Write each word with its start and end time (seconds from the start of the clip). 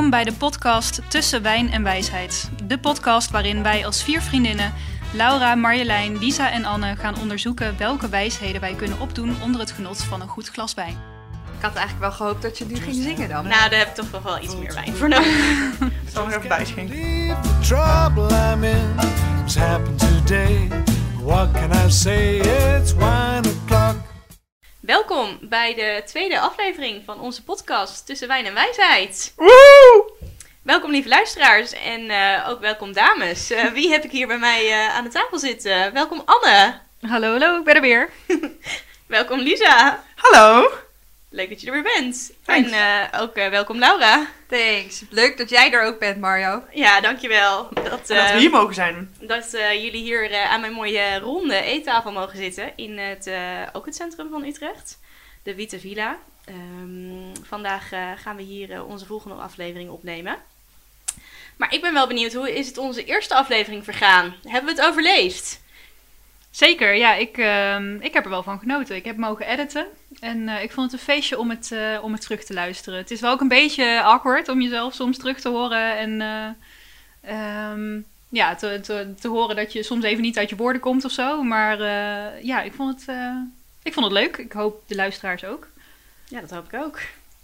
Welkom 0.00 0.18
bij 0.18 0.30
de 0.32 0.38
podcast 0.38 1.00
Tussen 1.08 1.42
Wijn 1.42 1.70
en 1.70 1.82
Wijsheid. 1.82 2.50
De 2.64 2.78
podcast 2.78 3.30
waarin 3.30 3.62
wij 3.62 3.86
als 3.86 4.02
vier 4.02 4.20
vriendinnen, 4.20 4.72
Laura, 5.12 5.54
Marjolein, 5.54 6.18
Lisa 6.18 6.50
en 6.50 6.64
Anne, 6.64 6.96
gaan 6.96 7.18
onderzoeken 7.18 7.78
welke 7.78 8.08
wijsheden 8.08 8.60
wij 8.60 8.74
kunnen 8.74 9.00
opdoen 9.00 9.42
onder 9.42 9.60
het 9.60 9.70
genot 9.70 10.04
van 10.04 10.20
een 10.20 10.28
goed 10.28 10.48
glas 10.48 10.74
wijn. 10.74 10.98
Ik 11.56 11.62
had 11.62 11.74
eigenlijk 11.74 12.00
wel 12.00 12.12
gehoopt 12.12 12.42
dat 12.42 12.58
je 12.58 12.64
nu 12.66 12.76
ging 12.76 12.94
zingen 13.02 13.28
dan. 13.28 13.48
Nou, 13.48 13.70
daar 13.70 13.78
heb 13.78 13.88
ik 13.88 13.94
toch 13.94 14.10
nog 14.10 14.22
wel 14.22 14.42
iets 14.42 14.56
meer 14.56 14.74
wijn 14.74 14.94
voor 14.94 15.08
nodig. 15.08 15.26
Ik 16.06 16.10
zal 16.12 16.24
nog 16.24 16.34
even 16.34 16.48
bijschenken. 16.48 16.96
Leave 16.96 17.40
the 17.40 17.74
trouble 17.74 18.52
I'm 18.52 18.64
in. 18.64 18.94
What's 19.36 19.54
happened 19.54 19.98
today? 19.98 20.68
What 21.22 21.52
can 21.52 21.86
I 21.86 21.90
say? 21.90 22.38
It's 22.38 22.94
wine 22.94 23.48
o'clock. 23.48 24.09
Welkom 24.90 25.38
bij 25.40 25.74
de 25.74 26.02
tweede 26.06 26.40
aflevering 26.40 27.02
van 27.04 27.20
onze 27.20 27.44
podcast 27.44 28.06
Tussen 28.06 28.28
Wijn 28.28 28.46
en 28.46 28.54
Wijsheid. 28.54 29.34
Welkom 30.62 30.90
lieve 30.90 31.08
luisteraars 31.08 31.72
en 31.72 32.10
eh, 32.10 32.48
ook 32.48 32.60
welkom 32.60 32.92
dames. 32.92 33.50
Eh, 33.50 33.64
wie 33.64 33.90
heb 33.90 34.04
ik 34.04 34.10
hier 34.10 34.26
bij 34.26 34.38
mij 34.38 34.66
eh, 34.66 34.96
aan 34.96 35.04
de 35.04 35.10
tafel 35.10 35.38
zitten? 35.38 35.92
Welkom 35.92 36.22
Anne. 36.24 36.80
Hallo, 37.00 37.30
hallo, 37.30 37.58
ik 37.58 37.64
ben 37.64 37.74
er 37.74 37.80
weer. 37.80 38.10
Welkom 39.06 39.38
Lisa. 39.38 40.04
Hallo. 40.16 40.68
Leuk 41.32 41.48
dat 41.48 41.60
je 41.60 41.66
er 41.66 41.72
weer 41.72 41.92
bent. 41.96 42.32
Thanks. 42.44 42.70
En 42.70 43.10
eh, 43.12 43.20
ook 43.20 43.34
eh, 43.34 43.48
welkom 43.48 43.78
Laura. 43.78 44.26
Thanks. 44.48 45.02
Leuk 45.10 45.36
dat 45.36 45.50
jij 45.50 45.72
er 45.72 45.82
ook 45.82 45.98
bent, 45.98 46.20
Mario. 46.20 46.62
Ja, 46.72 47.00
dankjewel. 47.00 47.68
Dat, 47.72 47.84
dat 47.84 48.10
eh, 48.10 48.32
we 48.32 48.38
hier 48.38 48.50
mogen 48.50 48.74
zijn. 48.74 49.14
dat 49.20 49.54
eh, 49.54 49.82
jullie 49.84 50.02
hier 50.02 50.30
eh, 50.30 50.50
aan 50.52 50.60
mijn 50.60 50.72
mooie 50.72 51.18
ronde 51.18 51.62
eettafel 51.62 52.12
mogen 52.12 52.36
zitten 52.36 52.72
in 52.76 52.98
het, 52.98 53.26
eh, 53.26 53.62
ook 53.72 53.86
het 53.86 53.94
centrum 53.94 54.30
van 54.30 54.44
Utrecht, 54.44 54.98
de 55.42 55.54
Witte 55.54 55.80
Villa. 55.80 56.18
Ehm, 56.44 57.44
vandaag 57.46 57.92
eh, 57.92 58.10
gaan 58.16 58.36
we 58.36 58.42
hier 58.42 58.70
eh, 58.72 58.88
onze 58.88 59.06
volgende 59.06 59.36
aflevering 59.36 59.90
opnemen. 59.90 60.36
Maar 61.56 61.74
ik 61.74 61.80
ben 61.80 61.92
wel 61.92 62.06
benieuwd, 62.06 62.32
hoe 62.32 62.54
is 62.56 62.66
het 62.66 62.78
onze 62.78 63.04
eerste 63.04 63.34
aflevering 63.34 63.84
vergaan? 63.84 64.34
Hebben 64.48 64.74
we 64.74 64.80
het 64.80 64.90
overleefd? 64.90 65.60
Zeker, 66.50 66.94
ja, 66.94 67.14
ik, 67.14 67.38
ehm, 67.38 67.96
ik 68.00 68.14
heb 68.14 68.24
er 68.24 68.30
wel 68.30 68.42
van 68.42 68.58
genoten. 68.58 68.96
Ik 68.96 69.04
heb 69.04 69.16
mogen 69.16 69.46
editen 69.46 69.86
en 70.20 70.48
eh, 70.48 70.62
ik 70.62 70.72
vond 70.72 70.90
het 70.90 71.00
een 71.00 71.06
feestje 71.06 71.38
om 71.38 71.50
het, 71.50 71.72
eh, 71.72 71.98
om 72.02 72.12
het 72.12 72.20
terug 72.20 72.44
te 72.44 72.54
luisteren. 72.54 72.98
Het 72.98 73.10
is 73.10 73.20
wel 73.20 73.32
ook 73.32 73.40
een 73.40 73.48
beetje 73.48 74.02
awkward 74.02 74.48
om 74.48 74.60
jezelf 74.60 74.94
soms 74.94 75.18
terug 75.18 75.40
te 75.40 75.48
horen 75.48 75.96
en 75.96 76.20
eh, 76.20 77.70
ehm, 77.70 78.00
ja, 78.30 78.54
te, 78.54 78.80
te, 78.82 79.14
te 79.20 79.28
horen 79.28 79.56
dat 79.56 79.72
je 79.72 79.82
soms 79.82 80.04
even 80.04 80.22
niet 80.22 80.38
uit 80.38 80.48
je 80.48 80.56
woorden 80.56 80.80
komt 80.80 81.04
of 81.04 81.10
zo. 81.10 81.42
Maar 81.42 81.80
eh, 81.80 82.44
ja, 82.44 82.62
ik 82.62 82.72
vond, 82.72 83.00
het, 83.00 83.08
eh, 83.08 83.36
ik 83.82 83.92
vond 83.92 84.06
het 84.06 84.14
leuk. 84.14 84.36
Ik 84.36 84.52
hoop 84.52 84.82
de 84.86 84.94
luisteraars 84.94 85.44
ook. 85.44 85.68
Ja, 86.28 86.40
dat 86.40 86.50
hoop 86.50 86.72
ik 86.72 86.80
ook. 86.80 86.98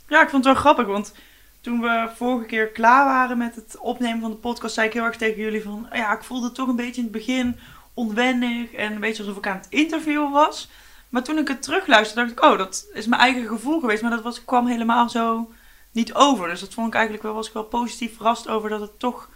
Ja, 0.08 0.22
ik 0.22 0.28
vond 0.28 0.44
het 0.44 0.54
wel 0.54 0.62
grappig, 0.62 0.86
want 0.86 1.14
toen 1.60 1.80
we 1.80 2.10
vorige 2.14 2.46
keer 2.46 2.68
klaar 2.68 3.04
waren 3.04 3.38
met 3.38 3.54
het 3.54 3.78
opnemen 3.78 4.20
van 4.20 4.30
de 4.30 4.36
podcast, 4.36 4.74
zei 4.74 4.86
ik 4.86 4.92
heel 4.92 5.04
erg 5.04 5.16
tegen 5.16 5.42
jullie 5.42 5.62
van, 5.62 5.88
ja, 5.92 6.12
ik 6.12 6.22
voelde 6.22 6.46
het 6.46 6.54
toch 6.54 6.68
een 6.68 6.76
beetje 6.76 7.00
in 7.00 7.02
het 7.02 7.12
begin 7.12 7.58
onwennig 7.96 8.72
en 8.72 8.92
een 8.92 9.00
beetje 9.00 9.22
alsof 9.22 9.36
ik 9.38 9.46
aan 9.46 9.56
het 9.56 9.66
interviewen 9.68 10.30
was. 10.30 10.68
Maar 11.08 11.22
toen 11.22 11.38
ik 11.38 11.48
het 11.48 11.62
terugluisterde, 11.62 12.20
dacht 12.20 12.38
ik, 12.38 12.52
oh, 12.52 12.58
dat 12.58 12.86
is 12.92 13.06
mijn 13.06 13.20
eigen 13.20 13.46
gevoel 13.46 13.80
geweest, 13.80 14.02
maar 14.02 14.10
dat 14.10 14.22
was, 14.22 14.44
kwam 14.44 14.66
helemaal 14.66 15.08
zo 15.08 15.52
niet 15.92 16.14
over. 16.14 16.48
Dus 16.48 16.60
dat 16.60 16.74
vond 16.74 16.86
ik 16.86 16.94
eigenlijk 16.94 17.22
wel, 17.22 17.34
was 17.34 17.46
ik 17.46 17.52
wel 17.52 17.64
positief 17.64 18.16
verrast 18.16 18.48
over 18.48 18.68
dat 18.68 18.80
het 18.80 18.98
toch 18.98 19.30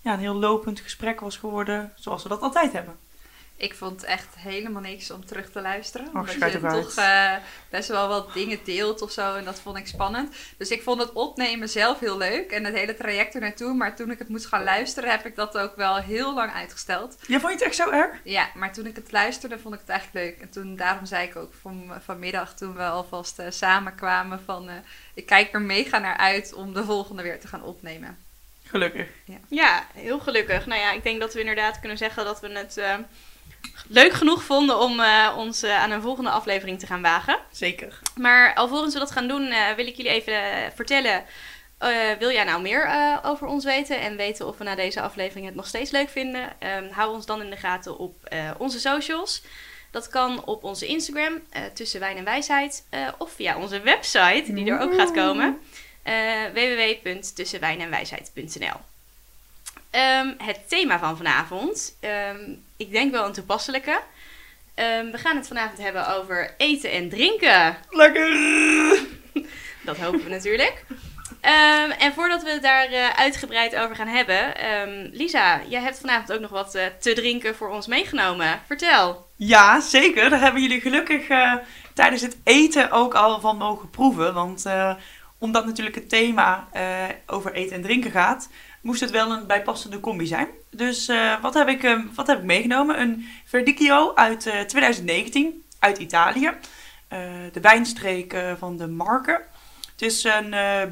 ja, 0.00 0.12
een 0.12 0.18
heel 0.18 0.34
lopend 0.34 0.80
gesprek 0.80 1.20
was 1.20 1.36
geworden, 1.36 1.92
zoals 1.96 2.22
we 2.22 2.28
dat 2.28 2.40
altijd 2.40 2.72
hebben. 2.72 2.96
Ik 3.58 3.74
vond 3.74 4.00
het 4.00 4.10
echt 4.10 4.34
helemaal 4.38 4.82
niks 4.82 5.10
om 5.10 5.26
terug 5.26 5.50
te 5.50 5.60
luisteren. 5.60 6.08
omdat 6.14 6.30
schijt 6.30 6.52
je 6.52 6.60
toch 6.60 6.94
eh, 6.94 7.34
best 7.70 7.88
wel 7.88 8.08
wat 8.08 8.32
dingen 8.32 8.58
deelt 8.64 9.02
of 9.02 9.10
zo. 9.10 9.34
En 9.34 9.44
dat 9.44 9.60
vond 9.60 9.76
ik 9.76 9.86
spannend. 9.86 10.34
Dus 10.56 10.70
ik 10.70 10.82
vond 10.82 11.00
het 11.00 11.12
opnemen 11.12 11.68
zelf 11.68 11.98
heel 12.00 12.16
leuk. 12.16 12.50
En 12.50 12.64
het 12.64 12.74
hele 12.74 12.94
traject 12.94 13.34
er 13.34 13.40
naartoe. 13.40 13.74
Maar 13.74 13.96
toen 13.96 14.10
ik 14.10 14.18
het 14.18 14.28
moest 14.28 14.46
gaan 14.46 14.64
luisteren, 14.64 15.10
heb 15.10 15.26
ik 15.26 15.36
dat 15.36 15.58
ook 15.58 15.76
wel 15.76 15.96
heel 15.96 16.34
lang 16.34 16.52
uitgesteld. 16.52 17.16
Ja, 17.26 17.40
vond 17.40 17.52
je 17.52 17.58
het 17.58 17.66
echt 17.66 17.76
zo 17.76 17.90
erg? 17.90 18.20
Ja, 18.24 18.48
maar 18.54 18.72
toen 18.72 18.86
ik 18.86 18.96
het 18.96 19.12
luisterde, 19.12 19.58
vond 19.58 19.74
ik 19.74 19.80
het 19.80 19.88
eigenlijk 19.88 20.26
leuk. 20.26 20.40
En 20.40 20.50
toen, 20.50 20.76
daarom 20.76 21.06
zei 21.06 21.26
ik 21.28 21.36
ook 21.36 21.52
van, 21.60 21.92
vanmiddag, 22.04 22.54
toen 22.54 22.74
we 22.74 22.84
alvast 22.84 23.38
eh, 23.38 23.46
samenkwamen, 23.50 24.40
van... 24.44 24.68
eh, 24.68 24.74
ik 25.14 25.26
kijk 25.26 25.52
er 25.52 25.60
mega 25.60 25.98
naar 25.98 26.16
uit 26.16 26.52
om 26.52 26.74
de 26.74 26.84
volgende 26.84 27.22
weer 27.22 27.40
te 27.40 27.48
gaan 27.48 27.62
opnemen. 27.62 28.18
Gelukkig. 28.64 29.08
Ja, 29.48 29.86
heel 29.94 30.18
gelukkig. 30.18 30.66
Nou 30.66 30.80
ja, 30.80 30.92
ik 30.92 31.02
denk 31.02 31.20
dat 31.20 31.34
we 31.34 31.40
inderdaad 31.40 31.80
kunnen 31.80 31.98
zeggen 31.98 32.24
dat 32.24 32.40
we 32.40 32.48
het 32.48 32.76
eh, 32.76 32.94
leuk 33.88 34.12
genoeg 34.12 34.42
vonden 34.42 34.78
om 34.78 35.00
eh, 35.00 35.34
ons 35.36 35.62
eh, 35.62 35.82
aan 35.82 35.90
een 35.90 36.02
volgende 36.02 36.30
aflevering 36.30 36.78
te 36.78 36.86
gaan 36.86 37.02
wagen. 37.02 37.38
Zeker. 37.50 37.98
Maar 38.16 38.54
alvorens 38.54 38.94
we 38.94 39.00
dat 39.00 39.10
gaan 39.10 39.28
doen, 39.28 39.46
eh, 39.46 39.72
wil 39.76 39.86
ik 39.86 39.96
jullie 39.96 40.12
even 40.12 40.40
vertellen. 40.74 41.24
wil 42.18 42.30
jij 42.30 42.44
nou 42.44 42.62
meer 42.62 43.18
over 43.22 43.46
ons 43.46 43.64
weten 43.64 44.00
en 44.00 44.16
weten 44.16 44.46
of 44.46 44.58
we 44.58 44.64
na 44.64 44.74
deze 44.74 45.00
aflevering 45.00 45.46
het 45.46 45.54
nog 45.54 45.66
steeds 45.66 45.90
leuk 45.90 46.08
vinden? 46.08 46.52
Ehm, 46.58 46.90
hou 46.90 47.14
ons 47.14 47.26
dan 47.26 47.42
in 47.42 47.50
de 47.50 47.56
gaten 47.56 47.98
op 47.98 48.36
onze 48.58 48.80
socials. 48.80 49.42
Dat 49.90 50.08
kan 50.08 50.44
op 50.44 50.64
onze 50.64 50.86
Instagram, 50.86 51.42
Tussen 51.74 52.00
Wijn 52.00 52.16
en 52.16 52.24
Wijsheid. 52.24 52.86
of 53.18 53.32
via 53.32 53.58
onze 53.58 53.80
website, 53.80 54.44
die 54.46 54.70
er 54.70 54.80
ook 54.80 54.94
gaat 54.94 55.12
komen. 55.12 55.58
www.tussenwijnenwijsheid.nl 56.52 58.95
Ehm, 59.96 60.32
Het 60.38 60.68
thema 60.68 60.98
van 60.98 61.16
vanavond, 61.16 61.96
ehm, 62.00 62.50
ik 62.76 62.92
denk 62.92 63.12
wel 63.12 63.26
een 63.26 63.32
toepasselijke. 63.32 64.00
Ehm, 64.74 65.10
we 65.10 65.18
gaan 65.18 65.36
het 65.36 65.46
vanavond 65.46 65.78
hebben 65.78 66.16
over 66.16 66.54
eten 66.56 66.90
en 66.90 67.08
drinken. 67.08 67.76
Lekker! 67.90 68.30
Dat 69.84 69.96
hopen 69.96 70.24
we 70.24 70.30
natuurlijk. 70.30 70.84
En 71.98 72.12
voordat 72.14 72.42
we 72.42 72.50
het 72.50 72.62
daar 72.62 72.86
eh, 72.86 73.08
uitgebreid 73.08 73.76
over 73.76 73.96
gaan 73.96 74.08
hebben, 74.08 74.52
Lisa, 75.12 75.60
jij 75.68 75.80
hebt 75.80 75.98
vanavond 76.00 76.32
ook 76.32 76.40
nog 76.40 76.50
wat 76.50 76.74
eh, 76.74 76.86
te 77.00 77.12
drinken 77.12 77.54
voor 77.54 77.68
ons 77.68 77.86
meegenomen. 77.86 78.60
Vertel. 78.66 79.26
Ja, 79.36 79.80
zeker. 79.80 80.30
Daar 80.30 80.40
hebben 80.40 80.62
jullie 80.62 80.80
gelukkig 80.80 81.28
eh, 81.28 81.54
tijdens 81.94 82.22
het 82.22 82.36
eten 82.44 82.90
ook 82.90 83.14
al 83.14 83.40
van 83.40 83.56
mogen 83.56 83.90
proeven. 83.90 84.34
Want 84.34 84.64
omdat 85.38 85.66
natuurlijk 85.66 85.96
het 85.96 86.08
thema 86.08 86.68
over 87.26 87.52
eten 87.52 87.76
en 87.76 87.82
drinken 87.82 88.10
gaat, 88.10 88.48
moest 88.86 89.00
het 89.00 89.10
wel 89.10 89.30
een 89.30 89.46
bijpassende 89.46 90.00
combi 90.00 90.26
zijn. 90.26 90.48
Dus 90.70 91.08
eh, 91.08 91.40
wat, 91.42 91.54
heb 91.54 91.68
ik, 91.68 91.82
eh, 91.82 92.00
wat 92.14 92.26
heb 92.26 92.38
ik 92.38 92.44
meegenomen? 92.44 93.00
Een 93.00 93.26
Verdicchio 93.44 94.14
uit 94.14 94.46
eh, 94.46 94.60
2019 94.60 95.64
uit 95.78 95.98
Italië. 95.98 96.50
Eh, 97.08 97.20
de 97.52 97.60
wijnstreek 97.60 98.32
eh, 98.32 98.52
van 98.58 98.76
de 98.76 98.86
Marke. 98.86 99.44
Het 99.92 100.02
is 100.02 100.24
een 100.24 100.54
eh, 100.54 100.82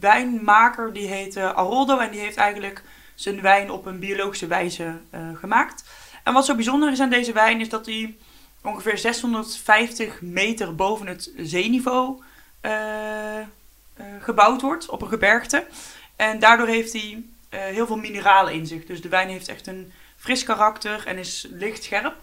wijnmaker 0.00 0.92
die 0.92 1.06
heet 1.06 1.36
eh, 1.36 1.52
Aroldo 1.52 1.98
en 1.98 2.10
die 2.10 2.20
heeft 2.20 2.36
eigenlijk 2.36 2.82
zijn 3.14 3.40
wijn 3.40 3.70
op 3.70 3.86
een 3.86 3.98
biologische 3.98 4.46
wijze 4.46 4.94
eh, 5.10 5.20
gemaakt. 5.34 5.84
En 6.24 6.32
wat 6.32 6.44
zo 6.44 6.54
bijzonder 6.54 6.92
is 6.92 7.00
aan 7.00 7.10
deze 7.10 7.32
wijn 7.32 7.60
is 7.60 7.68
dat 7.68 7.86
hij 7.86 8.16
ongeveer 8.62 8.98
650 8.98 10.20
meter 10.20 10.74
boven 10.74 11.06
het 11.06 11.32
zeeniveau 11.36 12.22
eh, 12.60 13.38
eh, 13.38 13.44
gebouwd 14.20 14.60
wordt 14.60 14.88
op 14.88 15.02
een 15.02 15.08
gebergte. 15.08 15.66
En 16.16 16.38
daardoor 16.38 16.66
heeft 16.66 16.92
hij 16.92 17.22
eh, 17.54 17.60
heel 17.60 17.86
veel 17.86 17.96
mineralen 17.96 18.52
in 18.52 18.66
zich. 18.66 18.84
Dus 18.86 19.00
de 19.00 19.08
wijn 19.08 19.28
heeft 19.28 19.48
echt 19.48 19.66
een 19.66 19.92
fris 20.16 20.44
karakter 20.44 21.06
en 21.06 21.18
is 21.18 21.46
licht 21.50 21.82
scherp. 21.82 22.14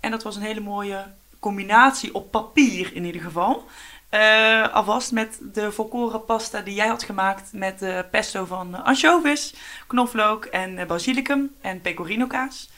En 0.00 0.10
dat 0.10 0.22
was 0.22 0.36
een 0.36 0.42
hele 0.42 0.60
mooie 0.60 1.04
combinatie 1.40 2.14
op 2.14 2.30
papier 2.30 2.90
in 2.94 3.04
ieder 3.04 3.20
geval. 3.20 3.64
Eh, 4.08 4.74
alvast 4.74 5.12
met 5.12 5.38
de 5.52 5.72
volkoren 5.72 6.24
pasta 6.24 6.60
die 6.60 6.74
jij 6.74 6.86
had 6.86 7.02
gemaakt 7.02 7.52
met 7.52 8.04
pesto 8.10 8.44
van 8.44 8.84
anchovies, 8.84 9.54
knoflook 9.86 10.44
en 10.44 10.78
eh, 10.78 10.86
basilicum 10.86 11.54
en 11.60 11.80
pecorino 11.80 12.26
kaas. 12.26 12.70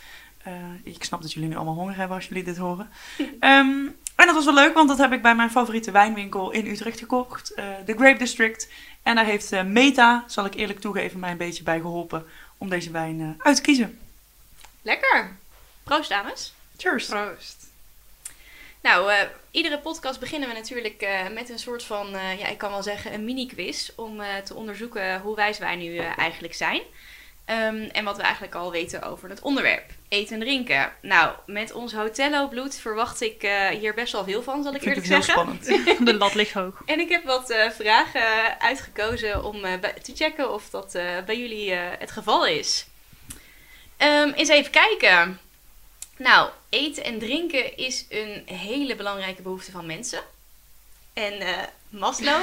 Ik 0.83 1.05
snap 1.05 1.23
dat 1.23 1.33
jullie 1.33 1.49
nu 1.49 1.57
allemaal 1.57 1.75
honger 1.75 1.97
hebben 1.97 2.17
als 2.17 2.27
jullie 2.27 2.45
dit 2.45 2.57
horen. 2.57 2.91
Ehm, 3.41 3.87
en 4.17 4.27
dat 4.27 4.35
was 4.35 4.45
wel 4.45 4.55
leuk, 4.55 4.75
want 4.75 4.89
dat 4.89 4.99
heb 4.99 5.13
ik 5.13 5.23
bij 5.23 5.35
mijn 5.35 5.51
favoriete 5.51 5.91
wijnwinkel 5.91 6.51
in 6.51 6.67
Utrecht 6.67 6.99
gekocht. 6.99 7.53
de 7.85 7.95
Grape 7.97 8.19
District. 8.19 8.69
En 9.03 9.15
daar 9.15 9.25
heeft 9.25 9.53
eh, 9.53 9.63
Meta, 9.63 10.25
zal 10.27 10.45
ik 10.45 10.55
eerlijk 10.55 10.81
toegeven, 10.81 11.21
mij 11.21 11.31
een 11.31 11.37
beetje 11.37 11.63
bij 11.63 11.81
geholpen 11.81 12.27
om 12.59 12.69
deze 12.69 12.91
wijn 12.91 13.21
eh, 13.21 13.47
uit 13.47 13.57
te 13.57 13.63
kiezen. 13.63 13.99
Lekker. 14.83 15.37
Proost, 15.85 16.09
dames. 16.09 16.55
Cheers! 16.77 17.07
Proost. 17.07 17.67
Nou, 18.81 19.13
eh, 19.13 19.19
iedere 19.51 19.79
podcast 19.79 20.21
beginnen 20.21 20.49
we 20.49 20.55
natuurlijk 20.55 21.03
eh, 21.03 21.29
met 21.29 21.49
een 21.49 21.59
soort 21.59 21.83
van, 21.83 22.15
eh, 22.15 22.39
ja, 22.39 22.47
ik 22.47 22.59
kan 22.59 22.71
wel 22.71 22.83
zeggen, 22.83 23.13
een 23.15 23.25
mini-quiz. 23.25 23.91
Om 23.97 24.21
eh, 24.21 24.37
te 24.37 24.55
onderzoeken 24.55 25.21
hoe 25.21 25.37
wijs 25.37 25.59
wij 25.59 25.77
nu 25.77 25.97
eigenlijk 25.99 26.55
zijn. 26.55 26.83
Ehm, 27.49 27.89
en 27.93 28.05
wat 28.05 28.17
we 28.17 28.23
eigenlijk 28.23 28.55
al 28.55 28.71
weten 28.71 29.03
over 29.03 29.29
het 29.29 29.41
onderwerp. 29.41 29.91
Eten 30.09 30.35
en 30.35 30.41
drinken. 30.41 30.93
Nou, 31.03 31.33
met 31.47 31.73
ons 31.73 31.93
Hotello-bloed 31.93 32.77
verwacht 32.77 33.21
ik 33.21 33.43
eh, 33.43 33.69
hier 33.69 33.95
best 33.95 34.13
wel 34.13 34.25
veel 34.25 34.43
van, 34.43 34.63
zal 34.63 34.75
ik 34.75 34.83
Ik 34.83 34.93
vind 34.93 34.97
eerlijk 34.97 35.25
het 35.25 35.37
heel 35.37 35.47
zeggen. 35.47 35.59
spannend. 35.67 36.07
De 36.07 36.15
lat 36.15 36.35
ligt 36.35 36.53
hoog. 36.53 36.83
En 36.87 37.01
ik 37.01 37.09
heb 37.09 37.25
wat 37.25 37.51
eh, 37.51 37.71
vragen 37.71 38.61
uitgekozen 38.61 39.45
om 39.45 39.65
eh, 39.65 39.73
te 40.03 40.13
checken 40.15 40.53
of 40.53 40.71
dat 40.71 40.93
bij 41.27 41.39
jullie 41.39 41.73
het 41.73 42.11
geval 42.11 42.47
is. 42.47 42.87
Ehm, 43.97 44.31
eens 44.31 44.49
even 44.49 44.71
kijken. 44.71 45.41
Nou, 46.17 46.51
eten 46.69 47.05
en 47.05 47.19
drinken 47.19 47.77
is 47.77 48.07
een 48.09 48.43
hele 48.47 48.97
belangrijke 48.97 49.43
behoefte 49.43 49.71
van 49.71 49.87
mensen. 49.87 50.21
En 51.13 51.33
Maslow, 51.89 52.43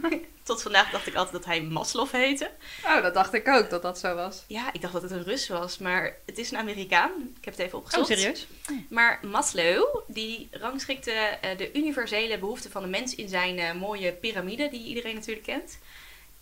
tot 0.42 0.62
vandaag 0.62 0.90
dacht 0.90 1.06
ik 1.06 1.14
altijd 1.14 1.32
dat 1.32 1.44
hij 1.44 1.62
Maslow 1.62 2.10
heette. 2.10 2.50
Oh, 2.84 3.02
dat 3.02 3.14
dacht 3.14 3.34
ik 3.34 3.48
ook, 3.48 3.70
dat 3.70 3.82
dat 3.82 3.98
zo 3.98 4.14
was. 4.14 4.44
Ja, 4.46 4.72
ik 4.72 4.80
dacht 4.80 4.92
dat 4.92 5.02
het 5.02 5.10
een 5.10 5.22
Rus 5.24 5.48
was, 5.48 5.78
maar 5.78 6.16
het 6.26 6.38
is 6.38 6.50
een 6.50 6.58
Amerikaan. 6.58 7.10
Ik 7.38 7.44
heb 7.44 7.54
het 7.56 7.62
even 7.66 7.78
Oh, 7.78 7.84
opgezocht. 7.84 8.06
serieus? 8.08 8.46
Maar 8.88 9.20
Maslow, 9.22 9.84
die 10.06 10.48
rangschikte 10.50 11.10
eh, 11.10 11.56
de 11.58 11.72
universele 11.72 12.38
behoeften 12.38 12.70
van 12.70 12.82
de 12.82 12.88
mens 12.88 13.14
in 13.14 13.28
zijn 13.28 13.58
eh, 13.58 13.74
mooie 13.74 14.12
piramide, 14.12 14.68
die 14.70 14.84
iedereen 14.86 15.14
natuurlijk 15.14 15.46
kent. 15.46 15.78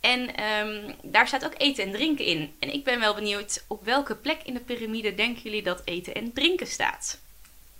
En 0.01 0.37
ehm, 0.37 0.93
daar 1.03 1.27
staat 1.27 1.45
ook 1.45 1.55
eten 1.57 1.85
en 1.85 1.93
drinken 1.93 2.25
in. 2.25 2.55
En 2.59 2.73
ik 2.75 2.85
ben 2.85 3.01
wel 3.01 3.15
benieuwd, 3.15 3.65
op 3.67 3.85
welke 3.85 4.15
plek 4.17 4.41
in 4.45 4.55
de 4.55 4.61
piramide 4.61 5.15
denken 5.15 5.43
jullie 5.43 5.63
dat 5.63 5.83
eten 5.85 6.15
en 6.15 6.33
drinken 6.33 6.67
staat? 6.67 7.19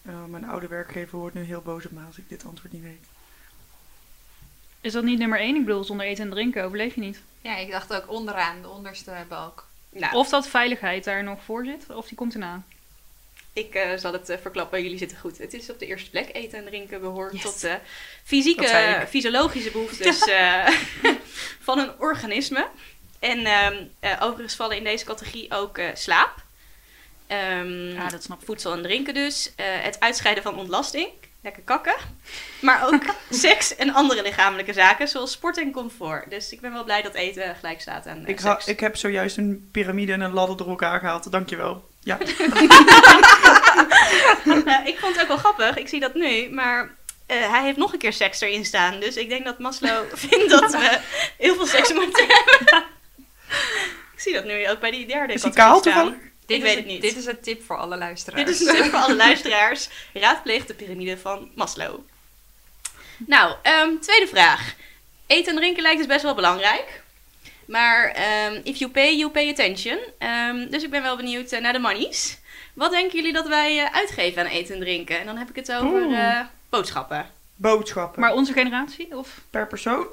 Oh, 0.07 0.25
mijn 0.25 0.45
oude 0.49 0.67
werkgever 0.69 1.19
wordt 1.19 1.35
nu 1.35 1.43
heel 1.43 1.61
boos 1.61 1.85
op 1.85 1.91
me 1.91 2.01
als 2.07 2.19
ik 2.19 2.29
dit 2.29 2.45
antwoord 2.45 2.73
niet 2.73 2.83
weet. 2.83 3.07
Is 4.81 4.93
dat 4.93 5.05
niet 5.05 5.19
nummer 5.19 5.39
één? 5.39 5.57
Ik 5.57 5.65
bedoel, 5.65 5.85
zonder 5.85 6.07
eten 6.07 6.25
en 6.25 6.31
drinken 6.31 6.65
overleef 6.65 6.95
je 6.95 7.01
niet. 7.01 7.21
Ja, 7.41 7.57
ik 7.57 7.71
dacht 7.71 7.95
ook 7.95 8.11
onderaan, 8.11 8.63
de 8.63 8.69
onderste 8.69 9.13
balk. 9.29 9.67
Nou, 9.93 10.15
Of 10.15 10.29
dat 10.29 10.49
veiligheid 10.49 11.05
daar 11.05 11.23
nog 11.25 11.43
voor 11.45 11.65
zit, 11.65 11.87
of 11.97 12.07
die 12.09 12.17
komt 12.17 12.33
erna. 12.33 12.63
ik 13.53 13.75
eh, 13.75 13.97
zal 13.99 14.13
het 14.13 14.29
eh, 14.29 14.39
verklappen, 14.41 14.83
jullie 14.83 14.99
zitten 14.99 15.19
goed. 15.19 15.39
Het 15.39 15.55
is 15.55 15.71
op 15.71 15.79
de 15.79 15.87
eerste 15.87 16.11
plek. 16.11 16.31
Eten 16.35 16.59
en 16.59 16.65
drinken 16.65 17.01
behoort 17.01 17.33
Yes. 17.33 17.43
tot 17.43 17.61
de 17.61 17.79
fysieke, 18.25 18.61
Dat 18.61 18.71
zei 18.71 19.01
ik. 19.03 19.09
fysiologische 19.09 19.71
behoeftes 19.71 20.25
eh, 20.29 20.69
van 21.69 21.79
een 21.79 21.99
organisme. 21.99 22.69
En 23.19 23.39
ehm, 23.47 23.85
eh, 24.01 24.17
overigens 24.23 24.55
vallen 24.55 24.77
in 24.77 24.85
deze 24.85 25.05
categorie 25.05 25.53
ook 25.55 25.79
eh, 25.79 25.87
slaap. 25.95 26.35
Ehm, 27.27 27.89
Ja, 27.93 28.09
dat 28.09 28.23
snap 28.23 28.41
ik. 28.41 28.47
voedsel 28.47 28.73
en 28.73 28.83
drinken 28.83 29.15
dus. 29.15 29.53
eh, 29.57 29.65
het 29.69 30.01
uitscheiden 30.01 30.43
van 30.43 30.59
ontlasting. 30.59 31.09
Lekker 31.43 31.63
kakken. 31.63 31.95
Maar 32.61 32.87
ook 32.87 33.03
seks 33.31 33.77
en 33.77 33.95
andere 33.95 34.23
lichamelijke 34.23 34.73
zaken, 34.73 35.09
zoals 35.09 35.33
sport 35.33 35.59
en 35.59 35.73
comfort. 35.73 36.31
Dus 36.31 36.53
ik 36.53 36.61
ben 36.61 36.73
wel 36.73 36.85
blij 36.85 37.03
dat 37.03 37.15
eten 37.15 37.57
gelijk 37.57 37.81
staat 37.81 38.07
aan 38.07 38.25
eh, 38.25 38.29
Ik, 38.29 38.41
seks. 38.41 38.67
ik 38.67 38.81
heb 38.81 38.97
zojuist 38.97 39.37
een 39.37 39.69
piramide 39.73 40.13
en 40.13 40.21
een 40.21 40.33
ladder 40.33 40.57
door 40.57 40.69
elkaar 40.69 40.99
gehaald. 41.01 41.33
Dankjewel. 41.33 41.89
Ja. 42.03 42.19
Ik 44.85 44.99
vond 44.99 45.13
het 45.13 45.21
ook 45.23 45.29
wel 45.29 45.37
grappig, 45.37 45.77
ik 45.77 45.89
zie 45.89 46.01
dat 46.01 46.15
nu, 46.15 46.51
maar 46.51 46.95
eh, 47.27 47.51
hij 47.51 47.63
heeft 47.63 47.77
nog 47.77 47.93
een 47.93 47.99
keer 47.99 48.13
seks 48.13 48.41
erin 48.41 48.65
staan. 48.65 49.01
Dus 49.01 49.17
ik 49.17 49.29
denk 49.29 49.45
dat 49.45 49.59
Maslow 49.59 50.05
vindt 50.29 50.51
dat 50.51 50.71
we 50.73 50.99
heel 51.39 51.55
veel 51.55 51.67
seks 51.67 51.93
moeten 51.93 52.27
hebben. 52.29 52.85
ik 54.15 54.21
zie 54.21 54.33
dat 54.33 54.45
nu 54.45 54.69
ook 54.69 54.81
bij 54.81 54.91
die 54.91 55.07
derde 55.07 55.33
Is 55.33 55.43
die 55.43 55.53
kaal 55.53 55.81
toevallig? 55.81 56.15
Dit 56.51 56.59
Ik 56.59 56.65
is 56.65 56.69
weet 56.75 56.85
een- 56.85 56.91
het 56.91 56.93
niet. 56.93 57.03
Dit 57.03 57.17
is 57.17 57.27
een 57.27 57.41
tip 57.41 57.63
voor 57.65 57.77
alle 57.77 57.97
luisteraars. 57.97 58.45
Dit 58.45 58.61
is 58.61 58.67
een 58.67 58.75
tip 58.75 58.85
voor 58.85 58.99
alle 58.99 59.17
luisteraars. 59.27 59.89
Raadpleeg 60.13 60.67
de 60.67 60.75
piramide 60.75 61.19
van 61.19 61.51
Maslow. 61.55 61.99
Nou, 63.27 63.55
ehm, 63.63 63.99
tweede 64.01 64.27
vraag. 64.27 64.75
Eten 65.27 65.53
en 65.53 65.59
drinken 65.59 65.83
lijkt 65.83 65.99
dus 65.99 66.07
best 66.07 66.23
wel 66.23 66.35
belangrijk. 66.35 67.03
Maar 67.65 68.11
ehm, 68.11 68.61
if 68.65 68.77
you 68.79 68.91
pay, 68.91 69.17
you 69.17 69.31
pay 69.31 69.49
attention. 69.51 69.99
Ehm, 70.19 70.69
dus 70.71 70.83
ik 70.83 70.91
ben 70.91 71.03
wel 71.03 71.17
benieuwd 71.17 71.53
eh, 71.53 71.61
naar 71.61 71.73
de 71.73 71.79
monies. 71.79 72.39
Wat 72.75 72.91
denken 72.91 73.17
jullie 73.17 73.33
dat 73.33 73.49
wij 73.49 73.79
eh, 73.85 73.95
uitgeven 73.95 74.43
aan 74.43 74.49
eten 74.51 74.75
en 74.75 74.81
drinken? 74.81 75.19
En 75.21 75.27
dan 75.27 75.37
heb 75.37 75.49
ik 75.49 75.57
het 75.57 75.73
over 75.73 76.13
eh, 76.13 76.41
boodschappen. 76.69 77.31
Boodschappen. 77.57 78.21
Maar 78.21 78.33
onze 78.35 78.53
generatie? 78.53 79.17
Of? 79.17 79.41
per 79.51 79.67
persoon? 79.67 80.07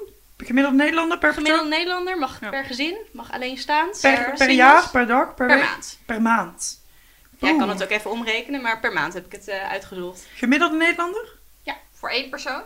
Gemiddeld 0.46 0.74
Nederlander 0.74 1.18
per 1.18 1.34
persoon? 1.34 1.44
Gemiddelde 1.44 1.76
Nederlander 1.76 2.18
mag 2.18 2.40
Ja. 2.40 2.48
per 2.48 2.64
gezin, 2.64 2.96
mag 3.12 3.32
alleenstaand. 3.32 3.98
Per, 4.00 4.14
per 4.14 4.36
singles, 4.36 4.56
jaar, 4.56 4.90
per 4.90 5.06
dag, 5.06 5.34
per, 5.34 5.46
per 5.46 5.56
week? 5.56 5.64
maand. 5.64 5.98
Per 6.06 6.22
maand. 6.22 6.80
Ja, 7.38 7.48
ik 7.48 7.58
kan 7.58 7.68
het 7.68 7.82
ook 7.82 7.90
even 7.90 8.10
omrekenen, 8.10 8.60
maar 8.62 8.80
per 8.80 8.92
maand 8.92 9.14
heb 9.14 9.26
ik 9.26 9.32
het 9.32 9.48
eh, 9.48 9.70
uitgezocht. 9.70 10.26
Gemiddelde 10.34 10.76
Nederlander? 10.76 11.36
Voor 11.92 12.10
één 12.10 12.28
persoon? 12.30 12.62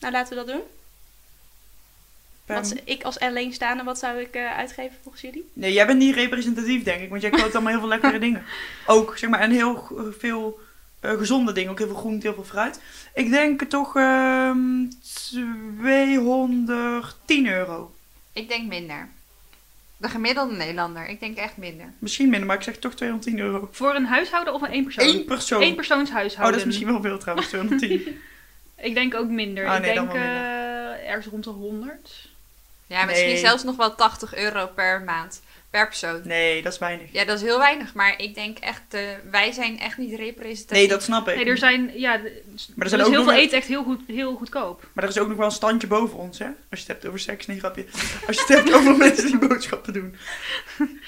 Nou, 0.00 0.12
laten 0.12 0.28
we 0.36 0.44
dat 0.44 0.54
doen. 0.54 0.62
Per- 2.44 2.54
Wat, 2.56 2.74
ik 2.84 3.02
als 3.02 3.18
alleenstaande, 3.20 3.82
wat 3.82 3.98
zou 3.98 4.20
ik 4.20 4.34
eh, 4.34 4.56
uitgeven 4.56 4.96
volgens 5.02 5.22
jullie? 5.22 5.50
Nee, 5.52 5.72
jij 5.72 5.86
bent 5.86 5.98
niet 5.98 6.14
representatief, 6.14 6.82
denk 6.82 7.02
ik. 7.02 7.08
Want 7.10 7.22
jij 7.22 7.30
koopt 7.30 7.52
allemaal 7.54 7.70
heel 7.72 7.80
veel 7.80 7.88
lekkere 7.88 8.18
dingen. 8.26 8.44
Ook, 8.86 9.18
zeg 9.18 9.30
maar, 9.30 9.40
en 9.40 9.50
heel 9.50 9.88
veel 10.18 10.58
eh, 10.60 10.64
gezonde 11.08 11.52
dingen. 11.52 11.70
Ook 11.70 11.78
heel 11.78 11.86
veel 11.86 11.96
groente, 11.96 12.26
heel 12.26 12.34
veel 12.34 12.44
fruit. 12.44 12.80
Ik 13.14 13.30
denk 13.30 13.62
toch 13.62 13.96
ehm 13.96 14.86
210 15.78 17.46
euro. 17.46 17.94
Ik 18.32 18.48
denk 18.48 18.68
minder. 18.68 19.08
De 19.96 20.08
gemiddelde 20.08 20.54
Nederlander. 20.54 21.08
Ik 21.08 21.20
denk 21.20 21.36
echt 21.36 21.56
minder. 21.56 21.92
Misschien 21.98 22.28
minder, 22.28 22.46
maar 22.46 22.56
ik 22.56 22.62
zeg 22.62 22.78
toch 22.78 22.94
210 22.94 23.38
euro. 23.38 23.68
Voor 23.72 23.94
een 23.94 24.06
huishouden 24.06 24.54
of 24.54 24.62
een 24.62 24.70
één 24.70 24.84
persoon? 24.84 25.08
Eén 25.08 25.24
persoon. 25.24 25.62
Eén 25.62 25.74
persoons 25.74 26.10
oh, 26.10 26.40
dat 26.40 26.54
is 26.54 26.64
misschien 26.64 26.86
wel 26.86 27.00
veel 27.00 27.18
trouwens, 27.18 27.48
210. 27.48 28.02
Ik 28.76 28.94
denk 28.94 29.14
ook 29.14 29.28
minder. 29.28 29.68
Ah, 29.68 29.76
ik 29.76 29.82
nee, 29.82 29.94
dan 29.94 30.06
denk 30.06 30.18
wel 30.18 30.26
eh, 30.26 31.08
ergens 31.08 31.26
rond 31.26 31.44
de 31.44 31.50
100. 31.50 32.28
Ja, 32.86 33.04
misschien 33.04 33.28
Nee. 33.28 33.38
zelfs 33.38 33.62
nog 33.62 33.76
wel 33.76 33.94
80 33.94 34.36
euro 34.36 34.66
per 34.66 35.02
maand. 35.02 35.42
Per 35.74 35.88
persoon. 35.88 36.20
Nee, 36.24 36.62
dat 36.62 36.72
is 36.72 36.78
weinig. 36.78 37.12
Ja, 37.12 37.24
dat 37.24 37.36
is 37.36 37.42
heel 37.42 37.58
weinig. 37.58 37.94
Maar 37.94 38.14
ik 38.16 38.34
denk 38.34 38.58
echt, 38.58 38.82
eh, 38.88 39.00
wij 39.30 39.52
zijn 39.52 39.78
echt 39.78 39.98
niet 39.98 40.14
representatief. 40.14 40.78
Nee, 40.78 40.88
dat 40.88 41.02
snap 41.02 41.28
ik. 41.28 41.36
Nee, 41.36 41.44
er 41.44 41.58
zijn, 41.58 41.92
ja, 41.94 42.16
Maar 42.16 42.22
er 42.78 42.88
zijn 42.88 43.00
is 43.00 43.06
ook 43.06 43.12
heel 43.12 43.24
veel 43.24 43.32
eten 43.32 43.58
echt 43.58 43.66
heel, 43.66 43.82
goed, 43.82 44.00
heel 44.06 44.36
goedkoop. 44.36 44.88
Maar 44.92 45.04
er 45.04 45.10
is 45.10 45.18
ook 45.18 45.28
nog 45.28 45.36
wel 45.36 45.46
een 45.46 45.52
standje 45.52 45.86
boven 45.86 46.18
ons, 46.18 46.38
hè? 46.38 46.44
Als 46.44 46.54
je 46.70 46.78
het 46.78 46.86
hebt 46.86 47.06
over 47.06 47.18
seks, 47.18 47.46
nee, 47.46 47.58
grapje. 47.58 47.86
Als 48.26 48.36
je 48.36 48.44
het 48.46 48.48
hebt 48.48 48.72
over 48.72 48.96
mensen 48.96 49.26
die 49.26 49.48
boodschappen 49.48 49.92
doen. 49.92 50.16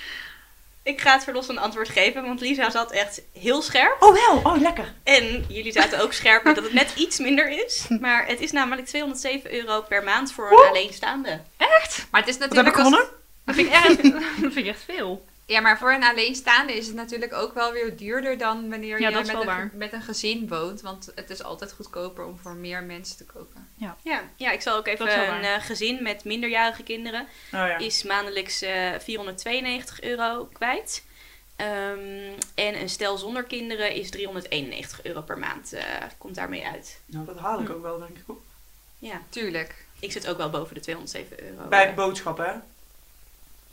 Ik 0.82 1.00
ga 1.00 1.12
het 1.12 1.24
verlossend 1.24 1.56
een 1.58 1.64
antwoord 1.64 1.88
geven, 1.88 2.22
want 2.22 2.40
Lisa 2.40 2.70
zat 2.70 2.92
echt 2.92 3.22
heel 3.32 3.62
scherp. 3.62 4.02
Oh 4.02 4.14
wel, 4.14 4.52
oh 4.52 4.60
lekker. 4.60 4.92
En 5.02 5.44
jullie 5.48 5.72
zaten 5.72 6.00
ook 6.00 6.12
scherp 6.12 6.44
dat 6.44 6.56
het 6.56 6.72
net 6.72 6.92
iets 6.96 7.18
minder 7.18 7.64
is. 7.64 7.86
Maar 8.00 8.26
het 8.26 8.40
is 8.40 8.52
namelijk 8.52 8.86
207 8.86 9.54
euro 9.54 9.82
per 9.82 10.04
maand 10.04 10.32
voor 10.32 10.50
een 10.50 10.68
alleenstaande. 10.68 11.40
Maar 12.10 12.20
het 12.20 12.28
is 12.28 12.38
Wat 12.38 12.56
heb 12.56 12.66
ik 12.66 12.76
natuurlijk... 12.76 13.24
Dat 13.46 13.54
vind 13.54 13.66
ik 13.66 13.72
echt, 13.72 14.02
dat 14.42 14.52
vind 14.52 14.56
ik 14.56 14.66
echt 14.66 14.82
veel. 14.82 15.24
Ja, 15.46 15.60
maar 15.60 15.78
voor 15.78 15.92
een 15.92 16.04
alleenstaande 16.04 16.72
is 16.76 16.86
het 16.86 16.94
natuurlijk 16.96 17.32
ook 17.32 17.54
wel 17.54 17.72
weer 17.72 17.96
duurder 17.96 18.38
dan 18.38 18.70
wanneer 18.70 19.00
Ja, 19.00 19.08
je 19.08 19.14
met, 19.16 19.28
een, 19.28 19.70
met 19.74 19.92
een 19.92 20.02
gezin 20.02 20.48
woont. 20.48 20.80
Want 20.80 21.12
het 21.14 21.30
is 21.30 21.42
altijd 21.42 21.72
goedkoper 21.72 22.24
om 22.24 22.38
voor 22.42 22.54
meer 22.54 22.82
mensen 22.82 23.16
te 23.16 23.24
koken. 23.24 23.68
Ja, 23.74 23.96
ja 24.36 24.50
ik 24.50 24.60
zal 24.60 24.76
ook 24.76 24.86
even 24.86 25.20
een 25.20 25.26
waar. 25.26 25.42
eh, 25.42 25.62
gezin 25.64 26.02
met 26.02 26.24
minderjarige 26.24 26.82
kinderen 26.82 27.20
Oh 27.22 27.26
ja. 27.50 27.76
is 27.78 28.02
maandelijks 28.02 28.62
eh 28.62 28.90
492 28.98 30.02
euro 30.02 30.48
kwijt. 30.52 31.04
Ehm, 31.56 32.32
en 32.54 32.80
een 32.80 32.88
stel 32.88 33.16
zonder 33.18 33.42
kinderen 33.44 33.92
is 33.92 34.10
391 34.10 35.02
euro 35.04 35.20
per 35.20 35.38
maand. 35.38 35.72
eh, 35.72 35.84
komt 36.18 36.34
daarmee 36.34 36.66
uit. 36.66 37.00
Nou, 37.06 37.26
dat 37.26 37.38
haal 37.38 37.60
ik 37.60 37.70
ook 37.70 37.82
wel, 37.82 37.98
denk 37.98 38.16
ik. 38.16 38.34
Ja, 38.98 39.22
Tuurlijk. 39.28 39.74
ik 40.00 40.12
zit 40.12 40.28
ook 40.28 40.36
wel 40.36 40.50
boven 40.50 40.74
de 40.74 40.80
207 40.80 41.42
euro. 41.44 41.68
Bij 41.68 41.94
boodschappen, 41.94 42.44
hè? 42.44 42.52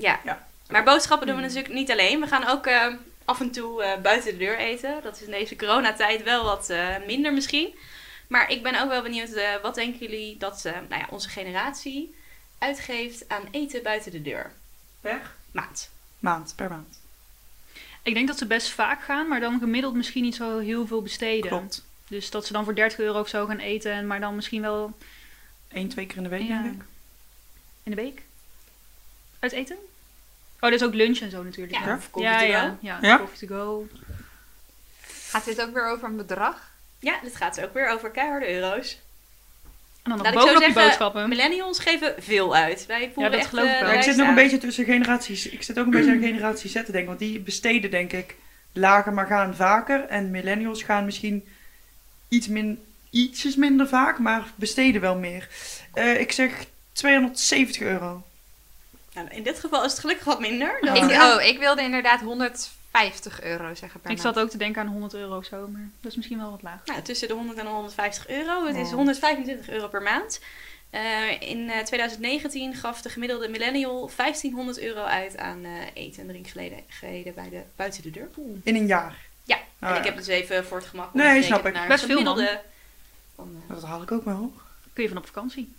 Ja. 0.04 0.20
Ja. 0.24 0.48
Maar 0.70 0.84
boodschappen 0.84 1.28
doen 1.28 1.36
we 1.36 1.42
natuurlijk 1.42 1.74
niet 1.74 1.92
alleen. 1.92 2.20
We 2.22 2.28
gaan 2.28 2.48
ook 2.48 2.66
eh, 2.66 2.88
af 3.26 3.40
en 3.40 3.52
toe 3.52 3.84
eh, 3.84 4.02
buiten 4.02 4.32
de 4.32 4.38
deur 4.38 4.58
eten. 4.58 5.00
Dat 5.04 5.16
is 5.16 5.22
in 5.22 5.32
deze 5.32 5.56
coronatijd 5.56 6.24
wel 6.24 6.44
wat 6.44 6.70
eh, 6.70 6.88
minder 7.06 7.34
misschien. 7.34 7.76
Maar 8.28 8.50
ik 8.52 8.64
ben 8.64 8.82
ook 8.82 8.90
wel 8.90 9.02
benieuwd, 9.02 9.30
eh, 9.30 9.50
wat 9.62 9.76
denken 9.76 10.00
jullie 10.00 10.38
dat 10.38 10.64
nou 10.64 11.02
ja, 11.02 11.08
onze 11.10 11.30
generatie 11.30 12.16
uitgeeft 12.58 13.30
aan 13.30 13.44
eten 13.52 13.84
buiten 13.84 14.12
de 14.12 14.22
deur? 14.22 14.52
Per? 15.02 15.32
Maand. 15.52 15.90
Maand, 16.20 16.54
per 16.56 16.70
maand. 16.70 17.00
Ik 18.04 18.14
denk 18.14 18.28
dat 18.28 18.38
ze 18.38 18.46
best 18.46 18.70
vaak 18.70 19.04
gaan, 19.04 19.28
maar 19.28 19.40
dan 19.40 19.60
gemiddeld 19.60 19.94
misschien 19.94 20.24
niet 20.24 20.36
zo 20.36 20.60
heel 20.60 20.88
veel 20.88 21.02
besteden. 21.02 21.50
Klopt. 21.50 21.84
Dus 22.08 22.30
dat 22.30 22.46
ze 22.46 22.54
dan 22.54 22.64
voor 22.64 22.76
30 22.76 23.00
euro 23.00 23.20
of 23.20 23.28
zo 23.28 23.46
gaan 23.46 23.58
eten, 23.60 24.08
maar 24.08 24.20
dan 24.20 24.36
misschien 24.36 24.62
wel 24.62 24.94
Eén, 25.72 25.90
twee 25.90 26.06
keer 26.06 26.18
in 26.18 26.24
de 26.24 26.30
week, 26.30 26.48
Ja. 26.48 26.62
denk 26.62 26.74
ik. 26.82 26.88
in 27.84 27.96
de 27.96 28.02
week. 28.02 28.22
Uit 29.40 29.52
eten? 29.52 29.78
Oh, 30.64 30.70
dat 30.70 30.82
is 30.82 30.88
ook 30.88 30.94
lunch 30.94 31.20
en 31.20 31.32
zo 31.32 31.44
natuurlijk. 31.44 31.78
Ja, 31.86 31.96
of 31.96 32.10
coffee 32.12 32.32
ja, 32.32 32.40
to 32.40 32.46
ja, 32.46 32.68
go. 32.70 32.76
ja, 32.80 32.98
Ja? 33.02 33.18
coffee 33.18 33.48
to 33.48 33.56
go. 33.56 33.88
Gaat 35.30 35.46
dit 35.46 35.62
ook 35.62 35.74
weer 35.74 35.88
over 35.88 36.08
een 36.08 36.16
bedrag? 36.16 36.72
Ja, 37.00 37.20
dit 37.24 37.36
gaat 37.36 37.62
ook 37.62 37.74
weer 37.74 37.90
over 37.90 38.10
keiharde 38.10 38.54
euro's. 38.54 39.00
En 40.04 40.12
dan 40.12 40.18
nog 40.18 40.28
zo 40.28 40.34
bovenop 40.34 40.58
die 40.58 40.66
zeggen, 40.66 40.84
boodschappen. 40.84 41.30
Millennials 41.30 41.80
geven 41.80 42.16
veel 42.18 42.56
uit. 42.56 42.86
Wij 42.86 43.12
voelen 43.14 43.32
dat 43.32 43.42
echt 43.42 43.50
geloof 43.50 43.66
ik 43.66 43.74
eh, 43.74 43.80
wel. 43.80 43.90
Ja, 43.90 43.96
ik 43.96 44.04
zit 44.04 44.16
nog 44.16 44.28
een 44.28 44.36
beetje 44.36 44.58
tussen 44.58 44.86
generaties. 44.86 45.50
Ik 45.50 45.64
zit 45.64 45.80
ook 45.80 45.86
een 45.86 45.92
beetje 45.92 46.12
aan 46.12 46.20
generatie 46.20 46.70
Z 46.70 46.74
te 46.74 46.92
denken. 46.92 47.06
Want 47.06 47.20
die 47.20 47.40
besteden, 47.40 47.92
denk 47.92 48.14
ik, 48.14 48.36
lager, 48.74 49.14
maar 49.14 49.28
gaan 49.28 49.56
vaker. 49.56 50.06
En 50.06 50.32
millennials 50.32 50.84
gaan 50.84 51.06
misschien 51.06 51.48
iets 52.28 52.48
min, 52.48 52.84
ietsjes 53.10 53.56
minder 53.56 53.88
vaak, 53.88 54.20
maar 54.20 54.44
besteden 54.56 55.02
wel 55.02 55.18
meer. 55.18 55.48
Eh, 55.94 56.20
ik 56.20 56.32
zeg 56.32 56.66
270 56.92 57.82
euro. 57.82 58.24
Nou, 59.14 59.28
in 59.30 59.44
dit 59.44 59.60
geval 59.60 59.84
is 59.86 59.92
het 59.92 60.00
gelukkig 60.00 60.26
wat 60.26 60.40
minder. 60.40 60.78
Dan, 60.82 60.96
Ja. 60.96 61.04
Ik, 61.04 61.10
eh, 61.12 61.36
oh, 61.36 61.42
ik 61.42 61.60
wilde 61.60 61.82
inderdaad 61.82 62.20
150 62.22 63.42
euro 63.42 63.74
zeggen 63.76 64.00
per 64.02 64.12
Ik 64.12 64.18
maand. 64.18 64.36
zat 64.36 64.40
ook 64.44 64.50
te 64.50 64.58
denken 64.58 64.82
aan 64.82 64.88
100 64.88 65.14
euro 65.14 65.38
of 65.38 65.46
zo, 65.46 65.68
maar 65.68 65.90
dat 66.02 66.12
is 66.12 66.16
misschien 66.18 66.38
wel 66.38 66.52
wat 66.52 66.62
laag. 66.62 66.86
Nou, 66.86 67.02
tussen 67.02 67.28
de 67.28 67.34
100 67.34 67.58
en 67.58 67.66
de 67.66 67.72
150 67.72 68.28
euro. 68.28 68.66
Het 68.66 68.76
is 68.76 68.88
Oh. 68.88 68.94
125 68.94 69.70
euro 69.70 69.88
per 69.88 70.02
maand. 70.02 70.40
Eh, 70.90 71.42
in 71.42 71.70
eh, 71.70 71.80
2019 71.84 72.74
gaf 72.76 73.02
de 73.02 73.10
gemiddelde 73.10 73.48
millennial 73.50 74.10
1500 74.16 74.80
euro 74.80 75.04
uit 75.04 75.38
aan 75.38 75.64
eh, 75.64 75.72
eten 75.94 76.22
en 76.22 76.28
drinkgelederen 76.28 77.34
bij 77.36 77.50
de, 77.50 77.62
buiten 77.76 78.02
de 78.04 78.10
deur. 78.12 78.30
In 78.64 78.76
een 78.76 78.86
jaar. 78.88 79.18
Ja, 79.44 79.56
Oh, 79.56 79.90
en 79.90 79.96
ik 79.96 80.04
ja. 80.04 80.06
heb 80.10 80.18
dus 80.18 80.28
even 80.28 80.66
voor 80.66 80.78
het 80.78 80.88
gemak 80.88 81.14
Nee, 81.14 81.44
snap 81.44 81.66
ik. 81.66 81.74
naar 81.74 81.88
Best 81.88 82.06
veel, 82.06 82.22
man. 82.22 82.48
van, 83.36 83.62
eh, 83.68 83.76
Dat 83.76 83.84
haal 83.84 84.02
ik 84.02 84.12
ook 84.12 84.26
wel. 84.26 84.54
kun 84.94 85.04
je 85.04 85.10
van 85.10 85.18
op 85.18 85.26
vakantie. 85.26 85.74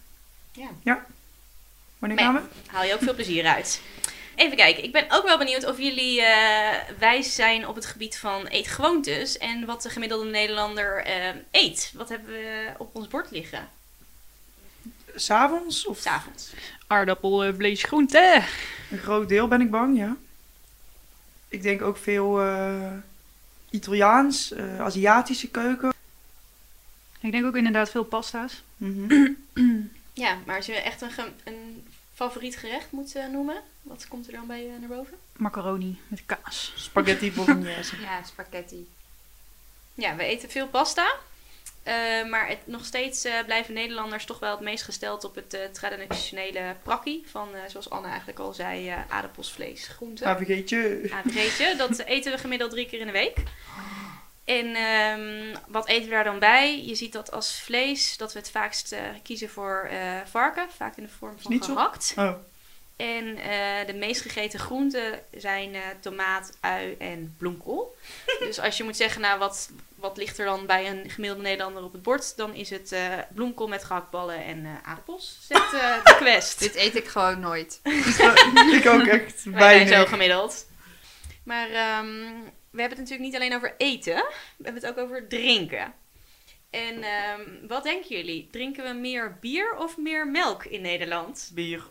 Ja, 0.82 1.04
Wanneer 2.04 2.24
Nee. 2.24 2.34
gaan 2.34 2.42
we? 2.42 2.70
haal 2.70 2.84
je 2.84 2.94
ook 2.94 3.02
veel 3.02 3.14
plezier 3.14 3.44
uit. 3.46 3.80
Even 4.34 4.56
kijken, 4.56 4.84
ik 4.84 4.92
ben 4.92 5.06
ook 5.08 5.24
wel 5.24 5.38
benieuwd 5.38 5.66
of 5.66 5.78
jullie 5.78 6.22
eh, 6.22 6.78
wijs 6.98 7.34
zijn 7.34 7.68
op 7.68 7.74
het 7.74 7.86
gebied 7.86 8.18
van 8.18 8.46
eetgewoontes 8.46 9.38
en 9.38 9.64
wat 9.66 9.82
de 9.82 9.90
gemiddelde 9.90 10.30
Nederlander 10.30 11.04
eh, 11.04 11.28
eet. 11.50 11.92
Wat 11.94 12.08
hebben 12.08 12.32
we 12.32 12.72
op 12.78 12.94
ons 12.96 13.08
bord 13.08 13.30
liggen? 13.30 13.68
S'avonds? 15.14 15.86
Of 15.86 15.98
s'avonds? 15.98 16.52
Aardappel, 16.86 17.44
eh, 17.44 17.54
vlees, 17.54 17.82
groente. 17.82 18.42
een 18.90 18.98
groot 18.98 19.28
deel 19.28 19.48
ben 19.48 19.60
ik 19.60 19.70
bang, 19.70 19.96
ja. 19.96 20.16
Ik 21.48 21.62
denk 21.62 21.82
ook 21.82 21.96
veel 21.96 22.40
eh, 22.40 22.92
Italiaans, 23.70 24.52
eh, 24.52 24.80
Aziatische 24.80 25.48
keuken. 25.48 25.92
Ik 27.20 27.32
denk 27.32 27.44
ook 27.44 27.56
inderdaad 27.56 27.90
veel 27.90 28.04
pasta's. 28.04 28.62
Mhm. 28.76 29.30
Ja, 30.16 30.38
maar 30.46 30.56
als 30.56 30.66
je 30.66 30.72
echt 30.72 31.00
een 31.00 31.10
favoriet 32.14 32.56
gerecht 32.56 32.90
moet 32.90 33.14
eh, 33.14 33.26
noemen, 33.26 33.56
wat 33.82 34.08
komt 34.08 34.26
er 34.26 34.32
dan 34.32 34.46
bij 34.46 34.62
je 34.62 34.78
naar 34.80 34.88
boven? 34.88 35.16
Macaroni 35.36 35.98
met 36.08 36.22
kaas. 36.26 36.72
Spaghetti 36.76 37.32
bolognese. 37.36 38.00
Ja, 38.00 38.22
spaghetti. 38.22 38.88
Ja, 39.94 40.16
we 40.16 40.22
eten 40.24 40.50
veel 40.50 40.68
pasta. 40.68 41.12
eh, 41.82 41.94
maar 42.30 42.48
het, 42.48 42.58
nog 42.64 42.84
steeds 42.84 43.24
eh, 43.24 43.32
blijven 43.44 43.74
Nederlanders 43.74 44.24
toch 44.24 44.38
wel 44.38 44.50
het 44.50 44.60
meest 44.60 44.84
gesteld 44.84 45.24
op 45.24 45.34
het 45.34 45.54
eh, 45.54 45.60
traditionele 45.72 46.76
prakkie. 46.82 47.24
Van, 47.30 47.54
eh, 47.54 47.60
zoals 47.68 47.90
Anne 47.90 48.08
eigenlijk 48.08 48.38
al 48.38 48.52
zei, 48.52 48.88
eh 48.88 48.98
aardappels, 49.08 49.52
vlees, 49.52 49.86
groenten. 49.86 50.26
AVG'tje. 50.26 51.00
AVG'tje. 51.12 51.74
Dat 51.76 51.98
eten 51.98 52.32
we 52.32 52.38
gemiddeld 52.38 52.70
drie 52.70 52.86
keer 52.86 53.00
in 53.00 53.06
de 53.06 53.12
week. 53.12 53.36
En 54.44 54.74
ehm, 54.74 55.56
wat 55.68 55.88
eten 55.88 56.04
we 56.04 56.10
daar 56.14 56.24
dan 56.24 56.38
bij? 56.38 56.84
Je 56.84 56.94
ziet 56.94 57.12
dat 57.12 57.32
als 57.32 57.60
vlees 57.60 58.16
dat 58.16 58.32
we 58.32 58.38
het 58.38 58.50
vaakst 58.50 58.92
eh, 58.92 59.00
kiezen 59.22 59.48
voor 59.50 59.88
eh, 59.90 59.98
varken. 60.30 60.66
Vaak 60.76 60.96
in 60.96 61.02
de 61.02 61.08
vorm 61.08 61.32
van 61.32 61.42
Schnitzel? 61.42 61.74
gehakt. 61.74 62.14
Oh, 62.18 62.32
En 62.96 63.36
eh, 63.36 63.86
de 63.86 63.94
meest 63.94 64.20
gegeten 64.20 64.58
groenten 64.58 65.20
zijn 65.36 65.74
eh, 65.74 65.80
tomaat, 66.00 66.56
ui 66.60 66.94
en 66.98 67.34
bloemkool. 67.38 67.96
dus 68.38 68.60
als 68.60 68.76
je 68.76 68.84
moet 68.84 68.96
zeggen, 68.96 69.20
nou 69.20 69.38
wat, 69.38 69.70
wat 69.94 70.16
ligt 70.16 70.38
er 70.38 70.44
dan 70.44 70.66
bij 70.66 70.90
een 70.90 71.10
gemiddelde 71.10 71.44
Nederlander 71.44 71.82
op 71.82 71.92
het 71.92 72.02
bord? 72.02 72.36
Dan 72.36 72.54
is 72.54 72.70
het 72.70 72.92
eh, 72.92 73.18
bloemkool 73.34 73.68
met 73.68 73.84
gehaktballen 73.84 74.44
en 74.44 74.64
eh 74.64 74.88
aardappels. 74.88 75.38
Zegt 75.48 75.72
eh, 75.72 76.04
de 76.04 76.14
quest. 76.22 76.58
Dit 76.58 76.74
eet 76.74 76.96
ik 76.96 77.08
gewoon 77.08 77.40
nooit. 77.40 77.80
ik 78.78 78.86
ook 78.86 79.06
echt 79.06 79.44
Wij 79.44 79.86
zijn 79.86 80.00
zo 80.00 80.06
gemiddeld. 80.06 80.66
Maar 81.44 81.70
ehm, 81.70 82.24
we 82.74 82.80
hebben 82.80 82.98
het 82.98 83.08
natuurlijk 83.08 83.20
niet 83.32 83.34
alleen 83.34 83.54
over 83.54 83.74
eten. 83.76 84.14
We 84.56 84.64
hebben 84.64 84.82
het 84.82 84.90
ook 84.90 84.98
over 84.98 85.28
drinken. 85.28 85.94
En 86.70 87.02
ehm, 87.02 87.66
wat 87.66 87.82
denken 87.82 88.16
jullie? 88.16 88.48
Drinken 88.50 88.84
we 88.84 88.92
meer 89.00 89.38
bier 89.40 89.76
of 89.76 89.96
meer 89.98 90.28
melk 90.28 90.64
in 90.64 90.80
Nederland? 90.80 91.50
Bier. 91.54 91.82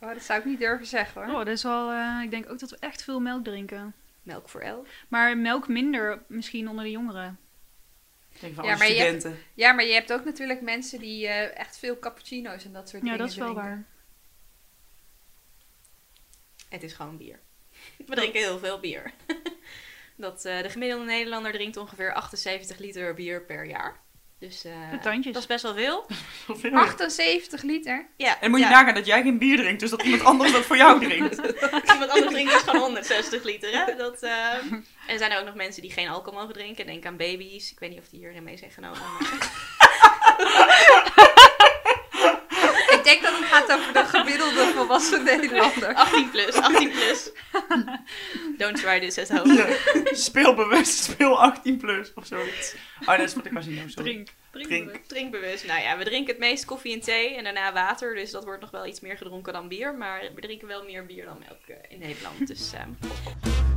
Oh, 0.00 0.08
dat 0.12 0.22
zou 0.22 0.38
ik 0.38 0.44
niet 0.44 0.58
durven 0.58 0.86
zeggen 0.86 1.22
hoor. 1.22 1.30
Oh, 1.32 1.38
dat 1.38 1.46
is 1.48 1.62
wel... 1.62 1.90
eh, 1.90 2.20
ik 2.22 2.30
denk 2.30 2.50
ook 2.50 2.58
dat 2.58 2.70
we 2.70 2.76
echt 2.80 3.02
veel 3.02 3.20
melk 3.20 3.44
drinken. 3.44 3.94
Melk 4.22 4.48
voor 4.48 4.60
elf. 4.60 4.88
Maar 5.08 5.36
melk 5.38 5.68
minder 5.68 6.22
misschien 6.26 6.68
onder 6.68 6.84
de 6.84 6.90
jongeren. 6.90 7.38
Ik 8.32 8.40
denk 8.40 8.54
van 8.54 8.64
Ja, 8.64 8.70
je 8.74 8.78
hebt- 8.78 8.92
studenten. 9.22 9.38
Ja, 9.54 9.72
maar 9.72 9.84
je 9.84 9.92
hebt 9.92 10.12
ook 10.12 10.24
natuurlijk 10.24 10.60
mensen 10.60 10.98
die 10.98 11.26
eh, 11.26 11.58
echt 11.58 11.78
veel 11.78 11.98
cappuccino's 11.98 12.64
en 12.64 12.72
dat 12.72 12.88
soort 12.88 13.02
Ja, 13.02 13.08
dingen 13.08 13.18
dat 13.18 13.28
is 13.30 13.36
wel 13.36 13.46
drinken. 13.52 13.68
waar. 13.70 13.84
Het 16.68 16.82
is 16.82 16.92
gewoon 16.92 17.16
bier. 17.16 17.38
We 18.06 18.14
drinken 18.14 18.40
heel 18.40 18.58
veel 18.58 18.80
bier. 18.80 19.12
dat, 20.16 20.44
eh, 20.44 20.62
de 20.62 20.70
gemiddelde 20.70 21.04
Nederlander 21.04 21.52
drinkt 21.52 21.76
ongeveer 21.76 22.12
78 22.12 22.78
liter 22.78 23.14
bier 23.14 23.42
per 23.44 23.64
jaar. 23.66 24.00
Dus 24.38 24.64
eh, 24.64 24.72
dat 25.32 25.36
is 25.36 25.46
best 25.46 25.62
wel 25.62 25.74
veel. 25.74 26.06
Zoveel. 26.46 26.72
78 26.74 27.62
liter? 27.62 28.06
Ja, 28.16 28.40
En 28.40 28.50
moet 28.50 28.58
je 28.60 28.64
ja. 28.64 28.70
nagaan 28.70 28.94
dat 28.94 29.06
jij 29.06 29.22
geen 29.22 29.38
bier 29.38 29.56
drinkt, 29.56 29.80
dus 29.80 29.90
dat 29.90 30.02
iemand 30.02 30.22
anders 30.24 30.52
dat 30.52 30.62
voor 30.64 30.76
jou 30.76 31.00
drinkt. 31.06 31.36
Iemand 31.92 32.10
anders 32.10 32.32
drinkt 32.32 32.52
dus 32.52 32.62
gewoon 32.62 32.80
160 32.80 33.42
liter. 33.42 33.84
Hè? 33.86 33.96
Dat, 33.96 34.22
eh, 34.22 34.54
En 34.54 34.84
er 35.06 35.18
zijn 35.18 35.30
er 35.32 35.38
ook 35.38 35.44
nog 35.44 35.54
mensen 35.54 35.82
die 35.82 35.92
geen 35.92 36.08
alcohol 36.08 36.40
mogen 36.40 36.54
drinken. 36.54 36.86
Denk 36.86 37.06
aan 37.06 37.16
baby's. 37.16 37.70
Ik 37.72 37.78
weet 37.78 37.90
niet 37.90 37.98
of 37.98 38.08
die 38.08 38.18
hierin 38.18 38.42
mee 38.42 38.56
zijn 38.56 38.70
genomen. 38.70 38.98
maar- 39.00 39.50
denk 43.12 43.22
dat 43.22 43.38
het 43.38 43.48
gaat 43.48 43.72
over 43.72 43.92
de 43.92 44.04
gemiddelde 44.04 44.72
volwassen 44.74 45.24
Nederlander. 45.24 45.94
18 45.94 46.30
plus, 46.30 46.52
18 46.54 46.90
plus. 46.90 47.30
Don't 48.58 48.76
try 48.76 49.00
this 49.00 49.18
at 49.18 49.28
home. 49.28 49.54
Ja. 49.54 49.66
Speelbewust, 50.12 51.02
speel 51.02 51.40
18 51.40 51.76
plus 51.76 52.12
of 52.14 52.26
zoiets. 52.26 52.74
Oh, 53.00 53.06
dat 53.06 53.20
is 53.20 53.32
voor 53.32 53.42
de 53.42 53.50
casino, 53.50 53.82
sorry. 53.86 54.10
Drink. 54.10 54.28
Drink. 54.50 54.68
Drink. 54.68 55.04
Drinkbewust. 55.06 55.66
Nou 55.66 55.80
ja, 55.80 55.98
we 55.98 56.04
drinken 56.04 56.32
het 56.32 56.38
meest 56.38 56.64
koffie 56.64 56.92
en 56.92 57.00
thee 57.00 57.34
en 57.36 57.44
daarna 57.44 57.72
water. 57.72 58.14
Dus 58.14 58.30
dat 58.30 58.44
wordt 58.44 58.60
nog 58.60 58.70
wel 58.70 58.86
iets 58.86 59.00
meer 59.00 59.16
gedronken 59.16 59.52
dan 59.52 59.68
bier. 59.68 59.94
Maar 59.94 60.20
we 60.34 60.40
drinken 60.40 60.68
wel 60.68 60.84
meer 60.84 61.06
bier 61.06 61.24
dan 61.24 61.36
melk 61.38 61.66
eh, 61.66 61.76
in 61.88 61.98
Nederland. 61.98 62.46
Dus 62.46 62.72
ehm, 62.72 62.90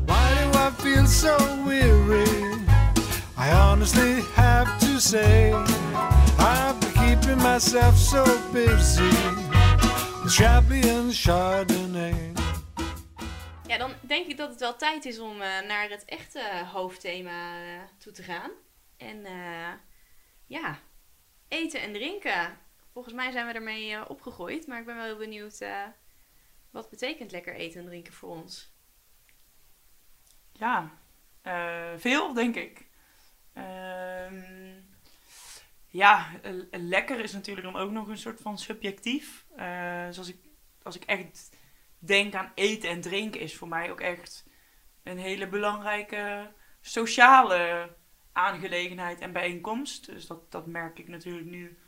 Why 0.05 0.51
do 0.51 0.57
I 0.57 0.69
feel 0.81 1.07
so 1.07 1.37
weary? 1.65 2.63
I 3.37 3.49
honestly 3.51 4.21
have 4.35 4.79
to 4.79 4.99
say, 4.99 5.53
I've 6.39 6.84
keeping 7.05 7.41
myself 7.41 7.97
so 7.97 8.23
busy 8.51 9.09
with 10.23 10.85
and 10.85 11.13
Chardonnay. 11.13 12.31
ja, 13.67 13.77
dan 13.77 13.91
denk 14.01 14.27
ik 14.27 14.37
dat 14.37 14.49
het 14.49 14.59
wel 14.59 14.75
tijd 14.75 15.05
is 15.05 15.19
om 15.19 15.41
eh, 15.41 15.67
naar 15.67 15.89
het 15.89 16.05
echte 16.05 16.65
hoofdthema 16.71 17.61
eh, 17.63 17.81
toe 17.97 18.11
te 18.11 18.23
gaan. 18.23 18.51
En 18.97 19.25
eh, 19.25 19.73
ja, 20.45 20.79
eten 21.47 21.81
en 21.81 21.93
drinken. 21.93 22.57
Volgens 22.93 23.13
mij 23.13 23.31
zijn 23.31 23.47
we 23.47 23.53
ermee 23.53 24.09
opgegroeid. 24.09 24.67
Maar 24.67 24.79
ik 24.79 24.85
ben 24.85 24.95
wel 24.95 25.05
heel 25.05 25.17
benieuwd, 25.17 25.59
eh, 25.61 25.83
wat 26.71 26.89
betekent 26.89 27.31
lekker 27.31 27.53
eten 27.55 27.79
en 27.79 27.85
drinken 27.85 28.13
voor 28.13 28.29
ons? 28.29 28.73
Ja, 30.51 30.91
eh, 31.41 31.91
veel 31.97 32.33
denk 32.33 32.55
ik. 32.55 32.87
Ehm, 33.53 34.81
ja, 35.95 36.39
eh, 36.41 36.53
lekker 36.71 37.19
is 37.19 37.33
natuurlijk 37.33 37.65
dan 37.73 37.81
ook 37.81 37.91
nog 37.91 38.07
een 38.07 38.17
soort 38.17 38.41
van 38.41 38.57
subjectief. 38.57 39.45
Eh, 39.55 40.07
zoals 40.09 40.27
ik, 40.27 40.37
als 40.83 40.95
ik 40.95 41.03
echt 41.03 41.57
denk 41.99 42.35
aan 42.35 42.51
eten 42.55 42.89
en 42.89 43.01
drinken, 43.01 43.41
is 43.41 43.57
voor 43.57 43.67
mij 43.67 43.91
ook 43.91 44.01
echt 44.01 44.47
een 45.03 45.17
hele 45.17 45.47
belangrijke 45.47 46.51
sociale 46.81 47.89
aangelegenheid 48.31 49.19
en 49.19 49.31
bijeenkomst. 49.31 50.05
Dus 50.05 50.27
dat, 50.27 50.51
dat 50.51 50.67
merk 50.67 50.99
ik 50.99 51.07
natuurlijk 51.07 51.47
nu 51.47 51.79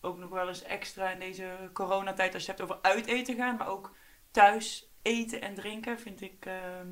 ook 0.00 0.18
nog 0.18 0.30
wel 0.30 0.48
eens 0.48 0.62
extra 0.62 1.10
in 1.10 1.18
deze 1.18 1.70
coronatijd. 1.72 2.34
Als 2.34 2.44
je 2.44 2.50
het 2.50 2.60
hebt 2.60 2.70
over 2.70 2.82
uit 2.82 3.06
eten 3.06 3.36
gaan, 3.36 3.56
maar 3.56 3.68
ook 3.68 3.96
thuis 4.30 4.92
eten 5.02 5.40
en 5.40 5.54
drinken 5.54 5.98
vind 6.00 6.20
ik... 6.20 6.46
ehm, 6.46 6.88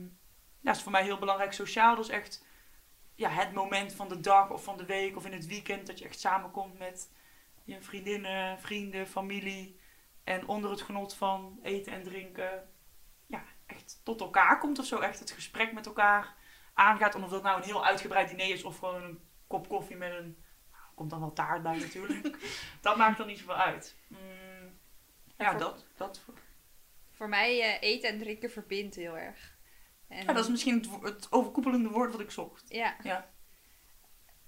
ja, 0.60 0.70
is 0.70 0.82
voor 0.82 0.92
mij 0.92 1.02
heel 1.02 1.18
belangrijk 1.18 1.52
sociaal. 1.52 1.96
Dus 1.96 2.08
echt 2.08 2.44
ja, 3.14 3.28
het 3.28 3.52
moment 3.52 3.94
van 3.94 4.08
de 4.08 4.20
dag 4.20 4.50
of 4.50 4.64
van 4.64 4.76
de 4.76 4.84
week 4.84 5.16
of 5.16 5.26
in 5.26 5.32
het 5.32 5.46
weekend 5.46 5.86
dat 5.86 5.98
je 5.98 6.04
echt 6.04 6.20
samenkomt 6.20 6.78
met 6.78 7.10
je 7.64 7.82
vriendinnen, 7.82 8.60
vrienden, 8.60 9.06
familie. 9.06 9.80
En 10.24 10.46
onder 10.46 10.70
het 10.70 10.82
genot 10.82 11.14
van 11.14 11.58
eten 11.62 11.92
en 11.92 12.02
drinken, 12.02 12.70
ja, 13.26 13.44
echt 13.66 14.00
tot 14.02 14.20
elkaar 14.20 14.58
komt 14.58 14.78
of 14.78 14.86
zo. 14.86 14.98
Echt 14.98 15.18
het 15.18 15.30
gesprek 15.30 15.72
met 15.72 15.86
elkaar 15.86 16.34
aangaat. 16.74 17.14
Of 17.14 17.30
dat 17.30 17.42
nou 17.42 17.56
een 17.56 17.64
heel 17.64 17.84
uitgebreid 17.84 18.28
diner 18.28 18.48
is 18.48 18.64
of 18.64 18.78
gewoon 18.78 19.02
een 19.02 19.20
kop 19.46 19.68
koffie 19.68 19.96
met 19.96 20.12
een... 20.12 20.36
Nou, 20.70 20.84
komt 20.94 21.10
dan 21.10 21.20
wel 21.20 21.32
taart 21.32 21.62
bij 21.62 21.78
natuurlijk. 21.78 22.38
dat 22.80 22.96
maakt 22.96 23.18
dan 23.18 23.26
niet 23.26 23.38
zoveel 23.38 23.54
uit. 23.54 23.96
Mm, 24.06 24.78
ja, 25.36 25.50
voor- 25.50 25.60
dat, 25.60 25.86
dat, 25.96 26.20
Voor 27.10 27.28
mij 27.28 27.60
eh, 27.60 27.90
eten 27.90 28.08
en 28.08 28.18
drinken 28.18 28.50
verbindt 28.50 28.94
heel 28.94 29.18
erg. 29.18 29.56
En, 30.12 30.24
ja, 30.24 30.32
dat 30.32 30.44
is 30.44 30.50
misschien 30.50 30.74
het, 30.74 31.02
het 31.02 31.32
overkoepelende 31.32 31.88
woord 31.88 32.12
wat 32.12 32.20
ik 32.20 32.30
zocht. 32.30 32.64
ja. 32.68 32.96
Ja. 33.02 33.30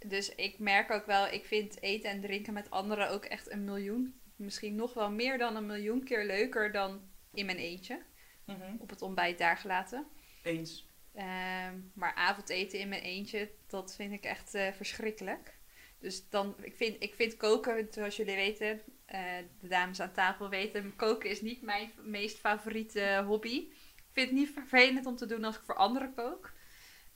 Dus 0.06 0.34
ik 0.34 0.58
merk 0.58 0.90
ook 0.90 1.06
wel, 1.06 1.26
ik 1.26 1.44
vind 1.44 1.82
eten 1.82 2.10
en 2.10 2.20
drinken 2.20 2.52
met 2.52 2.70
anderen 2.70 3.10
ook 3.10 3.24
echt 3.24 3.50
een 3.50 3.64
miljoen. 3.64 4.20
Misschien 4.36 4.74
nog 4.74 4.94
wel 4.94 5.10
meer 5.10 5.38
dan 5.38 5.56
een 5.56 5.66
miljoen 5.66 6.04
keer 6.04 6.24
leuker 6.24 6.72
dan 6.72 7.00
in 7.32 7.46
mijn 7.46 7.58
eentje. 7.58 8.02
Mhm. 8.46 8.76
Op 8.78 8.90
het 8.90 9.02
ontbijt 9.02 9.38
daar 9.38 9.56
gelaten. 9.56 10.06
Eens. 10.42 10.86
Ehm, 11.14 11.78
maar 11.94 12.14
avondeten 12.14 12.78
in 12.78 12.88
mijn 12.88 13.02
eentje, 13.02 13.50
dat 13.66 13.94
vind 13.94 14.12
ik 14.12 14.24
echt 14.24 14.54
eh, 14.54 14.72
verschrikkelijk. 14.72 15.58
Dus 15.98 16.28
dan, 16.28 16.54
ik 16.60 16.76
vind, 16.76 17.02
ik 17.02 17.14
vind 17.14 17.36
koken, 17.36 17.86
zoals 17.90 18.16
jullie 18.16 18.34
weten, 18.34 18.80
eh, 19.04 19.20
de 19.60 19.68
dames 19.68 20.00
aan 20.00 20.12
tafel 20.12 20.48
weten, 20.48 20.96
koken 20.96 21.30
is 21.30 21.40
niet 21.40 21.62
mijn 21.62 21.92
meest 22.02 22.38
favoriete 22.38 23.22
hobby. 23.26 23.68
Ik 24.14 24.20
vind 24.20 24.30
het 24.30 24.38
niet 24.38 24.54
vervelend 24.54 25.06
om 25.06 25.16
te 25.16 25.26
doen 25.26 25.44
als 25.44 25.56
ik 25.56 25.62
voor 25.62 25.76
anderen 25.76 26.14
kook. 26.14 26.52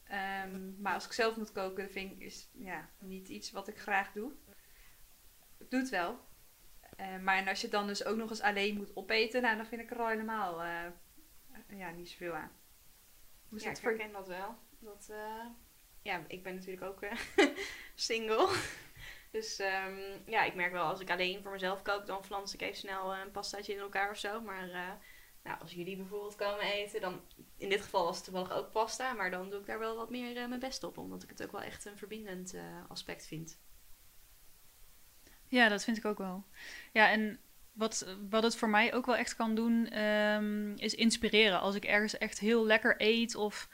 Ehm, 0.05 0.81
maar 0.81 0.95
als 0.95 1.05
ik 1.05 1.12
zelf 1.12 1.37
moet 1.37 1.52
koken, 1.52 1.90
vind 1.90 2.12
ik 2.12 2.21
is 2.21 2.49
ja, 2.52 2.88
niet 2.99 3.28
iets 3.28 3.50
wat 3.50 3.69
ik 3.69 3.78
graag 3.78 4.12
doe. 4.12 4.33
Ik 5.59 5.71
doe 5.71 5.81
het 5.81 5.88
wel. 5.88 6.19
Eh, 6.97 7.19
maar 7.19 7.37
en 7.37 7.49
als 7.49 7.61
je 7.61 7.69
dan 7.69 7.87
dus 7.87 8.05
ook 8.05 8.17
nog 8.17 8.31
eens 8.31 8.40
alleen 8.40 8.76
moet 8.76 8.97
opeten, 8.97 9.43
nou, 9.43 9.57
dan 9.57 9.67
vind 9.67 9.81
ik 9.81 9.90
er 9.90 9.99
al 9.99 10.09
helemaal 10.09 10.62
eh, 10.62 11.78
ja, 11.78 11.90
niet 11.90 12.09
zoveel 12.09 12.35
aan. 12.35 12.52
Hoe 13.49 13.59
is 13.59 13.64
Ja, 13.64 13.71
ik 13.71 13.76
voor 13.76 13.90
herken 13.90 14.12
dat 14.12 14.26
wel. 14.26 14.59
Dat, 14.78 15.09
eh, 15.11 15.47
ja, 16.02 16.25
ik 16.28 16.43
ben 16.43 16.55
natuurlijk 16.55 16.83
ook 16.83 17.02
eh, 17.02 17.19
single. 17.95 18.49
Dus 19.31 19.59
ehm, 19.59 20.00
ja, 20.26 20.45
ik 20.45 20.55
merk 20.55 20.73
wel 20.73 20.85
als 20.85 21.00
ik 21.00 21.11
alleen 21.11 21.43
voor 21.43 21.52
mezelf 21.52 21.83
kook, 21.83 22.07
dan 22.07 22.25
flans 22.25 22.55
ik 22.55 22.62
even 22.62 22.76
snel 22.76 23.14
een 23.14 23.31
pastaatje 23.31 23.73
in 23.73 23.78
elkaar 23.78 24.11
of 24.11 24.19
zo. 24.19 24.40
Maar 24.40 24.99
nou, 25.42 25.61
als 25.61 25.73
jullie 25.73 25.97
bijvoorbeeld 25.97 26.37
komen 26.37 26.64
eten, 26.64 27.00
dan 27.00 27.21
in 27.57 27.68
dit 27.68 27.83
geval 27.83 28.04
was 28.04 28.16
het 28.16 28.25
toevallig 28.25 28.52
ook 28.52 28.73
pasta. 28.73 29.12
Maar 29.12 29.30
dan 29.30 29.50
doe 29.50 29.61
ik 29.61 29.66
daar 29.66 29.78
wel 29.78 29.97
wat 29.97 30.11
meer 30.11 30.37
eh, 30.37 30.49
mijn 30.49 30.61
best 30.61 30.85
op, 30.85 30.99
omdat 30.99 31.23
ik 31.23 31.28
het 31.28 31.42
ook 31.42 31.52
wel 31.52 31.62
echt 31.62 31.85
een 31.85 31.99
verbindend 31.99 32.54
eh, 32.54 32.62
aspect 32.88 33.26
vind. 33.26 33.59
Ja, 35.49 35.68
dat 35.68 35.85
vind 35.85 35.97
ik 35.97 36.04
ook 36.04 36.18
wel. 36.18 36.45
Ja, 36.92 37.11
en 37.11 37.38
wat, 37.73 38.16
wat 38.30 38.42
het 38.42 38.57
voor 38.57 38.68
mij 38.68 38.95
ook 38.95 39.07
wel 39.07 39.16
echt 39.16 39.37
kan 39.37 39.54
doen, 39.54 39.87
ehm, 39.87 40.73
is 40.73 40.95
inspireren. 40.95 41.61
Als 41.61 41.75
ik 41.75 41.85
ergens 41.85 42.18
echt 42.18 42.38
heel 42.38 42.66
lekker 42.66 42.95
eet 42.99 43.35
of 43.35 43.68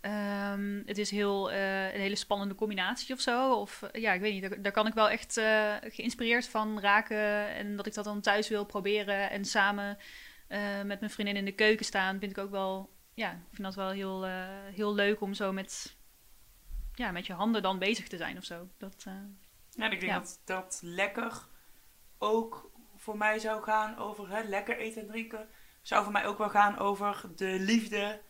ehm, 0.00 0.82
het 0.86 0.98
is 0.98 1.10
heel, 1.10 1.50
eh, 1.50 1.94
een 1.94 2.00
hele 2.00 2.16
spannende 2.16 2.54
combinatie 2.54 3.14
of 3.14 3.20
zo. 3.20 3.54
Of 3.54 3.82
ja, 3.92 4.12
ik 4.12 4.20
weet 4.20 4.32
niet, 4.32 4.42
daar, 4.42 4.62
daar 4.62 4.72
kan 4.72 4.86
ik 4.86 4.94
wel 4.94 5.10
echt 5.10 5.40
geïnspireerd 5.82 6.48
van 6.48 6.80
raken. 6.80 7.48
En 7.48 7.76
dat 7.76 7.86
ik 7.86 7.94
dat 7.94 8.04
dan 8.04 8.20
thuis 8.20 8.48
wil 8.48 8.64
proberen 8.64 9.30
en 9.30 9.44
samen 9.44 9.98
eh, 10.54 10.82
met 10.82 11.00
mijn 11.00 11.12
vriendin 11.12 11.36
in 11.36 11.44
de 11.44 11.52
keuken 11.52 11.84
staan, 11.84 12.18
vind 12.18 12.30
ik 12.30 12.38
ook 12.38 12.50
wel, 12.50 12.90
ja, 13.14 13.30
ik 13.30 13.38
vind 13.50 13.62
dat 13.62 13.74
wel 13.74 13.90
heel, 13.90 14.24
eh, 14.26 14.46
heel 14.74 14.94
leuk 14.94 15.20
om 15.20 15.34
zo 15.34 15.52
met, 15.52 15.96
ja, 16.94 17.10
met 17.10 17.26
je 17.26 17.32
handen 17.32 17.62
dan 17.62 17.78
bezig 17.78 18.08
te 18.08 18.16
zijn 18.16 18.36
of 18.36 18.44
zo. 18.44 18.68
Dat, 18.78 19.04
eh, 19.06 19.14
Ja, 19.70 19.84
ik 19.90 20.00
denk 20.00 20.12
Ja. 20.12 20.18
dat 20.18 20.40
dat 20.44 20.80
lekker 20.82 21.46
ook 22.18 22.70
voor 22.96 23.16
mij 23.16 23.38
zou 23.38 23.62
gaan 23.62 23.96
over 23.98 24.28
hè, 24.28 24.42
lekker 24.42 24.76
eten 24.78 25.02
en 25.02 25.08
drinken. 25.08 25.48
Zou 25.82 26.02
voor 26.02 26.12
mij 26.12 26.26
ook 26.26 26.38
wel 26.38 26.50
gaan 26.50 26.78
over 26.78 27.30
de 27.36 27.56
liefde. 27.60 28.20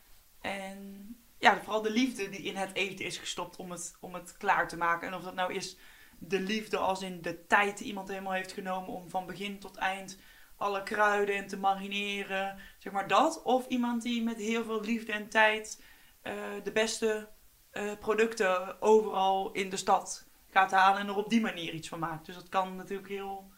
En 0.41 1.09
ja, 1.39 1.61
vooral 1.63 1.83
de 1.83 1.91
liefde 1.91 2.29
die 2.29 2.43
in 2.43 2.57
het 2.57 2.75
eten 2.75 3.05
is 3.05 3.19
gestopt 3.19 3.57
om 3.57 3.71
het, 3.71 3.97
om 4.01 4.15
het 4.15 4.37
klaar 4.37 4.69
te 4.69 4.77
maken. 4.77 5.09
En 5.09 5.15
of 5.15 5.23
dat 5.23 5.35
nou 5.35 5.55
is 5.55 5.77
de 6.19 6.41
liefde 6.41 6.77
als 6.77 7.03
in 7.03 7.23
de 7.23 7.47
tijd 7.47 7.79
die 7.79 7.87
iemand 7.87 8.09
helemaal 8.09 8.33
heeft 8.33 8.53
genomen 8.53 8.91
om 8.91 9.11
van 9.11 9.27
begin 9.27 9.59
tot 9.59 9.77
eind 9.77 10.19
alle 10.57 10.83
kruiden 10.83 11.35
en 11.35 11.47
te 11.47 11.57
marineren. 11.57 12.59
Zeg 12.79 12.93
maar 12.93 13.09
dat. 13.09 13.43
Of 13.43 13.67
iemand 13.67 14.03
die 14.03 14.23
met 14.23 14.37
heel 14.37 14.65
veel 14.65 14.81
liefde 14.81 15.13
en 15.13 15.29
tijd 15.29 15.83
eh, 16.23 16.35
de 16.63 16.73
beste 16.73 17.29
eh, 17.71 17.99
producten 17.99 18.83
overal 18.83 19.53
in 19.53 19.71
de 19.71 19.77
stad 19.77 20.27
gaat 20.49 20.71
halen 20.71 21.01
en 21.01 21.09
er 21.09 21.17
op 21.17 21.29
die 21.29 21.41
manier 21.41 21.73
iets 21.73 21.89
van 21.89 21.99
maakt. 21.99 22.27
Dus 22.27 22.35
dat 22.35 22.49
kan 22.49 22.77
natuurlijk 22.77 23.09
heel, 23.09 23.53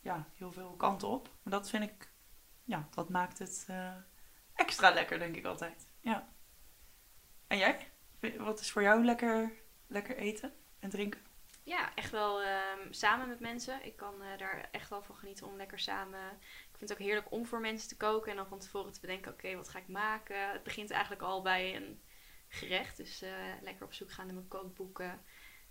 ja, 0.00 0.26
heel 0.34 0.52
veel 0.52 0.74
kanten 0.76 1.08
op. 1.08 1.30
Maar 1.42 1.52
dat 1.52 1.70
vind 1.70 1.82
ik, 1.82 2.12
ja, 2.64 2.88
dat 2.90 3.08
maakt 3.08 3.38
het 3.38 3.64
eh, 3.68 3.94
extra 4.54 4.90
lekker, 4.90 5.18
denk 5.18 5.36
ik 5.36 5.44
altijd. 5.44 5.86
Ja. 6.00 6.28
En 7.46 7.58
jij? 7.58 7.90
Wat 8.38 8.60
is 8.60 8.70
voor 8.70 8.82
jou 8.82 9.04
lekker, 9.04 9.52
lekker 9.86 10.16
eten 10.16 10.52
en 10.78 10.90
drinken? 10.90 11.20
Ja, 11.64 11.94
echt 11.94 12.10
wel 12.10 12.42
ehm, 12.42 12.92
samen 12.92 13.28
met 13.28 13.40
mensen. 13.40 13.84
Ik 13.84 13.96
kan 13.96 14.22
eh, 14.22 14.38
daar 14.38 14.68
echt 14.70 14.88
wel 14.90 15.02
van 15.02 15.14
genieten 15.14 15.46
om 15.46 15.56
lekker 15.56 15.78
samen. 15.78 16.30
Ik 16.40 16.76
vind 16.78 16.80
het 16.90 16.92
ook 16.92 17.06
heerlijk 17.06 17.30
om 17.30 17.46
voor 17.46 17.60
mensen 17.60 17.88
te 17.88 17.96
koken 17.96 18.30
en 18.30 18.36
dan 18.36 18.46
van 18.46 18.58
tevoren 18.58 18.92
te 18.92 19.00
bedenken: 19.00 19.32
oké, 19.32 19.56
wat 19.56 19.68
ga 19.68 19.78
ik 19.78 19.88
maken? 19.88 20.50
Het 20.52 20.62
begint 20.62 20.90
eigenlijk 20.90 21.22
al 21.22 21.42
bij 21.42 21.76
een 21.76 22.00
gerecht. 22.48 22.96
Dus 22.96 23.22
eh, 23.22 23.30
lekker 23.62 23.84
op 23.86 23.92
zoek 23.92 24.12
gaan 24.12 24.28
in 24.28 24.34
mijn 24.34 24.48
kookboeken. 24.48 25.22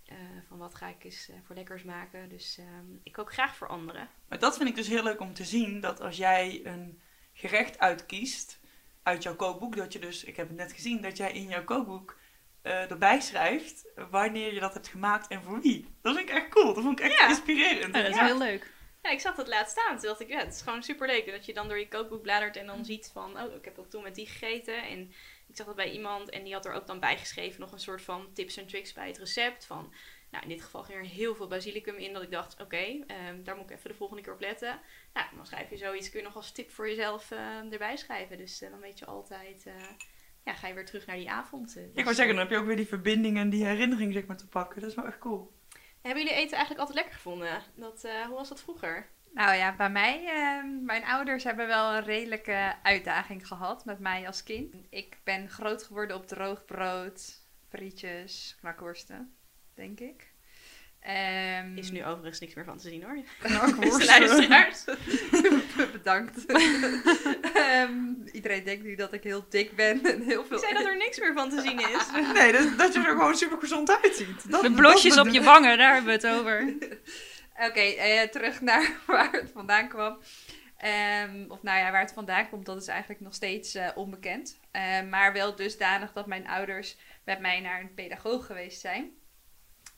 eh, 0.06 0.16
van 0.48 0.58
wat 0.58 0.74
ga 0.74 0.88
ik 0.88 1.04
eens 1.04 1.30
voor 1.46 1.54
lekkers 1.54 1.82
maken. 1.82 2.28
Dus 2.28 2.58
ehm, 2.58 2.86
ik 3.02 3.12
kook 3.12 3.32
graag 3.32 3.56
voor 3.56 3.68
anderen. 3.68 4.08
Maar 4.28 4.38
dat 4.38 4.56
vind 4.56 4.68
ik 4.68 4.74
dus 4.74 4.88
heel 4.88 5.02
leuk 5.02 5.20
om 5.20 5.34
te 5.34 5.44
zien, 5.44 5.80
dat 5.80 6.00
als 6.00 6.16
jij 6.16 6.60
een 6.64 7.00
gerecht 7.32 7.78
uitkiest 7.78 8.60
uit 9.02 9.22
jouw 9.22 9.36
kookboek, 9.36 9.76
dat 9.76 9.92
je 9.92 9.98
dus, 9.98 10.24
ik 10.24 10.36
heb 10.36 10.48
het 10.48 10.56
net 10.56 10.72
gezien, 10.72 11.02
dat 11.02 11.16
jij 11.16 11.32
in 11.32 11.48
jouw 11.48 11.64
kookboek 11.64 12.18
eh, 12.62 12.90
erbij 12.90 13.20
schrijft 13.20 13.84
wanneer 14.10 14.54
je 14.54 14.60
dat 14.60 14.74
hebt 14.74 14.88
gemaakt 14.88 15.28
en 15.28 15.42
voor 15.42 15.60
wie. 15.60 15.86
Dat 16.02 16.16
vind 16.16 16.28
ik 16.28 16.34
echt 16.34 16.48
cool, 16.48 16.74
dat 16.74 16.82
vond 16.82 17.00
ik 17.00 17.04
echt 17.06 17.18
Ja. 17.18 17.28
inspirerend. 17.28 17.94
ja, 17.94 18.00
dat 18.02 18.10
is 18.10 18.16
Ja. 18.16 18.24
heel 18.24 18.38
leuk. 18.38 18.70
Ja, 19.02 19.10
ik 19.10 19.20
zag 19.20 19.34
dat 19.34 19.48
laatst 19.48 19.78
staan. 19.78 19.96
Toen 19.98 20.06
dacht 20.08 20.20
ik, 20.20 20.28
ja, 20.28 20.38
het 20.38 20.54
is 20.54 20.60
gewoon 20.62 20.82
super 20.82 21.06
leuk. 21.06 21.30
Dat 21.30 21.46
je 21.46 21.54
dan 21.54 21.68
door 21.68 21.78
je 21.78 21.88
kookboek 21.88 22.22
bladert 22.22 22.56
en 22.56 22.66
dan 22.66 22.84
ziet 22.84 23.10
van, 23.12 23.40
oh, 23.40 23.54
ik 23.54 23.64
heb 23.64 23.74
dat 23.74 23.90
toen 23.90 24.02
met 24.02 24.14
die 24.14 24.26
gegeten. 24.26 24.82
En 24.88 25.00
ik 25.48 25.56
zag 25.56 25.66
dat 25.66 25.76
bij 25.76 25.90
iemand 25.90 26.30
en 26.30 26.44
die 26.44 26.52
had 26.52 26.64
er 26.66 26.72
ook 26.72 26.86
dan 26.86 27.00
bijgeschreven 27.00 27.60
nog 27.60 27.72
een 27.72 27.80
soort 27.80 28.02
van 28.02 28.30
tips 28.32 28.56
en 28.56 28.66
tricks 28.66 28.92
bij 28.92 29.06
het 29.06 29.18
recept. 29.18 29.64
Van, 29.66 29.92
nou, 30.30 30.42
in 30.42 30.48
dit 30.48 30.62
geval 30.62 30.82
ging 30.82 30.98
er 30.98 31.04
heel 31.04 31.34
veel 31.34 31.46
basilicum 31.46 31.96
in 31.96 32.12
dat 32.12 32.22
ik 32.22 32.30
dacht, 32.30 32.60
oké, 32.60 33.04
ehm, 33.06 33.42
daar 33.42 33.56
moet 33.56 33.70
ik 33.70 33.76
even 33.76 33.90
de 33.90 33.96
volgende 33.96 34.22
keer 34.22 34.32
op 34.32 34.40
letten. 34.40 34.80
Nou, 35.12 35.26
dan 35.36 35.46
schrijf 35.46 35.70
je 35.70 35.76
zoiets, 35.76 36.10
kun 36.10 36.18
je 36.20 36.26
nog 36.26 36.36
als 36.36 36.52
tip 36.52 36.70
voor 36.70 36.88
jezelf 36.88 37.30
eh, 37.30 37.72
erbij 37.72 37.96
schrijven. 37.96 38.38
Dus 38.38 38.62
eh, 38.62 38.70
dan 38.70 38.80
weet 38.80 38.98
je 38.98 39.06
altijd, 39.06 39.66
eh, 39.66 39.74
ja, 40.44 40.52
ga 40.54 40.66
je 40.66 40.74
weer 40.74 40.86
terug 40.86 41.06
naar 41.06 41.16
die 41.16 41.30
avond. 41.30 41.76
eh. 41.76 41.82
Ik 41.82 41.94
Dus, 41.94 42.04
wou 42.04 42.14
zeggen, 42.16 42.34
eh, 42.34 42.40
dan 42.40 42.48
heb 42.48 42.50
je 42.50 42.56
ook 42.60 42.66
weer 42.66 42.76
die 42.76 42.86
verbinding 42.86 43.36
en 43.38 43.50
die 43.50 43.64
herinnering 43.64 44.12
zeg 44.12 44.26
maar, 44.26 44.36
te 44.36 44.48
pakken. 44.48 44.80
Dat 44.80 44.90
is 44.90 44.96
wel 44.96 45.06
echt 45.06 45.18
cool. 45.18 45.52
Hebben 46.02 46.22
jullie 46.22 46.38
eten 46.38 46.50
eigenlijk 46.56 46.78
altijd 46.80 46.96
lekker 46.98 47.14
gevonden? 47.14 47.62
Dat, 47.74 48.04
eh, 48.04 48.24
hoe 48.26 48.34
was 48.36 48.48
dat 48.48 48.60
vroeger? 48.60 49.06
Nou 49.34 49.54
ja, 49.54 49.76
bij 49.76 49.90
mij, 49.90 50.24
ehm, 50.26 50.84
mijn 50.84 51.04
ouders 51.04 51.44
hebben 51.44 51.66
wel 51.66 51.92
een 51.94 52.04
redelijke 52.04 52.74
uitdaging 52.82 53.46
gehad 53.46 53.84
met 53.84 53.98
mij 53.98 54.26
als 54.26 54.42
kind. 54.42 54.74
Ik 54.90 55.18
ben 55.24 55.48
groot 55.50 55.82
geworden 55.82 56.16
op 56.16 56.26
droog 56.26 56.64
brood, 56.64 57.40
frietjes, 57.68 58.56
knakworsten, 58.60 59.34
denk 59.74 60.00
ik. 60.00 60.30
Ehm, 61.00 61.76
Is 61.76 61.90
nu 61.90 62.04
overigens 62.04 62.40
niks 62.40 62.54
meer 62.54 62.64
van 62.64 62.76
te 62.76 62.88
zien 62.88 63.02
hoor. 63.02 63.22
Knakworsten. 63.42 64.06
Luisteraars. 64.18 64.84
Bedankt. 65.92 66.44
Ehm, 67.62 68.26
iedereen 68.32 68.64
denkt 68.64 68.84
nu 68.84 68.94
dat 68.94 69.12
ik 69.12 69.22
heel 69.22 69.44
dik 69.48 69.76
ben 69.76 70.04
en 70.04 70.22
heel 70.22 70.44
veel... 70.44 70.56
Ik 70.56 70.62
zei 70.62 70.74
dat 70.74 70.84
er 70.84 70.96
niks 70.96 71.18
meer 71.18 71.32
van 71.32 71.50
te 71.50 71.60
zien 71.60 71.78
is. 71.78 72.06
Nee, 72.38 72.52
dat, 72.52 72.78
dat 72.78 72.94
je 72.94 72.98
er 72.98 73.04
gewoon 73.04 73.36
super 73.36 73.58
gezond 73.58 74.00
uitziet. 74.02 74.50
Dat, 74.50 74.62
De 74.62 74.72
blosjes 74.72 75.18
op 75.18 75.28
je 75.28 75.42
wangen, 75.42 75.78
daar 75.78 75.94
hebben 75.94 76.20
we 76.20 76.28
het 76.28 76.38
over. 76.38 76.74
Oké, 77.68 77.80
eh, 77.80 78.28
terug 78.28 78.60
naar 78.60 78.92
waar 79.06 79.32
het 79.32 79.50
vandaan 79.50 79.88
kwam. 79.88 80.18
Ehm, 80.76 81.44
of 81.48 81.62
nou 81.62 81.78
ja, 81.78 81.90
waar 81.90 82.00
het 82.00 82.12
vandaan 82.12 82.48
komt, 82.48 82.66
dat 82.66 82.80
is 82.82 82.86
eigenlijk 82.86 83.20
nog 83.20 83.34
steeds 83.34 83.74
eh, 83.74 83.88
onbekend. 83.94 84.58
Eh, 84.70 85.02
maar 85.02 85.32
wel 85.32 85.56
dusdanig 85.56 86.12
dat 86.12 86.26
mijn 86.26 86.48
ouders 86.48 86.96
met 87.24 87.40
mij 87.40 87.60
naar 87.60 87.80
een 87.80 87.94
pedagoog 87.94 88.46
geweest 88.46 88.80
zijn. 88.80 89.10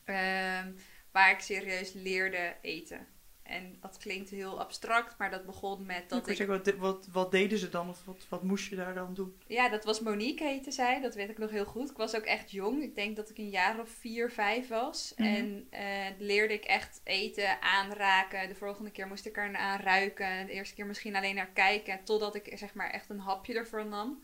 Ehm, 0.03 0.71
waar 1.11 1.31
ik 1.31 1.39
serieus 1.39 1.93
leerde 1.93 2.55
eten. 2.61 3.07
En 3.45 3.77
dat 3.81 3.97
klinkt 3.97 4.29
heel 4.29 4.59
abstract, 4.59 5.17
maar 5.17 5.31
dat 5.31 5.45
begon 5.45 5.85
met 5.85 6.09
dat 6.09 6.29
ik... 6.29 6.35
Zeg, 6.35 6.47
wat, 6.47 6.73
wat, 6.75 7.07
wat 7.11 7.31
deden 7.31 7.57
ze 7.57 7.69
dan? 7.69 7.89
Of 7.89 8.05
wat, 8.05 8.25
wat 8.29 8.43
moest 8.43 8.69
je 8.69 8.75
daar 8.75 8.93
dan 8.93 9.13
doen? 9.13 9.37
Ja, 9.47 9.69
dat 9.69 9.83
was 9.85 9.99
Monique 9.99 10.47
heette 10.47 10.71
zij. 10.71 11.01
Dat 11.01 11.15
weet 11.15 11.29
ik 11.29 11.37
nog 11.37 11.49
heel 11.49 11.65
goed. 11.65 11.89
Ik 11.89 11.97
was 11.97 12.15
ook 12.15 12.23
echt 12.23 12.51
jong. 12.51 12.83
Ik 12.83 12.95
denk 12.95 13.15
dat 13.15 13.29
ik 13.29 13.37
een 13.37 13.49
jaar 13.49 13.79
of 13.79 13.89
vier, 13.89 14.31
vijf 14.31 14.67
was. 14.67 15.13
Mhm. 15.17 15.27
En 15.27 15.67
eh, 15.69 16.05
leerde 16.17 16.53
ik 16.53 16.63
echt 16.63 17.01
eten, 17.03 17.61
aanraken. 17.61 18.47
De 18.47 18.55
volgende 18.55 18.91
keer 18.91 19.07
moest 19.07 19.25
ik 19.25 19.37
er 19.37 19.55
aan 19.55 19.79
ruiken. 19.79 20.45
De 20.45 20.51
eerste 20.51 20.75
keer 20.75 20.85
misschien 20.85 21.15
alleen 21.15 21.35
naar 21.35 21.51
kijken. 21.53 22.03
Totdat 22.03 22.35
ik 22.35 22.51
zeg 22.57 22.73
maar 22.73 22.89
echt 22.89 23.09
een 23.09 23.19
hapje 23.19 23.53
ervoor 23.53 23.85
nam. 23.85 24.23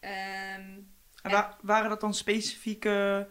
En 0.00 0.86
wa- 1.22 1.56
waren 1.62 1.88
dat 1.90 2.00
dan 2.00 2.14
specifieke 2.14 3.28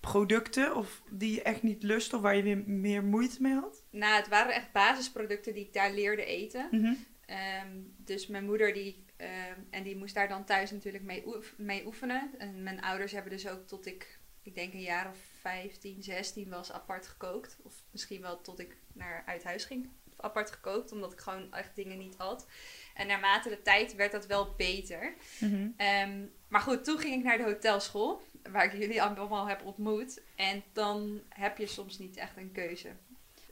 producten 0.00 0.76
of 0.76 1.02
die 1.10 1.34
je 1.34 1.42
echt 1.42 1.62
niet 1.62 1.82
lust 1.82 2.12
of 2.14 2.20
waar 2.20 2.36
je 2.36 2.42
weer 2.42 2.62
meer 2.66 3.04
moeite 3.04 3.42
mee 3.42 3.54
had? 3.54 3.82
Nou, 3.98 4.16
het 4.16 4.28
waren 4.28 4.54
echt 4.54 4.72
basisproducten 4.72 5.54
die 5.54 5.64
ik 5.64 5.72
daar 5.72 5.92
leerde 5.92 6.24
eten. 6.24 6.68
Mhm. 6.70 6.94
Ehm, 7.26 7.76
dus 7.96 8.26
mijn 8.26 8.44
moeder 8.44 8.72
die, 8.72 9.04
ehm, 9.16 9.60
en 9.70 9.82
die 9.82 9.96
moest 9.96 10.14
daar 10.14 10.28
dan 10.28 10.44
thuis 10.44 10.70
natuurlijk 10.70 11.04
mee, 11.04 11.26
oef- 11.26 11.54
mee 11.56 11.86
oefenen. 11.86 12.30
En 12.38 12.62
mijn 12.62 12.80
ouders 12.80 13.12
hebben 13.12 13.30
dus 13.32 13.48
ook 13.48 13.66
tot 13.66 13.86
ik, 13.86 14.18
ik 14.42 14.54
denk 14.54 14.72
een 14.72 14.80
jaar 14.80 15.08
of 15.10 15.18
15, 15.40 16.02
16 16.02 16.48
was 16.48 16.72
apart 16.72 17.06
gekookt. 17.06 17.56
Of 17.62 17.74
misschien 17.90 18.20
wel 18.20 18.40
tot 18.40 18.58
ik 18.60 18.76
naar 18.92 19.22
uit 19.26 19.44
huis 19.44 19.64
ging. 19.64 19.88
Apart 20.16 20.50
gekookt, 20.50 20.92
omdat 20.92 21.12
ik 21.12 21.18
gewoon 21.20 21.52
echt 21.52 21.74
dingen 21.76 21.98
niet 21.98 22.16
had. 22.16 22.46
En 22.94 23.06
naarmate 23.06 23.48
de 23.48 23.62
tijd 23.62 23.94
werd 23.94 24.12
dat 24.12 24.26
wel 24.26 24.54
beter. 24.56 25.14
Mhm. 25.40 25.68
Ehm, 25.76 26.24
maar 26.48 26.60
goed, 26.60 26.84
toen 26.84 26.98
ging 26.98 27.14
ik 27.14 27.22
naar 27.24 27.36
de 27.36 27.42
hotelschool, 27.44 28.22
waar 28.50 28.64
ik 28.64 28.80
jullie 28.80 29.02
allemaal 29.02 29.48
heb 29.48 29.64
ontmoet. 29.64 30.22
En 30.36 30.62
dan 30.72 31.22
heb 31.28 31.58
je 31.58 31.66
soms 31.66 31.98
niet 31.98 32.16
echt 32.16 32.36
een 32.36 32.52
keuze. 32.52 32.88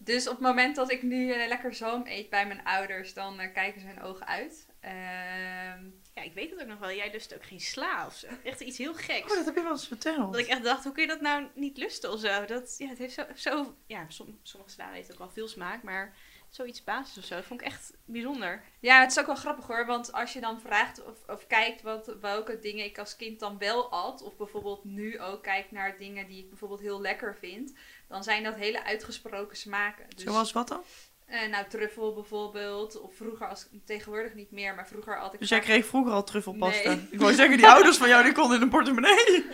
Dus 0.04 0.28
op 0.28 0.32
het 0.32 0.42
moment 0.46 0.76
dat 0.76 0.90
ik 0.90 1.02
nu 1.02 1.32
eh, 1.32 1.48
lekker 1.48 1.74
zalm 1.74 2.02
eet 2.06 2.30
bij 2.30 2.46
mijn 2.46 2.64
ouders, 2.64 3.14
dan 3.14 3.40
eh, 3.40 3.52
kijken 3.52 3.80
ze 3.80 3.86
hun 3.86 4.02
ogen 4.02 4.26
uit. 4.26 4.66
Ehm, 4.80 5.82
Ja, 6.14 6.22
ik 6.22 6.34
weet 6.34 6.50
het 6.50 6.60
ook 6.60 6.66
nog 6.68 6.78
wel. 6.78 6.92
Jij 6.92 7.10
lust 7.12 7.34
ook 7.34 7.44
geen 7.44 7.60
sla 7.60 8.06
of 8.06 8.14
zo. 8.14 8.26
Echt 8.44 8.60
iets 8.60 8.78
heel 8.78 8.94
geks. 8.94 9.30
Oh, 9.30 9.36
dat 9.36 9.44
heb 9.44 9.54
je 9.54 9.62
wel 9.62 9.70
eens 9.70 9.86
verteld. 9.86 10.32
Dat 10.32 10.40
ik 10.42 10.46
echt 10.46 10.64
dacht, 10.64 10.84
hoe 10.84 10.92
kun 10.92 11.02
je 11.02 11.08
dat 11.08 11.20
nou 11.20 11.46
niet 11.54 11.76
lusten 11.76 12.12
of 12.12 12.20
zo? 12.20 12.44
Dat, 12.44 12.74
ja, 12.78 12.88
het 12.88 12.98
heeft 12.98 13.14
zo... 13.14 13.24
zo 13.34 13.74
ja, 13.86 14.04
som, 14.08 14.38
sommige 14.42 14.72
sla 14.72 14.90
heeft 14.90 15.12
ook 15.12 15.18
wel 15.18 15.30
veel 15.30 15.48
smaak, 15.48 15.82
maar 15.82 16.14
zoiets 16.54 16.84
basis 16.84 17.18
of 17.18 17.24
zo. 17.24 17.34
Dat 17.34 17.44
vond 17.44 17.60
ik 17.60 17.66
echt 17.66 17.92
bijzonder. 18.04 18.62
ja, 18.80 19.00
het 19.00 19.10
is 19.10 19.18
ook 19.18 19.26
wel 19.26 19.34
grappig 19.34 19.66
hoor, 19.66 19.86
want 19.86 20.12
als 20.12 20.32
je 20.32 20.40
dan 20.40 20.60
vraagt 20.60 21.04
of, 21.04 21.28
of 21.28 21.46
kijkt 21.46 21.82
wat, 21.82 22.16
welke 22.20 22.58
dingen 22.58 22.84
ik 22.84 22.98
als 22.98 23.16
kind 23.16 23.40
dan 23.40 23.58
wel 23.58 23.90
at, 23.90 24.22
of 24.22 24.36
bijvoorbeeld 24.36 24.84
nu 24.84 25.20
ook 25.20 25.42
kijk 25.42 25.70
naar 25.70 25.96
dingen 25.98 26.26
die 26.26 26.42
ik 26.42 26.48
bijvoorbeeld 26.48 26.80
heel 26.80 27.00
lekker 27.00 27.36
vind, 27.36 27.72
dan 28.08 28.22
zijn 28.22 28.42
dat 28.42 28.54
hele 28.54 28.84
uitgesproken 28.84 29.56
smaken. 29.56 30.06
Dus, 30.08 30.24
Zoals 30.24 30.52
wat 30.52 30.68
dan? 30.68 30.82
Eh, 31.26 31.48
nou, 31.48 31.64
truffel 31.68 32.14
bijvoorbeeld. 32.14 33.00
Of 33.00 33.14
vroeger, 33.16 33.46
als, 33.48 33.68
tegenwoordig 33.84 34.34
niet 34.34 34.50
meer, 34.50 34.74
maar 34.74 34.88
vroeger 34.88 35.18
altijd. 35.18 35.40
Dus 35.40 35.48
jij 35.48 35.60
kreeg 35.60 35.86
vroeger 35.86 36.12
al 36.12 36.24
truffelpasta. 36.24 36.88
Nee. 36.94 37.08
Ik 37.10 37.20
wou 37.20 37.32
zeggen, 37.34 37.56
die 37.56 37.66
ouders 37.68 37.96
van 37.96 38.08
jou, 38.08 38.24
die 38.24 38.32
konden 38.32 38.56
in 38.56 38.62
een 38.62 38.68
portemonnee. 38.68 39.24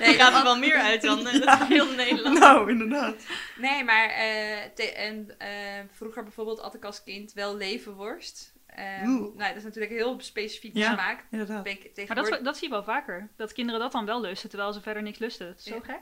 Nee, 0.00 0.14
Ik 0.14 0.20
ga 0.20 0.36
er 0.38 0.42
wel 0.42 0.58
meer 0.58 0.74
uit 0.76 1.02
dan 1.02 1.24
dat 1.24 1.58
heel 1.66 1.94
Nederland. 1.94 2.38
Nou, 2.38 2.70
inderdaad. 2.70 3.14
Nee, 3.58 3.84
maar 3.84 4.08
eh, 4.08 4.64
te- 4.74 4.92
en, 4.92 5.38
eh, 5.38 5.48
vroeger 5.90 6.22
bijvoorbeeld 6.22 6.60
at 6.60 6.74
ik 6.74 6.84
als 6.84 7.02
kind 7.02 7.32
wel 7.32 7.56
levenworst. 7.56 8.54
Eh, 8.66 8.84
Oeh. 9.06 9.20
nou, 9.36 9.48
dat 9.48 9.56
is 9.56 9.62
natuurlijk 9.62 9.92
heel 9.92 10.16
specifiek 10.20 10.76
Ja. 10.76 10.92
smaak. 10.92 11.24
Inderdaad. 11.30 11.62
Ben 11.62 11.72
ik 11.72 11.82
Maar 11.84 11.92
tegenwoordig... 11.92 12.34
dat, 12.34 12.44
dat 12.44 12.56
zie 12.56 12.68
je 12.68 12.74
wel 12.74 12.84
vaker. 12.84 13.28
Dat 13.36 13.52
kinderen 13.52 13.80
dat 13.80 13.92
dan 13.92 14.04
wel 14.06 14.20
lusten, 14.20 14.48
terwijl 14.48 14.72
ze 14.72 14.80
verder 14.80 15.02
niks 15.02 15.18
lusten. 15.18 15.46
Dat 15.46 15.58
is 15.58 15.64
zo 15.64 15.74
Ja. 15.74 15.80
gek. 15.82 16.00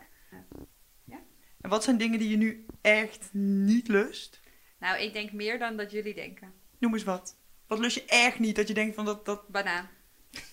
En 1.61 1.71
wat 1.71 1.85
zijn 1.85 1.97
dingen 1.97 2.19
die 2.19 2.29
je 2.31 2.37
nu 2.37 2.67
echt 2.83 3.29
niet 3.33 3.88
lust? 3.88 4.40
Nou, 4.85 4.99
ik 4.99 5.12
denk 5.12 5.33
meer 5.33 5.59
dan 5.59 5.77
dat 5.77 5.90
jullie 5.90 6.14
denken. 6.14 6.53
Noem 6.79 6.94
eens 6.94 7.05
wat. 7.05 7.37
Wat 7.66 7.79
lust 7.79 7.94
je 7.94 8.05
echt 8.05 8.38
niet? 8.38 8.57
Dat 8.57 8.68
je 8.68 8.75
denkt 8.75 8.94
van 8.94 9.05
dat, 9.05 9.25
dat 9.25 9.49
Banaan. 9.49 9.88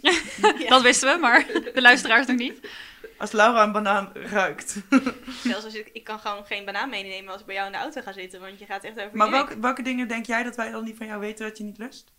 Dat 0.69 0.81
wisten 0.81 1.13
we, 1.13 1.19
maar 1.19 1.47
de 1.73 1.81
luisteraars 1.81 2.27
nog 2.27 2.37
niet. 2.37 2.59
als 3.17 3.31
Laura 3.31 3.63
een 3.63 3.71
banaan 3.71 4.11
ruikt. 4.13 4.81
Zelfs 5.43 5.65
als 5.65 5.73
ik, 5.73 5.89
ik 5.93 6.03
kan 6.03 6.19
gewoon 6.19 6.45
geen 6.45 6.65
banaan 6.65 6.89
meenemen 6.89 7.31
als 7.31 7.41
ik 7.41 7.45
bij 7.45 7.55
jou 7.55 7.67
in 7.67 7.73
de 7.73 7.79
auto 7.79 8.01
ga 8.01 8.11
zitten, 8.11 8.39
want 8.39 8.59
je 8.59 8.65
gaat 8.65 8.83
echt 8.83 8.99
over 8.99 9.17
Maar 9.17 9.31
welke, 9.31 9.59
welke 9.59 9.81
dingen 9.81 10.07
denk 10.07 10.25
jij 10.25 10.43
dat 10.43 10.55
wij 10.55 10.71
dan 10.71 10.83
niet 10.83 10.97
van 10.97 11.07
jou 11.07 11.19
weten 11.19 11.47
dat 11.47 11.57
je 11.57 11.63
niet 11.63 11.77
lust? 11.77 12.11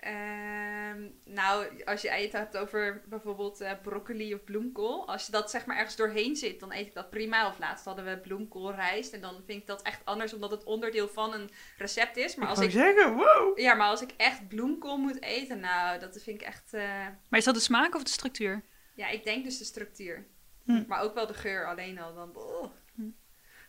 Ehm, 0.00 1.08
nou, 1.24 1.84
als 1.84 2.02
je 2.02 2.08
het 2.10 2.32
hebt 2.32 2.56
over 2.56 3.02
bijvoorbeeld 3.06 3.60
eh, 3.60 3.72
broccoli 3.82 4.34
of 4.34 4.44
bloemkool. 4.44 5.08
Als 5.08 5.26
je 5.26 5.32
dat 5.32 5.50
zeg 5.50 5.66
maar 5.66 5.76
ergens 5.76 5.96
doorheen 5.96 6.36
zit, 6.36 6.60
dan 6.60 6.72
eet 6.72 6.86
ik 6.86 6.94
dat 6.94 7.10
prima. 7.10 7.48
Of 7.48 7.58
laatst 7.58 7.84
hadden 7.84 8.04
we 8.04 8.18
bloemkoolrijst. 8.18 9.12
En 9.12 9.20
dan 9.20 9.42
vind 9.46 9.60
ik 9.60 9.66
dat 9.66 9.82
echt 9.82 10.04
anders, 10.04 10.34
omdat 10.34 10.50
het 10.50 10.64
onderdeel 10.64 11.08
van 11.08 11.34
een 11.34 11.50
recept 11.76 12.16
is. 12.16 12.34
Maar 12.34 12.50
ik 12.50 12.56
als 12.56 12.64
ik, 12.64 12.70
zeggen, 12.70 13.14
wow. 13.14 13.58
ja, 13.58 13.74
maar 13.74 13.88
als 13.88 14.02
ik 14.02 14.10
echt 14.16 14.48
bloemkool 14.48 14.96
moet 14.96 15.22
eten, 15.22 15.60
nou, 15.60 15.98
dat 15.98 16.22
vind 16.22 16.40
ik 16.40 16.46
echt... 16.46 16.72
eh, 16.74 17.06
Maar 17.28 17.38
is 17.38 17.44
dat 17.44 17.54
de 17.54 17.60
smaak 17.60 17.94
of 17.94 18.02
de 18.02 18.10
structuur? 18.10 18.62
ja, 18.94 19.08
ik 19.08 19.24
denk 19.24 19.44
dus 19.44 19.58
de 19.58 19.64
structuur. 19.64 20.26
Hm. 20.64 20.84
Maar 20.86 21.02
ook 21.02 21.14
wel 21.14 21.26
de 21.26 21.34
geur 21.34 21.66
alleen 21.66 21.98
al. 21.98 22.14
Dan, 22.14 22.36
oh. 22.36 22.64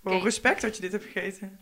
Wow, 0.02 0.24
respect 0.24 0.62
dat 0.62 0.76
je 0.76 0.82
dit 0.82 0.92
hebt 0.92 1.04
gegeten. 1.04 1.60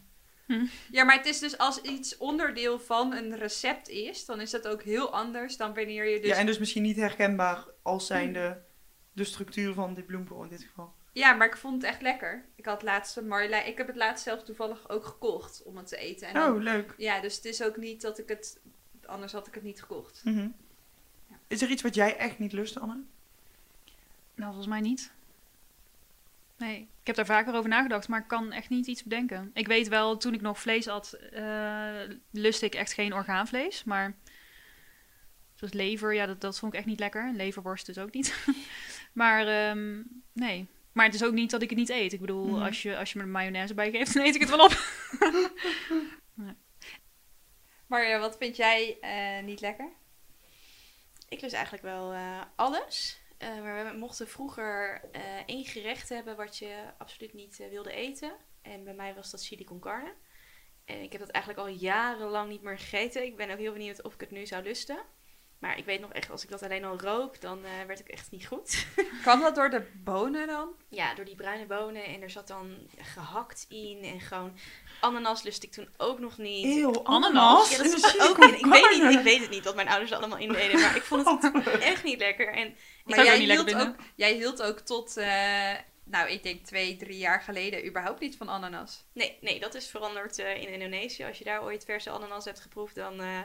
Ja, 0.91 1.03
maar 1.03 1.15
het 1.17 1.25
is 1.25 1.39
dus 1.39 1.57
als 1.57 1.81
iets 1.81 2.17
onderdeel 2.17 2.79
van 2.79 3.13
een 3.13 3.35
recept 3.37 3.89
is, 3.89 4.25
dan 4.25 4.41
is 4.41 4.51
dat 4.51 4.67
ook 4.67 4.83
heel 4.83 5.13
anders 5.13 5.57
dan 5.57 5.73
wanneer 5.73 6.05
je 6.09 6.19
dus... 6.19 6.29
Ja, 6.29 6.35
en 6.35 6.45
dus 6.45 6.59
misschien 6.59 6.81
niet 6.83 6.95
herkenbaar 6.95 7.65
als 7.81 8.07
zijnde 8.07 8.61
de 9.13 9.23
structuur 9.23 9.73
van 9.73 9.93
dit 9.93 10.05
bloemkool 10.05 10.43
in 10.43 10.49
dit 10.49 10.63
geval. 10.63 10.93
Ja, 11.13 11.33
maar 11.33 11.47
ik 11.47 11.57
vond 11.57 11.81
het 11.81 11.91
echt 11.91 12.01
lekker. 12.01 12.45
Ik 12.55 12.65
had 12.65 12.83
laatst 12.83 13.17
een 13.17 13.27
Marjolein... 13.27 13.67
Ik 13.67 13.77
heb 13.77 13.87
het 13.87 13.95
laatst 13.95 14.23
zelf 14.23 14.43
toevallig 14.43 14.89
ook 14.89 15.05
gekocht 15.05 15.63
om 15.63 15.77
het 15.77 15.87
te 15.87 15.97
eten. 15.97 16.27
En 16.27 16.33
dan- 16.33 16.53
Oh, 16.55 16.61
leuk. 16.61 16.93
Ja, 16.97 17.21
dus 17.21 17.35
het 17.35 17.45
is 17.45 17.63
ook 17.63 17.77
niet 17.77 18.01
dat 18.01 18.19
ik 18.19 18.27
het... 18.29 18.59
Anders 19.05 19.31
had 19.31 19.47
ik 19.47 19.53
het 19.53 19.63
niet 19.63 19.81
gekocht. 19.81 20.21
Mhm. 20.23 20.47
Is 21.47 21.61
er 21.61 21.69
iets 21.69 21.81
wat 21.81 21.95
jij 21.95 22.17
echt 22.17 22.39
niet 22.39 22.51
lust, 22.53 22.79
Anne? 22.79 22.99
Nou, 24.35 24.47
volgens 24.47 24.67
mij 24.67 24.81
niet. 24.81 25.11
Nee, 26.59 26.79
ik 27.01 27.07
heb 27.07 27.15
daar 27.15 27.25
vaker 27.25 27.53
over 27.55 27.69
nagedacht, 27.69 28.07
maar 28.07 28.19
ik 28.19 28.27
kan 28.27 28.51
echt 28.51 28.69
niet 28.69 28.87
iets 28.87 29.03
bedenken. 29.03 29.51
Ik 29.53 29.67
weet 29.67 29.87
wel, 29.87 30.17
toen 30.17 30.33
ik 30.33 30.41
nog 30.41 30.59
vlees 30.59 30.87
at, 30.87 31.13
eh 31.13 32.01
lustte 32.31 32.65
ik 32.65 32.75
echt 32.75 32.93
geen 32.93 33.13
orgaanvlees. 33.13 33.83
Maar 33.83 34.15
zoals 35.55 35.73
lever, 35.73 36.13
ja, 36.13 36.25
dat, 36.25 36.41
dat 36.41 36.59
vond 36.59 36.73
ik 36.73 36.77
echt 36.79 36.87
niet 36.87 36.99
lekker. 36.99 37.31
Leverworst 37.33 37.85
dus 37.85 37.97
ook 37.97 38.13
niet. 38.13 38.45
maar 39.13 39.47
ehm, 39.47 40.01
nee. 40.33 40.67
Maar 40.91 41.05
het 41.05 41.15
is 41.15 41.23
ook 41.23 41.33
niet 41.33 41.51
dat 41.51 41.61
ik 41.61 41.69
het 41.69 41.77
niet 41.79 41.89
eet. 41.89 42.13
Ik 42.13 42.19
bedoel, 42.19 42.45
Mhm. 42.47 42.61
als, 42.61 42.81
je, 42.81 42.97
als 42.97 43.11
je 43.11 43.17
me 43.17 43.23
er 43.23 43.29
mayonaise 43.29 43.73
bij 43.73 43.91
geeft, 43.91 44.13
dan 44.13 44.25
eet 44.25 44.35
ik 44.35 44.41
het 44.41 44.49
wel 44.49 44.65
op. 44.65 44.77
Maar 47.87 48.03
eh, 48.03 48.19
wat 48.19 48.37
vind 48.37 48.55
jij 48.55 48.97
eh, 49.01 49.43
niet 49.43 49.61
lekker? 49.61 49.89
Ik 51.29 51.41
lust 51.41 51.53
eigenlijk 51.53 51.83
wel 51.83 52.13
eh, 52.13 52.41
alles. 52.55 53.19
Eh, 53.39 53.61
maar 53.61 53.91
we 53.91 53.97
mochten 53.97 54.27
vroeger 54.27 55.01
eh, 55.11 55.21
één 55.45 55.65
gerecht 55.65 56.09
hebben 56.09 56.35
wat 56.35 56.57
je 56.57 56.83
absoluut 56.97 57.33
niet 57.33 57.59
eh, 57.59 57.69
wilde 57.69 57.91
eten. 57.91 58.31
En 58.61 58.83
bij 58.83 58.93
mij 58.93 59.15
was 59.15 59.31
dat 59.31 59.45
chili 59.45 59.63
con 59.63 59.79
carne. 59.79 60.13
En 60.85 61.01
ik 61.01 61.11
heb 61.11 61.21
dat 61.21 61.29
eigenlijk 61.29 61.67
al 61.67 61.73
jarenlang 61.73 62.49
niet 62.49 62.61
meer 62.61 62.77
gegeten. 62.79 63.23
Ik 63.23 63.35
ben 63.35 63.49
ook 63.49 63.57
heel 63.57 63.73
benieuwd 63.73 64.01
of 64.01 64.13
ik 64.13 64.19
het 64.19 64.31
nu 64.31 64.45
zou 64.45 64.63
lusten. 64.63 64.99
Maar 65.59 65.77
ik 65.77 65.85
weet 65.85 65.99
nog 65.99 66.13
echt, 66.13 66.29
als 66.29 66.43
ik 66.43 66.49
dat 66.49 66.63
alleen 66.63 66.85
al 66.85 66.99
rook, 66.99 67.41
dan 67.41 67.61
werd 67.61 67.99
ik 67.99 68.07
echt 68.07 68.31
niet 68.31 68.47
goed. 68.47 68.87
Kan 69.23 69.39
dat 69.39 69.55
door 69.55 69.69
de 69.69 69.91
bonen 70.03 70.47
dan? 70.47 70.75
ja, 70.89 71.15
door 71.15 71.25
die 71.25 71.35
bruine 71.35 71.65
bonen. 71.65 72.05
En 72.05 72.21
er 72.21 72.29
zat 72.29 72.47
dan 72.47 72.89
gehakt 72.97 73.65
in. 73.69 74.03
En 74.03 74.19
gewoon 74.19 74.57
ananas 74.99 75.43
lust 75.43 75.63
ik 75.63 75.71
toen 75.71 75.89
ook 75.97 76.19
nog 76.19 76.37
niet. 76.37 76.65
Eeuw, 76.65 77.03
ananas? 77.03 77.69
Ja, 77.69 77.77
dat 77.77 77.85
in 77.85 77.91
de 77.91 77.99
zat 77.99 78.15
er 78.15 78.29
ook 78.29 78.37
in. 78.37 78.57
Ik 78.57 78.65
weet, 78.65 79.03
niet, 79.03 79.17
ik 79.17 79.23
weet 79.23 79.41
het 79.41 79.49
niet 79.49 79.63
wat 79.63 79.75
mijn 79.75 79.87
ouders 79.87 80.11
er 80.11 80.17
allemaal 80.17 80.37
in 80.37 80.51
deden, 80.51 80.79
maar 80.79 80.95
ik 80.95 81.01
vond 81.03 81.41
het 81.41 81.67
echt 81.79 82.03
niet 82.03 82.19
lekker. 82.19 82.53
En 82.53 82.75
Maar 83.05 83.25
jij 83.25 83.39
niet 83.39 83.49
hield, 83.49 83.75
ook, 83.75 83.95
jij 84.15 84.33
hield 84.33 84.61
ook 84.61 84.79
tot, 84.79 85.17
eh, 85.17 85.73
nou 86.03 86.29
ik 86.29 86.43
denk 86.43 86.65
twee, 86.65 86.97
drie 86.97 87.17
jaar 87.17 87.41
geleden 87.41 87.85
überhaupt 87.87 88.19
niet 88.19 88.37
van 88.37 88.49
ananas. 88.49 89.03
nee, 89.13 89.37
nee, 89.41 89.59
dat 89.59 89.75
is 89.75 89.87
veranderd 89.87 90.39
eh, 90.39 90.61
in 90.61 90.69
Indonesië. 90.69 91.23
Als 91.23 91.37
je 91.37 91.43
daar 91.43 91.63
ooit 91.63 91.85
verse 91.85 92.09
ananas 92.09 92.45
hebt 92.45 92.59
geproefd, 92.59 92.95
dan... 92.95 93.19
eh, 93.21 93.39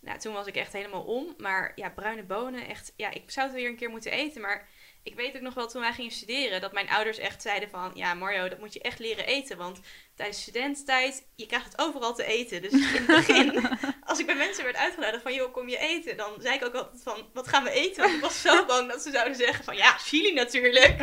nou, 0.00 0.18
toen 0.18 0.32
was 0.32 0.46
ik 0.46 0.56
echt 0.56 0.72
helemaal 0.72 1.02
om. 1.02 1.34
Maar 1.38 1.72
ja, 1.74 1.90
bruine 1.90 2.22
bonen, 2.22 2.68
echt... 2.68 2.92
Ja, 2.96 3.10
ik 3.10 3.30
zou 3.30 3.46
het 3.46 3.56
weer 3.56 3.68
een 3.68 3.76
keer 3.76 3.90
moeten 3.90 4.12
eten, 4.12 4.40
maar... 4.40 4.68
Ik 5.02 5.14
weet 5.14 5.36
ook 5.36 5.42
nog 5.42 5.54
wel 5.54 5.68
toen 5.68 5.80
wij 5.80 5.92
gingen 5.92 6.10
studeren 6.10 6.60
dat 6.60 6.72
mijn 6.72 6.88
ouders 6.88 7.18
echt 7.18 7.42
zeiden 7.42 7.70
van... 7.70 7.90
Ja, 7.94 8.14
Mario, 8.14 8.48
dat 8.48 8.58
moet 8.58 8.72
je 8.72 8.80
echt 8.80 8.98
leren 8.98 9.26
eten. 9.26 9.56
Want 9.56 9.80
tijdens 10.16 10.42
studententijd, 10.42 11.26
je 11.34 11.46
krijgt 11.46 11.66
het 11.72 11.78
overal 11.80 12.14
te 12.14 12.24
eten. 12.24 12.62
Dus 12.62 12.72
in 12.72 12.80
het 12.82 13.06
begin, 13.06 13.68
als 14.10 14.18
ik 14.18 14.26
bij 14.26 14.34
mensen 14.34 14.64
werd 14.64 14.76
uitgenodigd 14.76 15.22
van... 15.22 15.34
Joh, 15.34 15.52
kom 15.52 15.68
je 15.68 15.78
eten? 15.78 16.16
Dan 16.16 16.32
zei 16.38 16.54
ik 16.54 16.64
ook 16.64 16.74
altijd 16.74 17.02
van, 17.02 17.26
wat 17.32 17.48
gaan 17.48 17.64
we 17.64 17.70
eten? 17.70 18.02
Want 18.02 18.14
ik 18.14 18.20
was 18.20 18.40
zo 18.40 18.64
bang 18.66 18.90
dat 18.90 19.02
ze 19.02 19.10
zouden 19.10 19.36
zeggen 19.36 19.64
van... 19.64 19.76
Ja, 19.76 19.90
chili 19.98 20.32
natuurlijk. 20.34 20.96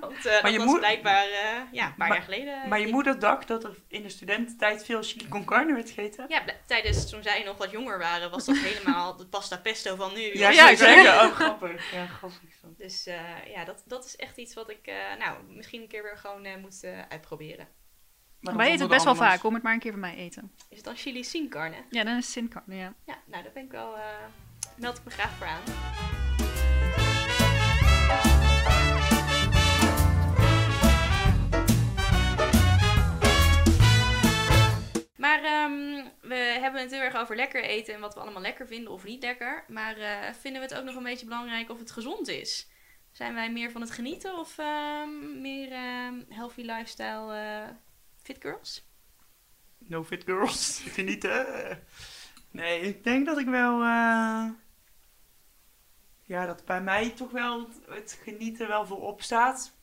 Want 0.00 0.26
eh, 0.26 0.42
dat 0.42 0.52
je 0.52 0.58
was 0.58 0.66
moed- 0.66 0.78
blijkbaar 0.78 1.24
eh, 1.24 1.60
ja, 1.72 1.86
een 1.86 1.94
paar 1.94 2.08
Maar- 2.08 2.08
jaar 2.16 2.22
geleden. 2.22 2.68
Maar 2.68 2.78
je 2.80 2.86
Ik- 2.86 2.92
moeder 2.92 3.18
dacht 3.18 3.48
dat 3.48 3.64
er 3.64 3.74
in 3.88 4.02
de 4.02 4.08
studententijd 4.08 4.84
veel 4.84 5.02
chili 5.02 5.28
con 5.28 5.44
carne 5.44 5.74
werd 5.74 5.90
gegeten? 5.90 6.24
Ja, 6.28 6.42
tijdens 6.66 7.10
toen 7.10 7.22
zij 7.22 7.42
nog 7.42 7.56
wat 7.56 7.70
jonger 7.70 7.98
waren, 7.98 8.30
was 8.30 8.44
dat 8.44 8.56
helemaal 8.56 9.16
de 9.16 9.26
pasta 9.26 9.56
pesto 9.58 9.96
van 9.96 10.14
nu. 10.14 10.38
Ja, 10.38 10.50
Ja, 10.50 10.76
zeggen. 10.76 11.28
Oh, 11.28 11.34
grappig. 11.34 11.92
Ja, 11.92 12.06
grappig. 12.06 12.38
Dus 12.76 13.06
eh, 13.06 13.20
ja, 13.54 13.64
dat, 13.64 13.82
dat 13.86 14.04
is 14.04 14.16
echt 14.16 14.36
iets 14.36 14.54
wat 14.54 14.70
ik 14.70 14.92
nou, 15.18 15.42
misschien 15.48 15.80
een 15.82 15.88
keer 15.88 16.02
weer 16.02 16.16
gewoon 16.18 16.60
moet 16.60 16.84
uitproberen. 17.08 17.68
Maar 18.40 18.56
Wij 18.56 18.66
eten 18.66 18.80
het 18.80 18.90
best 18.90 19.04
wel 19.04 19.14
vaak. 19.14 19.40
Kom 19.40 19.54
het 19.54 19.62
maar 19.62 19.72
een 19.72 19.78
keer 19.78 19.90
van 19.90 20.00
mij 20.00 20.14
eten. 20.14 20.52
Is 20.68 20.76
het 20.76 20.84
dan 20.84 20.96
chili 20.96 21.24
sin 21.24 21.48
carne? 21.48 21.76
Ja, 21.90 22.04
dan 22.04 22.16
is 22.16 22.24
het 22.24 22.32
zinkarne, 22.32 22.74
ja. 22.74 22.94
Ja, 23.04 23.18
nou 23.26 23.42
daar 23.42 23.52
ben 23.52 23.64
ik 23.64 23.70
wel, 23.70 23.96
eh, 23.96 24.02
meld 24.76 24.98
ik 24.98 25.04
me 25.04 25.10
graag 25.10 25.30
voor 25.30 25.46
aan. 25.46 25.62
Maar 35.16 35.42
ehm, 35.42 36.04
we 36.20 36.34
hebben 36.34 36.80
het 36.80 36.90
heel 36.90 37.00
erg 37.00 37.16
over 37.16 37.36
lekker 37.36 37.64
eten 37.64 37.94
en 37.94 38.00
wat 38.00 38.14
we 38.14 38.20
allemaal 38.20 38.42
lekker 38.42 38.66
vinden 38.66 38.92
of 38.92 39.04
niet 39.04 39.22
lekker. 39.22 39.64
Maar 39.68 39.96
eh, 39.96 40.32
vinden 40.40 40.62
we 40.62 40.68
het 40.68 40.76
ook 40.76 40.84
nog 40.84 40.94
een 40.94 41.02
beetje 41.02 41.26
belangrijk 41.26 41.70
of 41.70 41.78
het 41.78 41.90
gezond 41.90 42.28
is? 42.28 42.68
Zijn 43.12 43.34
wij 43.34 43.50
meer 43.52 43.70
van 43.70 43.80
het 43.80 43.90
genieten 43.90 44.38
of 44.38 44.58
ehm, 44.58 45.40
meer 45.40 45.72
ehm, 45.72 46.14
healthy 46.28 46.62
lifestyle 46.62 47.34
eh, 47.34 47.68
fit 48.28 48.40
girls? 48.40 48.82
No 49.78 50.04
fit 50.04 50.24
girls. 50.24 50.80
Genieten. 50.96 51.46
Nee, 52.50 52.80
ik 52.80 53.04
denk 53.04 53.26
dat 53.26 53.38
ik 53.38 53.46
wel... 53.46 53.82
eh, 53.82 54.48
Ja, 56.24 56.46
dat 56.46 56.64
bij 56.64 56.82
mij 56.82 57.10
toch 57.10 57.30
wel 57.30 57.68
het, 57.88 58.20
genieten 58.22 58.68
wel 58.68 58.86
voorop 58.86 59.22
staat. 59.22 59.76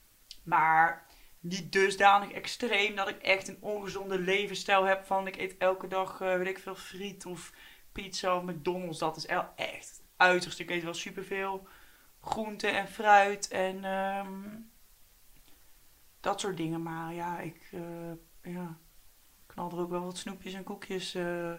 Maar 0.43 1.05
niet 1.39 1.71
dusdanig 1.71 2.31
extreem 2.31 2.95
dat 2.95 3.07
ik 3.09 3.21
echt 3.21 3.47
een 3.47 3.57
ongezonde 3.61 4.19
levensstijl 4.19 4.83
heb 4.83 5.05
van... 5.05 5.27
Ik 5.27 5.35
eet 5.37 5.57
elke 5.57 5.87
dag, 5.87 6.21
eh, 6.21 6.35
weet 6.37 6.47
ik 6.47 6.59
veel, 6.59 6.75
friet 6.75 7.25
of 7.25 7.51
pizza 7.91 8.37
of 8.37 8.43
McDonald's. 8.43 8.99
Dat 8.99 9.17
is 9.17 9.25
echt 9.25 9.55
het 9.55 10.01
uiterste. 10.17 10.63
Ik 10.63 10.69
eet 10.69 10.83
wel 10.83 10.93
superveel 10.93 11.67
groente 12.21 12.67
en 12.67 12.87
fruit 12.87 13.47
en... 13.47 13.83
ehm, 13.85 14.43
dat 16.19 16.39
soort 16.41 16.57
dingen. 16.57 16.83
Maar 16.83 17.13
ja, 17.13 17.39
ik... 17.39 17.69
eh, 17.71 18.11
ja 18.45 18.77
knal 19.45 19.71
er 19.71 19.77
ook 19.79 19.89
wel 19.89 20.03
wat 20.03 20.17
snoepjes 20.17 20.53
en 20.53 20.63
koekjes 20.63 21.15
eh, 21.15 21.53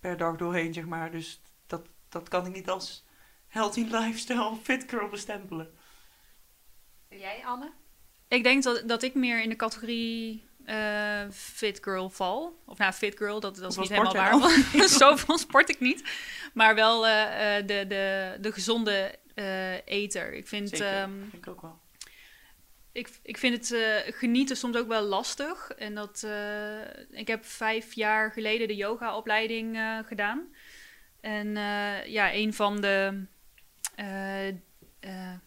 per 0.00 0.16
dag 0.16 0.36
doorheen, 0.36 0.74
zeg 0.74 0.86
maar. 0.86 1.10
Dus 1.10 1.40
dat, 1.66 1.86
dat 2.08 2.28
kan 2.28 2.46
ik 2.46 2.52
niet 2.52 2.68
als 2.68 3.04
healthy 3.46 3.84
lifestyle 3.90 4.56
fit 4.62 4.84
girl 4.88 5.08
bestempelen. 5.08 5.70
En 7.08 7.18
jij, 7.18 7.44
Anne? 7.44 7.72
Ik 8.28 8.42
denk 8.42 8.62
dat, 8.62 8.82
dat 8.86 9.02
ik 9.02 9.14
meer 9.14 9.42
in 9.42 9.48
de 9.48 9.56
categorie 9.56 10.44
eh, 10.64 11.30
fit 11.30 11.78
girl 11.82 12.10
val. 12.10 12.62
Of 12.66 12.78
nou, 12.78 12.92
fit 12.92 13.16
girl, 13.16 13.40
dat, 13.40 13.56
dat 13.56 13.70
is 13.70 13.76
niet 13.76 13.88
helemaal 13.88 14.12
waar. 14.14 14.88
Zoveel 14.88 15.38
sport 15.38 15.68
ik 15.68 15.80
niet. 15.80 16.10
Maar 16.54 16.74
wel 16.74 17.06
eh, 17.06 17.58
eh, 17.58 17.66
de, 17.66 17.86
de, 17.86 18.36
de 18.40 18.52
gezonde 18.52 19.18
eh, 19.34 19.86
eter. 19.86 20.32
Ik 20.32 20.48
vind, 20.48 20.68
Zeker, 20.68 20.86
ehm, 20.86 21.10
vind 21.30 21.46
ik 21.46 21.48
ook 21.48 21.60
wel. 21.60 21.80
Ik, 22.92 23.10
ik 23.22 23.38
vind 23.38 23.54
het 23.56 23.72
eh, 23.72 24.14
genieten 24.14 24.56
soms 24.56 24.76
ook 24.76 24.88
wel 24.88 25.02
lastig. 25.02 25.70
En 25.70 25.94
dat, 25.94 26.22
eh, 26.22 26.80
ik 27.10 27.28
heb 27.28 27.44
vijf 27.44 27.92
jaar 27.92 28.32
geleden 28.32 28.68
de 28.68 28.76
yogaopleiding 28.76 29.76
eh 29.76 29.98
gedaan. 30.04 30.54
En 31.20 31.54
ja, 32.06 32.34
een 32.34 32.54
van 32.54 32.80
de 32.80 33.24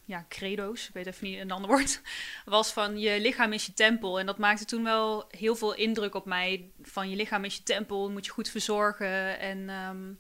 ja, 0.06 0.26
credo's, 0.30 0.88
ik 0.88 0.94
weet 0.94 1.06
even 1.06 1.28
niet 1.28 1.40
een 1.40 1.52
ander 1.52 1.70
woord, 1.70 2.02
was 2.46 2.74
van 2.74 3.00
je 3.00 3.22
lichaam 3.22 3.54
is 3.54 3.66
je 3.66 3.74
tempel. 3.74 4.20
En 4.20 4.26
dat 4.26 4.38
maakte 4.38 4.66
toen 4.66 4.84
wel 4.84 5.26
heel 5.30 5.56
veel 5.56 5.74
indruk 5.74 6.16
op 6.16 6.26
mij. 6.26 6.72
Van 6.82 7.10
je 7.10 7.16
lichaam 7.16 7.44
is 7.44 7.56
je 7.56 7.64
tempel, 7.64 8.12
moet 8.12 8.26
je 8.26 8.32
goed 8.32 8.50
verzorgen. 8.50 9.40
En 9.40 9.70
ehm, 9.70 10.14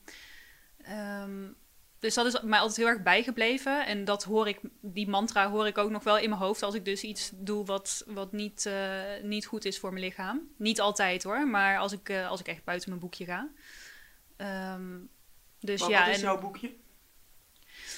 ehm, 0.81 1.47
dus 1.99 2.13
dat 2.13 2.25
is 2.25 2.41
mij 2.41 2.59
altijd 2.59 2.77
heel 2.77 2.87
erg 2.87 3.03
bijgebleven. 3.03 3.85
En 3.85 4.05
dat 4.05 4.23
hoor 4.23 4.47
ik, 4.47 4.59
die 4.81 5.07
mantra 5.07 5.49
hoor 5.49 5.67
ik 5.67 5.77
ook 5.77 5.89
nog 5.89 6.03
wel 6.03 6.17
in 6.17 6.29
mijn 6.29 6.41
hoofd 6.41 6.63
als 6.63 6.73
ik 6.75 6.85
dus 6.85 7.01
iets 7.03 7.31
doe 7.33 7.65
wat, 7.65 8.03
wat 8.07 8.31
niet, 8.31 8.65
eh, 8.65 9.01
niet 9.21 9.45
goed 9.45 9.65
is 9.65 9.79
voor 9.79 9.93
mijn 9.93 10.03
lichaam. 10.05 10.41
Niet 10.57 10.81
altijd 10.81 11.23
hoor, 11.23 11.47
maar 11.47 11.77
als 11.77 11.91
ik, 11.91 12.09
eh, 12.09 12.29
als 12.29 12.39
ik 12.39 12.47
echt 12.47 12.63
buiten 12.63 12.89
mijn 12.89 13.01
boekje 13.01 13.25
ga. 13.25 13.49
Ehm, 14.37 14.97
dus 15.59 15.85
ja, 15.87 15.99
wat 15.99 16.07
is 16.09 16.15
en- 16.15 16.21
jouw 16.21 16.39
boekje? 16.39 16.73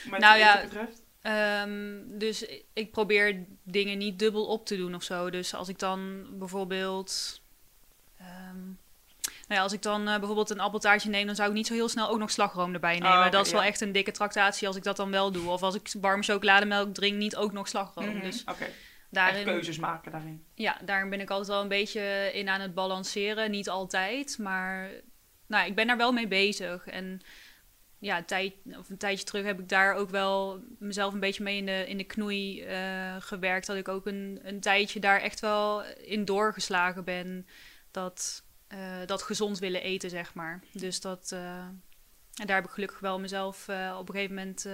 Met 0.09 0.19
Nou 0.19 0.37
ja, 0.37 0.61
betreft? 0.61 1.01
Ehm, 1.21 2.01
dus 2.05 2.41
ik- 2.43 2.65
ik 2.73 2.91
probeer 2.91 3.45
dingen 3.63 3.97
niet 3.97 4.19
dubbel 4.19 4.45
op 4.45 4.65
te 4.65 4.77
doen 4.77 4.95
of 4.95 5.03
zo. 5.03 5.29
Dus 5.29 5.53
als 5.53 5.69
ik 5.69 5.79
dan 5.79 6.25
bijvoorbeeld. 6.37 7.41
ehm, 8.19 8.57
nou 9.47 9.59
ja, 9.59 9.61
als 9.61 9.73
ik 9.73 9.81
dan 9.81 10.07
eh, 10.07 10.17
bijvoorbeeld 10.17 10.49
een 10.49 10.59
appeltaartje 10.59 11.09
neem, 11.09 11.25
dan 11.25 11.35
zou 11.35 11.49
ik 11.49 11.55
niet 11.55 11.67
zo 11.67 11.73
heel 11.73 11.89
snel 11.89 12.09
ook 12.09 12.19
nog 12.19 12.31
slagroom 12.31 12.73
erbij 12.73 12.93
nemen. 12.93 13.11
Oh, 13.11 13.19
oké, 13.19 13.29
dat 13.29 13.45
is 13.45 13.51
wel 13.51 13.63
echt 13.63 13.81
een 13.81 13.91
dikke 13.91 14.11
tractatie 14.11 14.67
als 14.67 14.75
ik 14.75 14.83
dat 14.83 14.97
dan 14.97 15.11
wel 15.11 15.31
doe. 15.31 15.49
Of 15.49 15.63
als 15.63 15.75
ik 15.75 15.89
warme 16.01 16.23
chocolademelk 16.23 16.93
drink, 16.93 17.17
niet 17.17 17.35
ook 17.35 17.51
nog 17.51 17.67
slagroom. 17.67 18.09
Mhm, 18.09 18.21
Dus 18.21 18.43
echt 18.43 18.71
daarin, 19.09 19.43
keuzes 19.45 19.77
maken 19.77 20.11
daarin. 20.11 20.45
ja, 20.53 20.77
daarin 20.85 21.09
ben 21.09 21.19
ik 21.19 21.29
altijd 21.29 21.47
wel 21.49 21.61
een 21.61 21.67
beetje 21.67 22.31
in 22.33 22.49
aan 22.49 22.61
het 22.61 22.73
balanceren. 22.73 23.51
Niet 23.51 23.69
altijd, 23.69 24.37
maar 24.37 24.89
nou, 25.47 25.67
ik 25.67 25.75
ben 25.75 25.87
daar 25.87 25.97
wel 25.97 26.11
mee 26.11 26.27
bezig. 26.27 26.87
En 26.87 27.21
ja, 27.99 28.17
een, 28.17 28.25
tijd, 28.25 28.53
of 28.77 28.89
een 28.89 28.97
tijdje 28.97 29.25
terug 29.25 29.45
heb 29.45 29.59
ik 29.59 29.69
daar 29.69 29.93
ook 29.93 30.09
wel 30.09 30.63
mezelf 30.79 31.13
een 31.13 31.19
beetje 31.19 31.43
mee 31.43 31.57
in 31.57 31.65
de, 31.65 31.85
in 31.87 31.97
de 31.97 32.03
knoei 32.03 32.61
eh, 32.61 33.15
gewerkt. 33.19 33.67
Dat 33.67 33.75
ik 33.75 33.87
ook 33.87 34.05
een, 34.05 34.39
een 34.43 34.59
tijdje 34.59 34.99
daar 34.99 35.21
echt 35.21 35.39
wel 35.39 35.83
in 35.83 36.25
doorgeslagen 36.25 37.03
ben. 37.03 37.47
Dat, 37.91 38.43
eh, 38.67 38.79
dat 39.05 39.21
gezond 39.21 39.59
willen 39.59 39.81
eten, 39.81 40.09
zeg 40.09 40.33
maar. 40.33 40.63
Dus 40.71 41.01
dat, 41.01 41.31
eh, 41.31 41.57
en 42.33 42.45
daar 42.45 42.55
heb 42.55 42.65
ik 42.65 42.71
gelukkig 42.71 42.99
wel 42.99 43.19
mezelf 43.19 43.67
eh, 43.67 43.95
op 43.99 44.09
een 44.09 44.15
gegeven 44.15 44.35
moment 44.35 44.67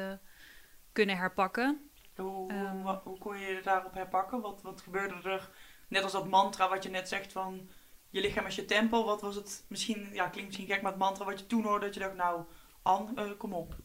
kunnen 0.92 1.18
herpakken. 1.18 1.90
Hoe, 2.16 2.26
hoe- 2.28 2.52
Ehm. 2.52 2.98
hoe 3.04 3.18
kon 3.18 3.40
je 3.40 3.46
je 3.48 3.62
daarop 3.62 3.94
herpakken? 3.94 4.42
Wat, 4.42 4.62
wat 4.62 4.82
gebeurde 4.82 5.30
er? 5.30 5.50
Net 5.88 6.04
als 6.04 6.12
dat 6.12 6.28
mantra 6.28 6.70
wat 6.70 6.84
je 6.84 6.90
net 6.90 7.08
zegt 7.08 7.32
van 7.32 7.70
je 8.10 8.22
lichaam 8.22 8.46
is 8.46 8.56
je 8.56 8.66
tempel. 8.66 9.06
Wat 9.06 9.22
was 9.22 9.36
het 9.36 9.66
misschien, 9.68 10.10
ja 10.14 10.28
klinkt 10.28 10.48
misschien 10.50 10.68
gek, 10.74 10.82
maar 10.82 10.92
het 10.92 11.00
mantra 11.00 11.26
wat 11.26 11.40
je 11.40 11.48
toen 11.48 11.64
hoorde 11.64 11.86
dat 11.86 11.94
je 11.94 12.00
dacht 12.00 12.16
nou, 12.16 12.44
Anne, 12.82 13.36
kom 13.38 13.54
op. 13.54 13.76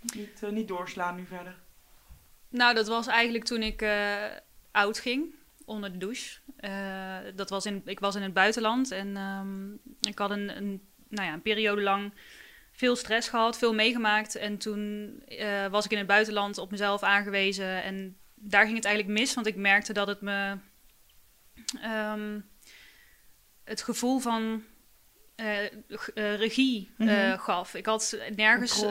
Niet, 0.00 0.42
niet 0.50 0.68
doorslaan 0.68 1.16
nu 1.16 1.26
verder. 1.26 1.58
Nou, 2.48 2.74
dat 2.74 2.88
was 2.88 3.06
eigenlijk 3.06 3.44
toen 3.44 3.62
ik 3.62 3.86
oud 4.70 4.98
ging, 4.98 5.34
onder 5.68 5.92
de 5.92 5.98
douche. 5.98 6.38
Eh, 6.56 7.16
dat 7.34 7.50
was 7.50 7.66
in, 7.66 7.82
ik 7.84 8.00
was 8.00 8.14
in 8.14 8.22
het 8.22 8.32
buitenland 8.32 8.90
en 8.90 9.16
ehm, 9.16 9.72
ik 10.10 10.18
had 10.18 10.30
een, 10.30 10.56
een, 10.56 10.82
nou 11.08 11.26
ja, 11.28 11.32
een 11.32 11.42
periode 11.42 11.82
lang 11.82 12.12
veel 12.72 12.96
stress 12.96 13.28
gehad, 13.28 13.58
veel 13.58 13.74
meegemaakt. 13.74 14.34
En 14.36 14.58
toen 14.58 15.12
eh, 15.26 15.66
was 15.66 15.84
ik 15.84 15.90
in 15.90 15.98
het 15.98 16.06
buitenland 16.06 16.58
op 16.58 16.70
mezelf 16.70 17.02
aangewezen. 17.02 17.82
En 17.82 18.16
daar 18.34 18.64
ging 18.64 18.76
het 18.76 18.84
eigenlijk 18.84 19.18
mis, 19.18 19.34
want 19.34 19.46
ik 19.46 19.56
merkte 19.56 19.92
dat 19.92 20.06
het 20.06 20.20
me 20.20 20.56
ehm, 21.82 22.40
het 23.64 23.82
gevoel 23.82 24.18
van 24.18 24.62
eh, 25.34 25.64
regie 26.14 26.90
Mhm. 26.96 27.38
gaf. 27.38 27.74
Ik 27.74 27.86
had 27.86 28.18
nergens. 28.36 28.84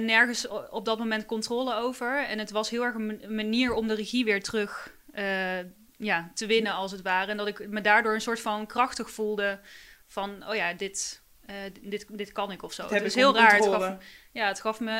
Nergens 0.00 0.48
op 0.70 0.84
dat 0.84 0.98
moment 0.98 1.26
controle 1.26 1.74
over. 1.74 2.26
En 2.26 2.38
het 2.38 2.50
was 2.50 2.70
heel 2.70 2.82
erg 2.84 2.94
een 2.94 3.06
ma- 3.06 3.28
manier 3.28 3.72
om 3.72 3.86
de 3.88 3.94
regie 3.94 4.24
weer 4.24 4.42
terug 4.42 4.95
eh, 5.16 5.58
ja, 5.96 6.30
te 6.34 6.46
winnen, 6.46 6.72
als 6.72 6.92
het 6.92 7.02
ware. 7.02 7.30
En 7.30 7.36
dat 7.36 7.46
ik 7.46 7.68
me 7.68 7.80
daardoor 7.80 8.14
een 8.14 8.20
soort 8.20 8.40
van 8.40 8.66
krachtig 8.66 9.10
voelde 9.10 9.60
van, 10.06 10.48
oh 10.48 10.54
ja, 10.54 10.72
dit, 10.72 11.22
eh, 11.46 11.56
dit, 11.80 12.06
dit 12.10 12.32
kan 12.32 12.52
ik 12.52 12.62
of 12.62 12.72
zo. 12.72 12.82
Het 12.82 13.02
is 13.02 13.14
ik 13.14 13.20
heel 13.20 13.34
raar. 13.34 13.54
Het 13.54 13.66
gaf, 13.66 13.96
ja, 14.32 14.46
het 14.46 14.60
gaf 14.60 14.80
me 14.80 14.92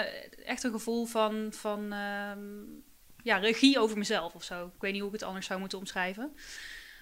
echt 0.45 0.63
een 0.63 0.71
gevoel 0.71 1.07
van, 1.07 1.49
van 1.53 1.93
ehm, 1.93 2.41
ja, 3.23 3.37
regie 3.37 3.79
over 3.79 3.99
mezelf 3.99 4.35
of 4.35 4.43
zo. 4.43 4.67
Ik 4.67 4.81
weet 4.81 4.93
niet 4.93 5.01
hoe 5.01 5.11
ik 5.11 5.19
het 5.21 5.29
anders 5.29 5.47
zou 5.47 5.61
moeten 5.61 5.79
omschrijven. 5.79 6.37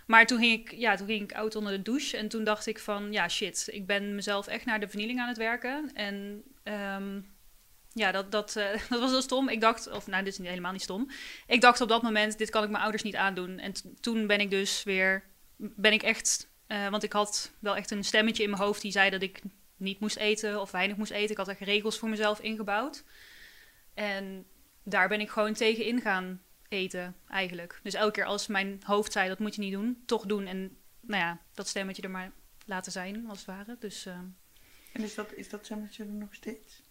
Maar 0.07 0.27
toen 0.27 0.38
ging 0.38 0.61
ik, 0.61 0.72
ja, 0.72 0.96
toen 0.96 1.07
ging 1.07 1.22
ik 1.22 1.37
oud 1.37 1.57
onder 1.57 1.72
de 1.72 1.83
douche. 1.83 2.16
En 2.16 2.29
toen 2.29 2.44
dacht 2.44 2.66
ik 2.66 2.79
van, 2.79 3.12
ja, 3.12 3.29
shit, 3.29 3.68
ik 3.70 3.87
ben 3.87 4.14
mezelf 4.14 4.46
echt 4.46 4.64
naar 4.64 4.81
de 4.81 4.88
vernieling 4.88 5.20
aan 5.20 5.29
het 5.29 5.37
werken. 5.37 5.90
En 5.94 6.42
ehm, 6.62 7.20
ja, 7.94 8.12
dat, 8.12 8.33
dat, 8.33 8.57
eh, 8.57 8.70
dat 8.90 9.00
was 9.00 9.11
heel 9.11 9.22
stom. 9.22 9.48
Ik 9.48 9.61
dacht, 9.61 9.90
of 9.90 10.07
nou, 10.07 10.24
dit 10.24 10.38
is 10.40 10.46
helemaal 10.46 10.72
niet 10.72 10.83
stom. 10.83 11.11
Ik 11.46 11.61
dacht 11.61 11.80
op 11.80 11.88
dat 11.88 12.02
moment, 12.02 12.38
dit 12.38 12.50
kan 12.50 12.62
ik 12.64 12.70
mijn 12.70 12.83
ouders 12.83 13.02
niet 13.02 13.16
aandoen. 13.16 13.59
En 13.59 13.72
toen 14.00 14.26
ben 14.26 14.40
ik 14.40 14.50
dus 14.50 14.83
weer, 14.83 15.24
ben 15.57 15.92
ik 15.92 16.02
echt, 16.02 16.48
eh, 16.66 16.88
want 16.88 17.02
ik 17.02 17.12
had 17.12 17.52
wel 17.59 17.76
echt 17.76 17.90
een 17.90 18.04
stemmetje 18.04 18.42
in 18.42 18.50
mijn 18.50 18.62
hoofd 18.62 18.83
die 18.83 18.92
zei 18.92 19.11
dat 19.11 19.22
ik 19.22 19.40
niet 19.76 20.00
moest 20.00 20.16
eten 20.16 20.61
of 20.61 20.70
weinig 20.70 20.96
moest 20.96 21.11
eten. 21.11 21.30
Ik 21.30 21.37
had 21.37 21.48
echt 21.48 21.61
regels 21.61 21.98
voor 21.98 22.09
mezelf 22.09 22.40
ingebouwd. 22.40 23.04
En 23.94 24.46
daar 24.83 25.09
ben 25.09 25.20
ik 25.20 25.30
gewoon 25.30 25.52
tegen 25.54 25.85
in 25.85 26.00
gaan 26.00 26.42
eten, 26.68 27.16
eigenlijk. 27.28 27.80
Dus 27.83 27.94
elke 27.94 28.12
keer 28.12 28.24
als 28.24 28.46
mijn 28.46 28.80
hoofd 28.85 29.12
zei, 29.12 29.28
dat 29.28 29.38
moet 29.38 29.54
je 29.54 29.61
niet 29.61 29.72
doen, 29.72 30.02
toch 30.07 30.26
doen. 30.26 30.46
En 30.46 30.76
nou 31.00 31.22
ja, 31.22 31.40
dat 31.54 31.68
stemmetje 31.68 32.02
er 32.02 32.11
maar 32.11 32.33
laten 32.66 32.92
zijn, 32.92 33.28
als 33.28 33.38
het 33.38 33.46
ware. 33.46 33.76
Dus... 33.78 34.07
eh, 34.07 34.18
En 34.92 35.02
is 35.02 35.14
dat, 35.14 35.33
is 35.33 35.48
dat 35.48 35.64
stemmetje 35.64 36.04
er 36.04 36.11
nog 36.11 36.35
steeds? 36.35 36.83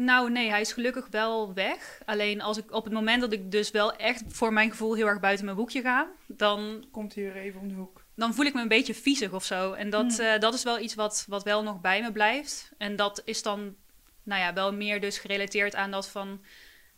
Nou, 0.00 0.30
nee, 0.30 0.50
hij 0.50 0.60
is 0.60 0.72
gelukkig 0.72 1.06
wel 1.10 1.54
weg. 1.54 2.00
Alleen 2.04 2.40
als 2.40 2.56
ik 2.58 2.72
op 2.72 2.84
het 2.84 2.92
moment 2.92 3.20
dat 3.20 3.32
ik 3.32 3.50
dus 3.50 3.70
wel 3.70 3.92
echt 3.96 4.22
voor 4.28 4.52
mijn 4.52 4.70
gevoel 4.70 4.94
heel 4.94 5.06
erg 5.06 5.20
buiten 5.20 5.44
mijn 5.44 5.56
boekje 5.56 5.80
ga, 5.80 6.10
dan, 6.26 6.84
Komt 6.90 7.14
hij 7.14 7.24
weer 7.24 7.36
even 7.36 7.60
om 7.60 7.68
de 7.68 7.74
hoek. 7.74 8.04
dan 8.14 8.34
voel 8.34 8.44
ik 8.44 8.54
me 8.54 8.60
een 8.60 8.68
beetje 8.68 8.94
viezig 8.94 9.32
of 9.32 9.44
zo. 9.44 9.72
En 9.72 9.90
dat, 9.90 10.16
Hmm. 10.16 10.26
eh, 10.26 10.40
dat 10.40 10.54
is 10.54 10.62
wel 10.62 10.78
iets 10.78 10.94
wat, 10.94 11.24
wat 11.28 11.42
wel 11.42 11.62
nog 11.62 11.80
bij 11.80 12.02
me 12.02 12.12
blijft. 12.12 12.70
En 12.78 12.96
dat 12.96 13.22
is 13.24 13.42
dan, 13.42 13.76
nou 14.22 14.40
ja, 14.40 14.52
wel 14.52 14.72
meer 14.72 15.00
dus 15.00 15.18
gerelateerd 15.18 15.74
aan 15.74 15.90
dat 15.90 16.08
van, 16.08 16.44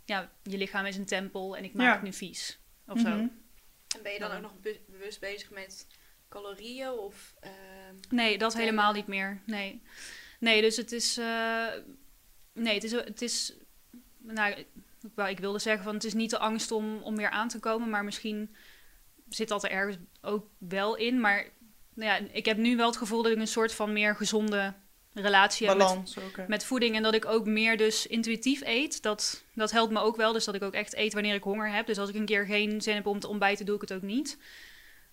ja, 0.05 0.31
je 0.43 0.57
lichaam 0.57 0.85
is 0.87 0.97
een 0.97 1.05
tempel 1.07 1.57
en 1.57 1.65
ik 1.65 1.75
maak 1.75 1.87
Ja. 1.87 1.93
het 1.93 2.03
nu 2.03 2.13
vies. 2.13 2.59
Of 2.89 3.01
zo. 3.01 3.09
Mhm. 3.09 3.19
En 3.97 4.03
ben 4.03 4.13
je 4.13 4.19
dan 4.19 4.33
ook 4.33 4.41
nog 4.43 4.61
be- 4.61 4.81
bewust 4.87 5.21
bezig 5.21 5.51
met 5.51 5.87
calorieën 6.29 6.91
of... 6.91 7.35
ehm, 7.41 7.95
Nee, 8.09 8.39
dat 8.39 8.55
helemaal 8.55 8.93
niet 8.93 9.07
meer. 9.07 9.41
Nee. 9.47 9.83
Nee, 10.41 10.61
dus 10.61 10.77
het 10.77 10.93
is. 10.93 11.17
eh, 11.19 11.67
nee, 12.53 12.75
het 12.75 12.85
is. 12.85 12.93
Het 12.93 13.23
is 13.23 13.57
nou, 14.19 14.53
ik, 14.53 14.67
ik 15.29 15.41
wilde 15.41 15.59
zeggen 15.59 15.85
van 15.85 15.95
het 15.95 16.05
is 16.05 16.15
niet 16.15 16.31
de 16.31 16.39
angst 16.39 16.71
om, 16.71 17.03
om 17.03 17.17
weer 17.17 17.31
aan 17.31 17.49
te 17.49 17.59
komen, 17.59 17.91
maar 17.91 18.05
misschien 18.05 18.55
zit 19.29 19.49
dat 19.49 19.65
er 19.65 19.71
ergens 19.71 19.97
ook 20.21 20.47
wel 20.59 20.97
in. 20.97 21.21
Maar 21.21 21.47
nou 21.95 22.11
ja, 22.11 22.29
ik 22.33 22.45
heb 22.45 22.57
nu 22.57 22.77
wel 22.77 22.87
het 22.87 22.97
gevoel 22.97 23.23
dat 23.23 23.33
ik 23.33 23.39
een 23.39 23.47
soort 23.47 23.75
van 23.75 23.93
meer 23.93 24.17
gezonde 24.17 24.75
relatie 25.13 25.69
heb 25.69 25.77
met, 25.77 26.49
met 26.49 26.65
voeding. 26.65 26.97
En 26.97 27.03
dat 27.03 27.15
ik 27.15 27.27
ook 27.27 27.47
meer 27.47 27.77
dus 27.77 28.07
intuïtief 28.07 28.61
eet. 28.65 29.03
Dat, 29.03 29.45
dat 29.55 29.71
helpt 29.71 29.93
me 29.93 30.01
ook 30.01 30.17
wel. 30.17 30.33
Dus 30.33 30.45
dat 30.45 30.55
ik 30.55 30.63
ook 30.63 30.75
echt 30.75 30.97
eet 30.97 31.13
wanneer 31.13 31.35
ik 31.35 31.43
honger 31.43 31.73
heb. 31.73 31.87
Dus 31.87 31.99
als 31.99 32.09
ik 32.09 32.15
een 32.15 32.25
keer 32.25 32.47
geen 32.47 32.81
zin 32.81 32.95
heb 32.95 33.07
om 33.07 33.21
te 33.21 33.29
ontbijten, 33.29 33.67
doe 33.67 33.75
ik 33.75 33.81
het 33.81 33.93
ook 33.93 34.03
niet. 34.03 34.39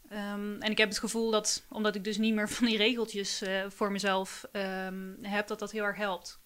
Ehm, 0.09 0.61
en 0.61 0.71
ik 0.71 0.77
heb 0.77 0.89
het 0.89 0.99
gevoel 0.99 1.31
dat, 1.31 1.65
omdat 1.69 1.95
ik 1.95 2.03
dus 2.03 2.17
niet 2.17 2.33
meer 2.33 2.49
van 2.49 2.67
die 2.67 2.77
regeltjes 2.77 3.41
eh, 3.41 3.65
voor 3.67 3.91
mezelf 3.91 4.45
ehm, 4.51 5.13
heb, 5.21 5.47
dat 5.47 5.59
dat 5.59 5.71
heel 5.71 5.83
erg 5.83 5.97
helpt. 5.97 6.39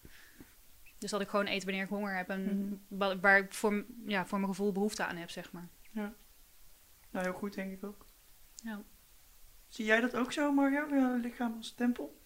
Dus 1.02 1.12
dat 1.12 1.22
ik 1.22 1.30
gewoon 1.30 1.48
eet 1.48 1.64
wanneer 1.64 1.84
ik 1.84 1.90
honger 1.90 2.16
heb 2.16 2.30
en 2.30 2.44
Mhm. 2.44 2.76
wa- 2.88 3.20
waar 3.20 3.38
ik 3.38 3.54
voor, 3.54 3.86
ja, 4.06 4.26
voor 4.26 4.40
mijn 4.40 4.50
gevoel 4.52 4.72
behoefte 4.72 5.06
aan 5.06 5.16
heb, 5.16 5.30
zeg 5.30 5.52
maar. 5.52 5.68
Nou, 5.92 7.26
heel 7.26 7.34
goed 7.34 7.54
denk 7.54 7.72
ik 7.74 7.84
ook. 7.84 8.06
Ja. 8.56 8.82
Zie 9.68 9.86
jij 9.86 10.00
dat 10.02 10.16
ook 10.16 10.32
zo, 10.32 10.52
Mario? 10.52 10.96
Ja, 10.96 11.16
lichaam 11.22 11.56
als 11.58 11.72
tempel? 11.74 12.20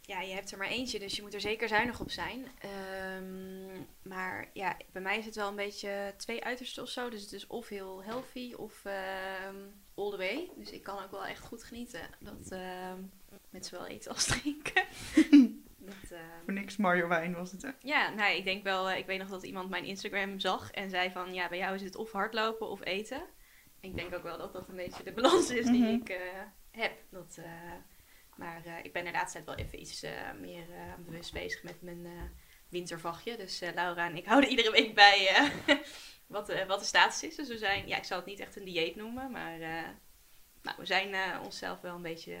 Ja, 0.00 0.20
je 0.20 0.32
hebt 0.34 0.50
er 0.52 0.58
maar 0.58 0.68
eentje, 0.68 0.98
dus 0.98 1.16
je 1.16 1.22
moet 1.22 1.34
er 1.34 1.40
zeker 1.40 1.68
zuinig 1.68 2.00
op 2.00 2.10
zijn. 2.10 2.46
Ehm, 2.58 3.82
maar 4.02 4.50
ja, 4.52 4.76
bij 4.92 5.02
mij 5.02 5.18
is 5.18 5.24
het 5.24 5.34
wel 5.34 5.48
een 5.48 5.56
beetje 5.56 6.14
twee 6.16 6.44
uitersten 6.44 6.82
of 6.82 6.88
zo. 6.88 7.10
Dus 7.10 7.22
het 7.22 7.32
is 7.32 7.46
of 7.46 7.68
heel 7.68 8.02
healthy 8.02 8.52
of 8.54 8.84
ehm, 8.84 9.56
all 9.94 10.10
the 10.10 10.16
way. 10.16 10.50
Dus 10.56 10.70
ik 10.70 10.82
kan 10.82 11.02
ook 11.04 11.10
wel 11.10 11.26
echt 11.26 11.40
goed 11.46 11.64
genieten. 11.64 12.00
Dat, 12.20 12.50
ehm, 12.50 12.98
met 13.50 13.66
zowel 13.66 13.86
eten 13.86 14.12
als 14.12 14.24
drinken. 14.26 14.84
dat, 15.88 16.10
ehm, 16.10 16.44
Voor 16.44 16.52
niks 16.52 16.76
Mario 16.76 17.08
wijn 17.08 17.34
was 17.34 17.52
het, 17.52 17.62
hè? 17.62 17.70
ja, 17.80 18.08
nou, 18.10 18.34
ik 18.34 18.44
denk 18.44 18.62
wel, 18.62 18.90
eh, 18.90 18.98
ik 18.98 19.06
weet 19.06 19.18
nog 19.18 19.28
dat 19.28 19.42
iemand 19.42 19.70
mijn 19.70 19.84
Instagram 19.84 20.40
zag 20.40 20.70
en 20.70 20.90
zei 20.90 21.10
van, 21.10 21.34
ja, 21.34 21.48
bij 21.48 21.58
jou 21.58 21.74
is 21.74 21.82
het 21.82 21.96
of 21.96 22.12
hardlopen 22.12 22.68
of 22.68 22.84
eten. 22.84 23.22
Ik 23.80 23.96
denk 23.96 24.14
ook 24.14 24.22
wel 24.22 24.38
dat 24.38 24.52
dat 24.52 24.68
een 24.68 24.76
beetje 24.76 25.02
de 25.02 25.12
balans 25.12 25.50
is 25.50 25.66
die 25.66 25.82
Mhm. 25.82 25.92
ik 25.92 26.08
eh, 26.08 26.18
heb. 26.70 26.92
Dat, 27.10 27.38
eh, 27.38 27.72
maar 28.36 28.62
ik 28.82 28.92
ben 28.92 29.04
de 29.04 29.10
laatste 29.10 29.32
tijd 29.32 29.56
wel 29.56 29.66
even 29.66 29.80
iets 29.80 30.06
meer 30.40 30.66
bewust 30.98 31.32
bezig 31.32 31.62
met 31.62 31.82
mijn, 31.82 32.06
wintervachtje. 32.68 33.36
Dus 33.36 33.60
Laura 33.74 34.08
en 34.08 34.16
ik 34.16 34.26
houden 34.26 34.50
iedere 34.50 34.70
week 34.70 34.94
bij 34.94 35.50
wat, 36.26 36.46
de, 36.46 36.64
wat 36.66 36.78
de 36.78 36.84
status 36.84 37.22
is. 37.22 37.34
Dus 37.36 37.48
we 37.48 37.58
zijn, 37.58 37.88
ja, 37.88 37.96
ik 37.96 38.04
zal 38.04 38.16
het 38.16 38.26
niet 38.26 38.40
echt 38.40 38.56
een 38.56 38.64
dieet 38.64 38.96
noemen, 38.96 39.30
maar 39.30 39.58
nou, 40.62 40.76
we 40.76 40.84
zijn 40.84 41.40
onszelf 41.40 41.80
wel 41.80 41.94
een 41.94 42.02
beetje... 42.02 42.36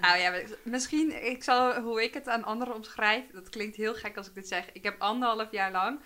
Nou 0.00 0.18
ja, 0.18 0.42
misschien, 0.62 1.24
ik 1.24 1.42
zal 1.42 1.80
hoe 1.80 2.02
ik 2.02 2.14
het 2.14 2.28
aan 2.28 2.44
anderen 2.44 2.74
omschrijf. 2.74 3.30
Dat 3.30 3.48
klinkt 3.48 3.76
heel 3.76 3.94
gek 3.94 4.16
als 4.16 4.28
ik 4.28 4.34
dit 4.34 4.48
zeg. 4.48 4.72
Ik 4.72 4.82
heb 4.82 5.00
anderhalf 5.00 5.50
jaar 5.50 5.72
lang 5.72 6.00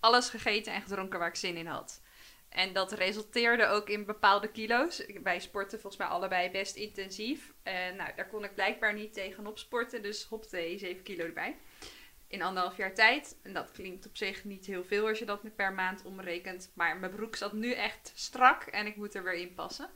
alles 0.00 0.28
gegeten 0.28 0.72
en 0.72 0.82
gedronken 0.82 1.18
waar 1.18 1.28
ik 1.28 1.34
zin 1.34 1.56
in 1.56 1.66
had. 1.66 2.00
En 2.48 2.72
dat 2.72 2.92
resulteerde 2.92 3.66
ook 3.66 3.88
in 3.88 4.04
bepaalde 4.04 4.50
kilo's. 4.50 5.02
Wij 5.22 5.40
sporten 5.40 5.80
volgens 5.80 6.02
mij 6.02 6.10
allebei 6.10 6.50
best 6.50 6.76
intensief. 6.76 7.52
En 7.62 7.96
nou, 7.96 8.10
daar 8.16 8.28
kon 8.28 8.44
ik 8.44 8.54
blijkbaar 8.54 8.94
niet 8.94 9.12
tegenop 9.12 9.58
sporten. 9.58 10.02
Dus 10.02 10.24
hopte 10.24 10.74
7 10.76 11.02
kilo 11.02 11.24
erbij. 11.24 11.56
In 12.26 12.42
anderhalf 12.42 12.76
jaar 12.76 12.94
tijd. 12.94 13.36
En 13.42 13.52
dat 13.52 13.70
klinkt 13.72 14.06
op 14.06 14.16
zich 14.16 14.44
niet 14.44 14.66
heel 14.66 14.84
veel 14.84 15.08
als 15.08 15.18
je 15.18 15.24
dat 15.24 15.54
per 15.56 15.72
maand 15.72 16.04
omrekent. 16.04 16.70
Maar 16.74 16.96
mijn 16.96 17.12
broek 17.12 17.36
zat 17.36 17.52
nu 17.52 17.72
echt 17.72 18.12
strak 18.14 18.62
en 18.62 18.86
ik 18.86 18.96
moet 18.96 19.14
er 19.14 19.24
weer 19.24 19.34
in 19.34 19.54
passen. 19.54 19.90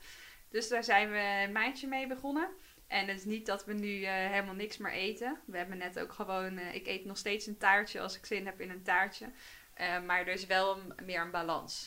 Dus 0.50 0.68
daar 0.68 0.84
zijn 0.84 1.10
we 1.10 1.44
een 1.46 1.52
maandje 1.52 1.86
mee 1.86 2.06
begonnen. 2.06 2.48
En 2.92 3.08
het 3.08 3.18
is 3.18 3.24
niet 3.24 3.46
dat 3.46 3.64
we 3.64 3.72
nu 3.72 4.02
eh, 4.02 4.12
helemaal 4.12 4.54
niks 4.54 4.76
meer 4.76 4.92
eten. 4.92 5.38
We 5.44 5.56
hebben 5.56 5.78
net 5.78 5.98
ook 6.00 6.12
gewoon... 6.12 6.58
eh, 6.58 6.74
ik 6.74 6.86
eet 6.86 7.04
nog 7.04 7.18
steeds 7.18 7.46
een 7.46 7.56
taartje 7.58 8.00
als 8.00 8.16
ik 8.16 8.26
zin 8.26 8.46
heb 8.46 8.60
in 8.60 8.70
een 8.70 8.82
taartje. 8.82 9.26
Eh, 9.74 10.02
maar 10.02 10.20
er 10.20 10.28
is 10.28 10.46
wel 10.46 10.76
een- 10.78 11.04
meer 11.04 11.20
een 11.20 11.30
balans. 11.30 11.86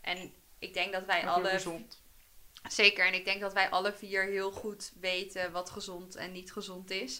En 0.00 0.32
ik 0.58 0.74
denk 0.74 0.92
dat 0.92 1.04
wij 1.04 1.26
alle... 1.26 1.48
gezond. 1.48 2.02
Zeker, 2.68 3.06
en 3.06 3.14
ik 3.14 3.24
denk 3.24 3.40
dat 3.40 3.52
wij 3.52 3.70
alle 3.70 3.92
vier 3.92 4.24
heel 4.24 4.50
goed 4.52 4.92
weten 5.00 5.52
wat 5.52 5.70
gezond 5.70 6.14
en 6.16 6.32
niet 6.32 6.52
gezond 6.52 6.90
is. 6.90 7.18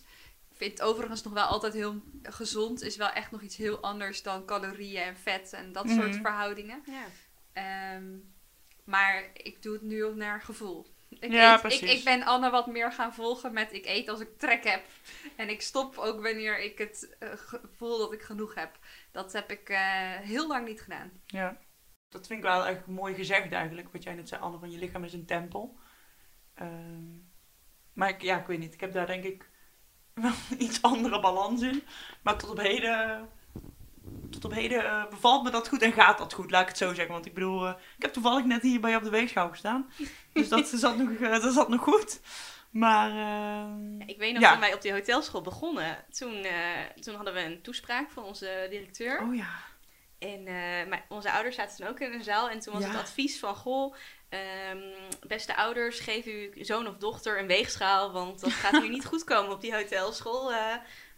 Ik 0.51 0.57
vind 0.57 0.71
het 0.71 0.83
overigens 0.83 1.23
nog 1.23 1.33
wel 1.33 1.45
altijd 1.47 1.73
heel 1.75 2.03
gezond, 2.23 2.83
is 2.83 2.97
wel 2.97 3.11
echt 3.11 3.31
nog 3.31 3.43
iets 3.43 3.57
heel 3.57 3.81
anders 3.81 4.23
dan 4.23 4.45
calorieën 4.45 5.03
en 5.03 5.17
vet 5.17 5.53
en 5.53 5.73
dat 5.73 5.89
soort 5.89 6.11
Mhm. 6.13 6.21
verhoudingen. 6.21 6.83
ja. 6.87 7.05
Ehm, 7.53 8.05
maar 8.85 9.31
ik 9.33 9.63
doe 9.63 9.73
het 9.73 9.83
nu 9.83 10.05
ook 10.05 10.15
naar 10.15 10.41
gevoel. 10.43 10.87
Ik, 11.21 11.33
Ja, 11.33 11.49
eet- 11.51 11.55
ik, 11.55 11.61
precies. 11.79 11.99
ik 11.99 12.05
ben 12.05 12.23
Anne 12.23 12.51
wat 12.51 12.67
meer 12.67 12.93
gaan 12.93 13.15
volgen 13.15 13.53
met 13.53 13.73
ik 13.73 13.87
eet 13.87 14.09
als 14.09 14.21
ik 14.21 14.39
trek 14.39 14.65
heb. 14.65 14.85
En 15.37 15.49
ik 15.49 15.63
stop 15.63 15.97
ook 15.99 16.23
wanneer 16.23 16.59
ik 16.63 16.79
het 16.79 17.17
ge- 17.21 17.61
voel 17.77 17.99
dat 17.99 18.13
ik 18.13 18.23
genoeg 18.23 18.55
heb. 18.55 18.79
Dat 19.13 19.33
heb 19.33 19.51
ik 19.51 19.69
eh, 19.69 19.79
heel 20.21 20.47
lang 20.49 20.67
niet 20.67 20.81
gedaan. 20.81 21.13
Ja. 21.27 21.57
Dat 22.09 22.27
vind 22.27 22.39
ik 22.39 22.45
wel 22.45 22.67
echt 22.67 22.87
mooi 22.87 23.15
gezegd 23.15 23.53
eigenlijk. 23.53 23.89
Wat 23.93 24.03
jij 24.03 24.15
net 24.15 24.29
zei, 24.29 24.41
Anne, 24.43 24.59
van 24.59 24.71
je 24.71 24.79
lichaam 24.79 25.05
is 25.05 25.13
een 25.13 25.27
tempel. 25.27 25.79
Ehm, 26.55 27.03
maar 27.93 28.09
ik, 28.09 28.23
ja, 28.23 28.39
ik 28.41 28.47
weet 28.47 28.59
niet. 28.59 28.75
Ik 28.75 28.81
heb 28.81 28.93
daar 28.93 29.07
denk 29.07 29.25
ik 29.25 29.51
wel 30.15 30.33
een 30.51 30.63
iets 30.63 30.83
andere 30.83 31.21
balans 31.21 31.63
in. 31.63 31.83
Maar 32.23 32.39
tot 32.39 32.51
op 32.51 32.59
heden, 32.59 33.29
tot 34.31 34.45
op 34.45 34.53
heden 34.53 34.85
eh, 34.85 35.07
bevalt 35.11 35.43
me 35.45 35.51
dat 35.51 35.69
goed 35.69 35.83
en 35.83 35.93
gaat 35.93 36.19
dat 36.19 36.33
goed, 36.33 36.51
laat 36.51 36.63
ik 36.63 36.69
het 36.69 36.77
zo 36.79 36.95
zeggen. 36.95 37.13
Want 37.15 37.27
ik 37.27 37.35
bedoel, 37.35 37.67
eh, 37.67 37.75
ik 37.97 38.03
heb 38.03 38.13
toevallig 38.13 38.45
net 38.45 38.63
hier 38.63 38.81
bij 38.81 38.91
je 38.91 38.97
op 38.97 39.03
de 39.03 39.11
weegschaal 39.11 39.49
gestaan. 39.49 39.91
Dus 40.33 40.49
dat 40.49 40.67
zat 40.75 40.97
nog, 40.97 41.11
eh, 41.11 41.43
dat 41.43 41.53
zat 41.55 41.69
nog 41.69 41.81
goed. 41.83 42.21
Maar 42.71 43.11
ehm, 43.11 44.01
Ik 44.01 44.19
weet 44.19 44.33
nog, 44.33 44.43
Ja. 44.43 44.51
toen 44.51 44.61
wij 44.61 44.75
op 44.75 44.83
die 44.83 44.93
hotelschool 44.93 45.43
begonnen, 45.43 46.05
toen, 46.19 46.47
toen 47.01 47.15
hadden 47.15 47.35
we 47.35 47.41
een 47.41 47.63
toespraak 47.63 48.11
van 48.11 48.25
onze 48.25 48.67
directeur. 48.71 49.21
Oh 49.23 49.35
ja. 49.35 49.49
En 50.19 50.43
mijn- 50.89 51.05
onze 51.09 51.33
ouders 51.33 51.57
zaten 51.57 51.77
toen 51.77 51.87
ook 51.87 52.01
in 52.01 52.13
een 52.13 52.25
zaal. 52.25 52.51
En 52.51 52.61
toen 52.61 52.73
was 52.75 52.83
Ja. 52.83 52.89
het 52.89 52.99
advies 53.01 53.39
van, 53.39 53.55
goh, 53.57 53.95
ehm, 54.29 54.79
beste 55.27 55.57
ouders, 55.57 56.01
geef 56.01 56.25
uw 56.25 56.65
zoon 56.65 56.87
of 56.87 56.97
dochter 56.97 57.39
een 57.39 57.47
weegschaal. 57.47 58.13
Want 58.13 58.41
dat 58.41 58.53
gaat 58.53 58.83
u 58.83 58.89
niet 58.97 59.07
goed 59.07 59.25
komen 59.25 59.53
op 59.53 59.61
die 59.61 59.75
hotelschool. 59.75 60.53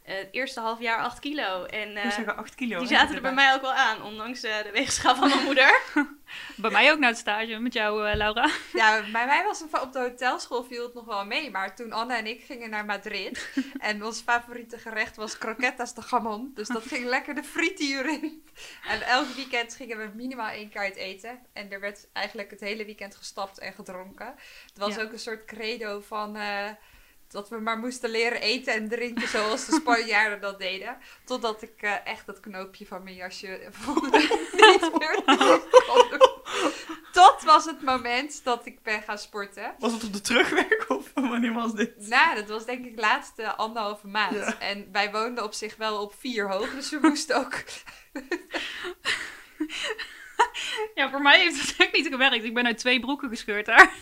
Het 0.06 0.28
eerste 0.30 0.60
half 0.60 0.80
jaar 0.80 0.98
8 0.98 1.18
kilo. 1.18 1.64
En 1.64 1.96
eh, 1.96 2.04
moet 2.04 2.12
zeggen 2.12 2.36
8 2.36 2.54
kilo. 2.54 2.78
die 2.78 2.88
zaten 2.88 3.14
er 3.14 3.20
bij 3.22 3.32
mij 3.34 3.54
ook 3.54 3.60
wel 3.60 3.72
aan, 3.72 4.02
ondanks 4.02 4.42
eh, 4.42 4.62
de 4.62 4.70
weegschaal 4.70 5.16
van 5.16 5.28
mijn 5.28 5.44
moeder. 5.50 5.80
Bij 6.56 6.70
mij 6.70 6.92
ook 6.92 6.98
naar 6.98 7.08
het 7.10 7.18
stage 7.18 7.58
met 7.58 7.72
jou, 7.72 8.08
eh, 8.08 8.16
Laura. 8.16 8.50
Ja, 8.72 9.00
bij 9.12 9.26
mij 9.26 9.44
was 9.44 9.60
het 9.60 9.80
op 9.82 9.92
de 9.92 9.98
hotelschool 9.98 10.64
viel 10.64 10.82
het 10.82 10.94
nog 10.94 11.04
wel 11.04 11.24
mee. 11.24 11.50
Maar 11.50 11.76
toen 11.76 11.92
Anne 11.92 12.14
en 12.14 12.26
ik 12.26 12.44
gingen 12.44 12.70
naar 12.70 12.84
Madrid. 12.84 13.48
en 13.78 14.04
ons 14.04 14.20
favoriete 14.20 14.78
gerecht 14.78 15.16
was 15.16 15.38
croquetas 15.38 15.94
de 15.94 16.02
gamon. 16.02 16.50
Dus 16.54 16.68
dat 16.68 16.82
ging 16.86 17.04
lekker 17.04 17.34
de 17.34 17.44
frituur 17.44 18.06
in. 18.08 18.44
En 18.88 19.02
elk 19.02 19.26
weekend 19.28 19.74
gingen 19.74 19.98
we 19.98 20.10
minimaal 20.14 20.48
één 20.50 20.68
keer 20.68 20.80
uit 20.80 20.96
eten. 20.96 21.38
En 21.52 21.72
er 21.72 21.80
werd 21.80 22.08
eigenlijk 22.12 22.50
het 22.50 22.60
hele 22.60 22.84
weekend 22.84 23.16
gestapt 23.16 23.58
en 23.58 23.72
gedronken. 23.72 24.34
Het 24.66 24.78
was 24.78 24.94
Ja. 24.94 25.02
ook 25.02 25.12
een 25.12 25.18
soort 25.18 25.44
credo 25.44 26.00
van... 26.00 26.36
dat 27.28 27.48
we 27.48 27.58
maar 27.58 27.78
moesten 27.78 28.10
leren 28.10 28.40
eten 28.40 28.72
en 28.74 28.88
drinken 28.88 29.28
zoals 29.28 29.66
de 29.66 29.72
Spanjaarden 29.72 30.40
dat 30.40 30.58
deden. 30.58 30.96
Totdat 31.24 31.62
ik 31.62 31.82
eh, 31.82 32.06
echt 32.06 32.26
het 32.26 32.40
knoopje 32.40 32.86
van 32.86 33.02
mijn 33.02 33.16
jasje 33.16 33.66
voelde. 33.70 34.18
niet 34.80 34.98
meer. 34.98 35.22
Tot 37.12 37.42
was 37.44 37.64
het 37.64 37.82
moment 37.82 38.44
dat 38.44 38.66
ik 38.66 38.82
ben 38.82 39.02
gaan 39.02 39.18
sporten. 39.18 39.74
Was 39.78 39.92
het 39.92 40.04
op 40.04 40.12
de 40.12 40.20
terugweg 40.20 40.88
of 40.88 41.10
wanneer 41.14 41.52
was 41.52 41.74
dit? 41.74 42.08
Nou, 42.08 42.34
dat 42.34 42.48
was 42.48 42.66
denk 42.66 42.84
ik 42.86 42.98
laatste 43.00 43.54
anderhalve 43.54 44.06
maand. 44.06 44.34
Ja. 44.34 44.60
En 44.60 44.88
wij 44.92 45.10
woonden 45.10 45.44
op 45.44 45.52
zich 45.52 45.76
wel 45.76 46.02
op 46.02 46.14
vier 46.18 46.50
hoog, 46.50 46.70
dus 46.74 46.90
we 46.90 46.98
moesten 47.02 47.36
ook... 47.36 47.54
Ja, 50.94 51.10
voor 51.10 51.22
mij 51.22 51.40
heeft 51.40 51.60
het 51.60 51.74
echt 51.78 51.92
niet 51.92 52.06
gewerkt. 52.06 52.44
Ik 52.44 52.54
ben 52.54 52.66
uit 52.66 52.78
twee 52.78 53.00
broeken 53.00 53.28
gescheurd 53.28 53.66
daar. 53.66 53.92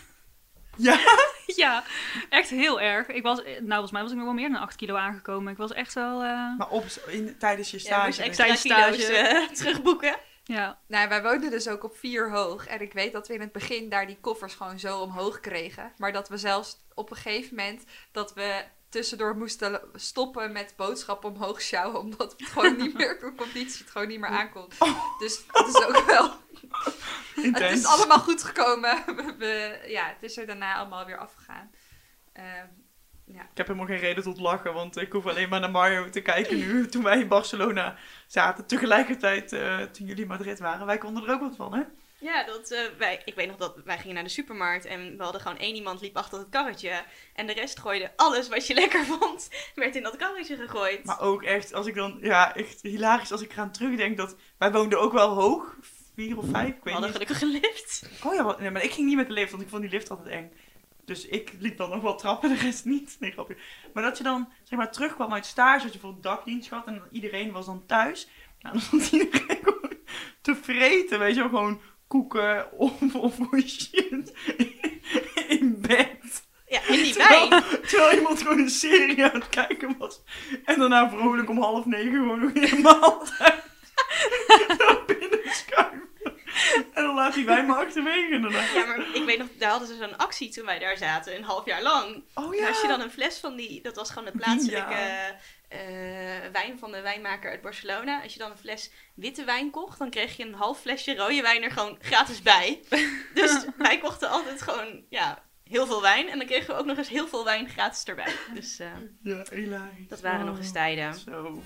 Ja. 0.77 0.99
ja, 1.45 1.83
echt 2.29 2.49
heel 2.49 2.81
erg. 2.81 3.07
Ik 3.07 3.23
was, 3.23 3.41
nou, 3.43 3.65
volgens 3.67 3.91
mij 3.91 4.01
was 4.01 4.11
ik 4.11 4.17
nog 4.17 4.25
wel 4.25 4.33
meer 4.35 4.49
dan 4.51 4.61
8 4.61 4.75
kilo 4.75 4.95
aangekomen. 4.95 5.51
Ik 5.51 5.57
was 5.57 5.71
echt 5.73 5.93
wel, 5.93 6.23
eh, 6.23 6.57
Maar 6.57 6.69
op, 6.69 6.85
in, 7.07 7.35
tijdens 7.37 7.71
je 7.71 7.77
Ja, 7.77 7.83
stage. 7.83 8.23
extra 8.23 8.43
Tijdens 8.45 8.61
kilo's 8.61 9.03
stage. 9.03 9.17
eh, 9.17 9.47
terugboeken. 9.59 10.15
ja. 10.43 10.77
Nou, 10.87 11.09
wij 11.09 11.21
woonden 11.23 11.51
dus 11.51 11.67
ook 11.67 11.83
op 11.83 11.97
vier 11.97 12.31
hoog. 12.31 12.67
En 12.67 12.81
ik 12.81 12.93
weet 12.93 13.13
dat 13.13 13.27
we 13.27 13.33
in 13.33 13.39
het 13.41 13.51
begin 13.51 13.89
daar 13.89 14.07
die 14.07 14.17
koffers 14.21 14.53
gewoon 14.53 14.79
zo 14.79 14.99
omhoog 14.99 15.39
kregen. 15.39 15.91
Maar 15.97 16.11
dat 16.13 16.29
we 16.29 16.37
zelfs 16.37 16.77
op 16.93 17.09
een 17.09 17.15
gegeven 17.17 17.55
moment 17.55 17.83
dat 18.11 18.33
we 18.33 18.63
tussendoor 18.95 19.37
moesten 19.37 19.81
stoppen 19.93 20.51
met 20.51 20.73
boodschappen 20.77 21.29
omhoog 21.29 21.61
sjouwen. 21.61 21.99
Omdat 21.99 22.31
het 22.37 22.47
gewoon 22.47 22.77
niet 22.77 22.93
meer, 22.97 23.19
de 23.19 23.33
conditie 23.35 23.81
het 23.83 23.91
gewoon 23.91 24.07
niet 24.07 24.19
meer 24.19 24.29
aankon. 24.29 24.67
Dus 25.19 25.43
dat 25.51 25.67
is 25.67 25.85
ook 25.87 26.05
wel... 26.05 26.29
Het 27.35 27.43
Intens. 27.43 27.79
is 27.79 27.85
allemaal 27.85 28.19
goed 28.19 28.43
gekomen. 28.43 29.03
We, 29.37 29.83
ja, 29.87 30.05
het 30.07 30.23
is 30.23 30.37
er 30.37 30.45
daarna 30.45 30.75
allemaal 30.75 31.05
weer 31.05 31.17
afgegaan. 31.17 31.71
Ehm, 32.33 32.67
Ik 33.27 33.57
heb 33.57 33.67
helemaal 33.67 33.87
geen 33.87 33.97
reden 33.97 34.23
tot 34.23 34.39
lachen, 34.39 34.73
want 34.73 34.97
ik 34.97 35.11
hoef 35.11 35.25
alleen 35.25 35.49
maar 35.49 35.59
naar 35.59 35.71
Mario 35.71 36.09
te 36.09 36.21
kijken 36.21 36.57
nu. 36.57 36.87
Toen 36.87 37.03
wij 37.03 37.19
in 37.19 37.27
Barcelona 37.27 37.95
zaten, 38.27 38.65
tegelijkertijd 38.65 39.53
eh, 39.53 39.77
toen 39.81 40.05
jullie 40.07 40.21
in 40.21 40.27
Madrid 40.29 40.59
waren. 40.59 40.85
Wij 40.85 40.97
konden 40.97 41.23
er 41.23 41.33
ook 41.33 41.41
wat 41.41 41.55
van, 41.55 41.73
hè? 41.73 41.81
Ja, 42.25 42.43
dat, 42.43 42.71
eh, 42.71 42.79
wij, 42.97 43.21
ik 43.25 43.35
weet 43.35 43.47
nog 43.47 43.57
dat 43.57 43.75
wij 43.83 43.97
gingen 43.97 44.13
naar 44.15 44.23
de 44.23 44.29
supermarkt 44.29 44.85
en 44.85 45.17
we 45.17 45.23
hadden 45.23 45.41
gewoon 45.41 45.57
één 45.57 45.75
iemand 45.75 46.01
liep 46.01 46.17
achter 46.17 46.39
het 46.39 46.49
karretje. 46.49 47.03
En 47.33 47.47
de 47.47 47.53
rest 47.53 47.79
gooide 47.79 48.11
alles 48.15 48.47
wat 48.47 48.67
je 48.67 48.73
lekker 48.81 49.05
vond, 49.05 49.49
werd 49.75 49.95
in 49.95 50.03
dat 50.03 50.15
karretje 50.15 50.55
gegooid. 50.55 51.05
Maar 51.05 51.19
ook 51.19 51.43
echt, 51.43 51.73
als 51.73 51.87
ik 51.87 51.95
dan, 51.95 52.17
ja, 52.21 52.55
echt 52.55 52.81
hilarisch 52.81 53.31
als 53.31 53.41
ik 53.41 53.51
eraan 53.51 53.71
terugdenk 53.71 54.17
dat 54.17 54.35
wij 54.57 54.71
woonden 54.71 54.99
ook 54.99 55.13
wel 55.13 55.33
hoog. 55.33 55.75
Vier 56.15 56.37
of 56.37 56.45
vijf, 56.49 56.67
ik 56.67 56.73
we 56.73 56.79
weet 56.83 56.93
hadden 56.93 57.09
niet. 57.11 57.27
gelukkig 57.27 57.41
een 57.41 57.61
lift. 57.61 58.09
Oh 58.23 58.33
ja, 58.33 58.43
wat, 58.43 58.59
nee, 58.59 58.71
maar 58.71 58.83
ik 58.83 58.91
ging 58.91 59.07
niet 59.07 59.15
met 59.15 59.27
de 59.27 59.33
lift, 59.33 59.51
want 59.51 59.63
ik 59.63 59.69
vond 59.69 59.81
die 59.81 59.91
lift 59.91 60.09
altijd 60.09 60.27
eng. 60.27 60.51
Dus 61.05 61.25
ik 61.25 61.53
liep 61.59 61.77
dan 61.77 61.89
nog 61.89 62.01
wel 62.01 62.15
trappen, 62.15 62.49
de 62.49 62.55
rest 62.55 62.85
niet. 62.85 63.17
Nee, 63.19 63.31
grapje. 63.31 63.57
Maar 63.93 64.03
dat 64.03 64.17
je 64.17 64.23
dan, 64.23 64.49
zeg 64.63 64.79
maar, 64.79 64.91
terugkwam 64.91 65.33
uit 65.33 65.45
stage, 65.45 65.83
dat 65.83 65.93
je 65.93 65.99
voor 65.99 66.15
dagdienst 66.21 66.69
had 66.69 66.87
en 66.87 67.01
iedereen 67.11 67.51
was 67.51 67.65
dan 67.65 67.85
thuis. 67.85 68.27
Nou, 68.59 68.73
dan 68.73 68.83
stond 68.83 69.11
iedereen 69.11 69.59
gewoon 69.63 69.97
te 70.41 70.55
vreten, 70.55 71.19
weet 71.19 71.35
je 71.35 71.39
wel, 71.39 71.49
gewoon 71.49 71.81
koeken 72.15 72.71
of, 72.85 73.15
of 73.15 73.37
hoe 73.37 73.61
shit 73.67 74.33
in 75.47 75.81
bed. 75.81 76.43
Ja, 76.67 76.79
en 76.87 76.93
die 76.95 77.13
Terwijl, 77.13 77.49
wijn. 77.49 77.63
terwijl 77.87 78.17
iemand 78.17 78.41
gewoon 78.41 78.59
een 78.59 78.69
serie 78.69 79.23
aan 79.23 79.33
het 79.33 79.49
kijken 79.49 79.95
was. 79.97 80.21
En 80.65 80.79
daarna 80.79 81.09
vrolijk 81.09 81.49
om 81.49 81.61
half 81.61 81.85
negen 81.85 82.11
gewoon 82.11 82.39
nog 82.39 82.53
helemaal 82.53 83.27
naar 83.37 85.03
binnen 85.07 85.39
schuiven. 85.43 86.03
En 86.93 87.03
dan 87.03 87.15
laat 87.15 87.35
hij 87.35 87.45
wij 87.45 87.65
maar 87.65 87.85
achterwege. 87.85 88.39
Ja, 88.73 88.85
maar 88.85 89.05
ik 89.13 89.23
weet 89.25 89.37
nog, 89.37 89.47
daar 89.57 89.69
hadden 89.69 89.87
ze 89.87 89.95
zo'n 89.95 90.17
actie 90.17 90.49
toen 90.49 90.65
wij 90.65 90.79
daar 90.79 90.97
zaten, 90.97 91.35
een 91.35 91.43
half 91.43 91.65
jaar 91.65 91.81
lang. 91.81 92.23
Oh 92.33 92.55
En 92.55 92.61
ja. 92.61 92.67
Als 92.67 92.81
je 92.81 92.87
dan 92.87 93.01
een 93.01 93.11
fles 93.11 93.37
van 93.37 93.55
die, 93.55 93.81
dat 93.81 93.95
was 93.95 94.09
gewoon 94.09 94.25
de 94.33 94.37
plaatselijke 94.37 94.91
Ja. 94.93 95.35
Eh, 95.69 95.79
wijn 96.51 96.79
van 96.79 96.91
de 96.91 97.01
wijnmaker 97.01 97.49
uit 97.51 97.61
Barcelona. 97.61 98.21
Als 98.23 98.33
je 98.33 98.39
dan 98.39 98.51
een 98.51 98.57
fles 98.57 98.91
witte 99.15 99.43
wijn 99.43 99.71
kocht, 99.71 99.99
dan 99.99 100.09
kreeg 100.09 100.37
je 100.37 100.45
een 100.45 100.53
half 100.53 100.79
flesje 100.79 101.15
rode 101.15 101.41
wijn 101.41 101.63
er 101.63 101.71
gewoon 101.71 101.97
gratis 102.01 102.41
bij. 102.41 102.79
dus 103.33 103.65
wij 103.77 103.97
kochten 103.97 104.29
altijd 104.29 104.61
gewoon, 104.61 105.03
ja, 105.09 105.43
heel 105.63 105.85
veel 105.85 106.01
wijn. 106.01 106.29
En 106.29 106.37
dan 106.37 106.47
kregen 106.47 106.73
we 106.73 106.79
ook 106.79 106.85
nog 106.85 106.97
eens 106.97 107.09
heel 107.09 107.27
veel 107.27 107.43
wijn 107.43 107.69
gratis 107.69 108.03
erbij. 108.03 108.33
Dus 108.53 108.79
eh, 108.79 108.87
Ja, 109.23 109.43
hilarisch. 109.51 110.07
dat 110.07 110.21
waren 110.21 110.39
Oh, 110.39 110.45
nog 110.45 110.57
eens 110.57 110.71
tijden. 110.71 111.13
Zo. 111.13 111.61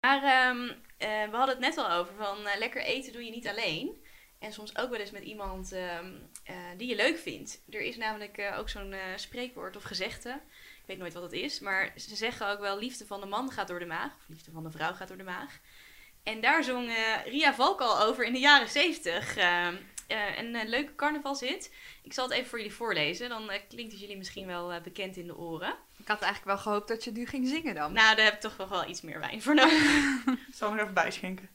Maar 0.00 0.22
ehm, 0.22 0.68
eh, 0.98 1.30
we 1.30 1.36
hadden 1.36 1.56
het 1.56 1.58
net 1.58 1.76
al 1.78 1.90
over 1.90 2.14
van 2.18 2.36
lekker 2.58 2.82
eten 2.82 3.12
doe 3.12 3.24
je 3.24 3.30
niet 3.30 3.48
alleen. 3.48 4.04
En 4.46 4.52
soms 4.52 4.76
ook 4.76 4.90
wel 4.90 5.00
eens 5.00 5.10
met 5.10 5.22
iemand 5.22 5.72
ehm, 5.72 6.12
eh, 6.44 6.56
die 6.76 6.88
je 6.88 6.96
leuk 6.96 7.18
vindt. 7.18 7.62
Er 7.70 7.80
is 7.80 7.96
namelijk 7.96 8.38
eh, 8.38 8.58
ook 8.58 8.68
zo'n 8.68 8.92
eh, 8.92 9.00
spreekwoord 9.16 9.76
of 9.76 9.82
gezegde. 9.82 10.30
Ik 10.30 10.86
weet 10.86 10.98
nooit 10.98 11.14
wat 11.14 11.22
het 11.22 11.32
is. 11.32 11.60
Maar 11.60 11.92
ze 11.96 12.16
zeggen 12.16 12.48
ook 12.48 12.60
wel 12.60 12.78
liefde 12.78 13.06
van 13.06 13.20
de 13.20 13.26
man 13.26 13.50
gaat 13.50 13.68
door 13.68 13.78
de 13.78 13.86
maag. 13.86 14.14
Of 14.16 14.24
liefde 14.28 14.50
van 14.50 14.62
de 14.62 14.70
vrouw 14.70 14.92
gaat 14.92 15.08
door 15.08 15.16
de 15.16 15.22
maag. 15.22 15.58
En 16.22 16.40
daar 16.40 16.64
zong 16.64 16.92
Ria 17.24 17.54
Valk 17.54 17.80
al 17.80 18.00
over 18.00 18.24
in 18.24 18.32
de 18.32 18.38
jaren 18.38 18.68
zeventig. 18.68 19.36
ehm, 19.36 19.76
eh, 20.06 20.38
een 20.38 20.68
leuke 20.68 20.94
carnavalshit. 20.94 21.74
Ik 22.02 22.12
zal 22.12 22.24
het 22.24 22.34
even 22.34 22.48
voor 22.48 22.58
jullie 22.58 22.74
voorlezen. 22.74 23.28
Dan 23.28 23.50
klinkt 23.68 23.92
het 23.92 24.00
jullie 24.00 24.16
misschien 24.16 24.46
wel 24.46 24.80
bekend 24.80 25.16
in 25.16 25.26
de 25.26 25.36
oren. 25.36 25.74
Ik 25.96 26.08
had 26.08 26.22
eigenlijk 26.22 26.44
wel 26.44 26.58
gehoopt 26.58 26.88
dat 26.88 27.04
je 27.04 27.12
nu 27.12 27.26
ging 27.26 27.48
zingen 27.48 27.74
dan. 27.74 27.92
Nou, 27.92 28.16
daar 28.16 28.24
heb 28.24 28.34
ik 28.34 28.40
toch 28.40 28.56
nog 28.56 28.68
wel 28.68 28.88
iets 28.88 29.00
meer 29.00 29.20
wijn 29.20 29.42
voor 29.42 29.54
nodig. 29.54 29.82
Ik 30.48 30.54
zal 30.54 30.70
nog 30.70 30.80
even 30.80 30.94
bijschenken. 30.94 31.48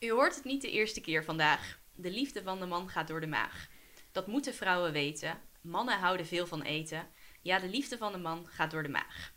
U 0.00 0.10
hoort 0.10 0.34
het 0.34 0.44
niet 0.44 0.62
de 0.62 0.70
eerste 0.70 1.00
keer 1.00 1.24
vandaag. 1.24 1.78
De 2.02 2.10
liefde 2.10 2.42
van 2.42 2.58
de 2.58 2.66
man 2.66 2.88
gaat 2.88 3.08
door 3.08 3.20
de 3.20 3.26
maag. 3.26 3.66
Dat 4.12 4.26
moeten 4.26 4.54
vrouwen 4.54 4.92
weten. 4.92 5.40
Mannen 5.60 5.98
houden 5.98 6.26
veel 6.26 6.46
van 6.46 6.62
eten. 6.62 7.08
Ja, 7.42 7.58
de 7.58 7.68
liefde 7.68 7.98
van 7.98 8.12
de 8.12 8.18
man 8.18 8.46
gaat 8.50 8.70
door 8.70 8.82
de 8.82 8.88
maag. 8.88 9.32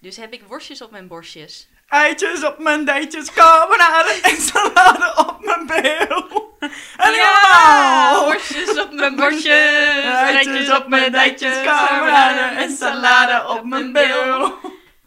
Dus 0.00 0.16
heb 0.16 0.32
ik 0.32 0.42
worstjes 0.42 0.82
op 0.82 0.90
mijn 0.90 1.08
borstjes. 1.08 1.68
Eitjes 1.88 2.44
op 2.44 2.58
mijn 2.58 2.84
dijtjes, 2.84 3.32
carbonade 3.32 4.20
en 4.22 4.36
salade 4.40 5.14
op 5.28 5.44
mijn 5.44 5.66
bil. 5.66 6.56
En 6.96 7.20
allemaal! 7.20 8.24
worstjes 8.24 8.80
op 8.80 8.92
mijn 8.92 9.16
borstjes. 9.16 10.04
Eitjes 10.04 10.70
op 10.70 10.88
mijn 10.88 11.12
dijtjes, 11.12 11.62
carbonade 11.62 12.40
en 12.40 12.70
salade 12.70 13.48
op 13.48 13.64
mijn 13.64 13.92
bil. 13.92 14.58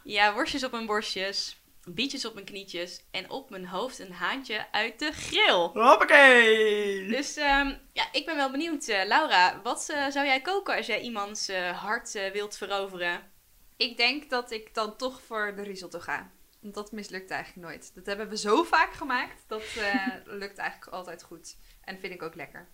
Ja, 0.03 0.33
worstjes 0.33 0.63
op 0.63 0.71
mijn 0.71 0.85
borstjes. 0.85 1.58
Bietjes 1.93 2.25
op 2.25 2.33
mijn 2.33 2.45
knietjes. 2.45 3.03
En 3.11 3.29
op 3.29 3.49
mijn 3.49 3.65
hoofd 3.67 3.99
een 3.99 4.13
haantje 4.13 4.71
uit 4.71 4.99
de 4.99 5.11
grill. 5.11 5.53
Hoppakee! 5.53 7.07
Dus 7.07 7.35
ehm, 7.37 7.75
ja, 7.93 8.07
ik 8.11 8.25
ben 8.25 8.35
wel 8.35 8.51
benieuwd. 8.51 8.87
eh, 8.87 9.05
Laura, 9.05 9.61
wat 9.61 9.89
eh, 9.89 10.07
zou 10.07 10.25
jij 10.25 10.41
koken 10.41 10.75
als 10.75 10.85
jij 10.85 11.01
iemands 11.01 11.47
eh, 11.47 11.77
hart 11.83 12.15
eh, 12.15 12.31
wilt 12.31 12.57
veroveren? 12.57 13.31
Ik 13.77 13.97
denk 13.97 14.29
dat 14.29 14.51
ik 14.51 14.73
dan 14.73 14.95
toch 14.97 15.21
voor 15.21 15.55
de 15.55 15.61
risotto 15.61 15.99
ga. 15.99 16.31
Want 16.61 16.73
dat 16.73 16.91
mislukt 16.91 17.31
eigenlijk 17.31 17.67
nooit. 17.67 17.91
Dat 17.95 18.05
hebben 18.05 18.29
we 18.29 18.37
zo 18.37 18.63
vaak 18.63 18.93
gemaakt. 18.93 19.43
Dat 19.47 19.63
eh, 19.77 20.07
lukt 20.41 20.57
eigenlijk 20.57 20.91
altijd 20.91 21.23
goed. 21.23 21.57
En 21.83 21.99
vind 21.99 22.13
ik 22.13 22.21
ook 22.23 22.35
lekker. 22.35 22.67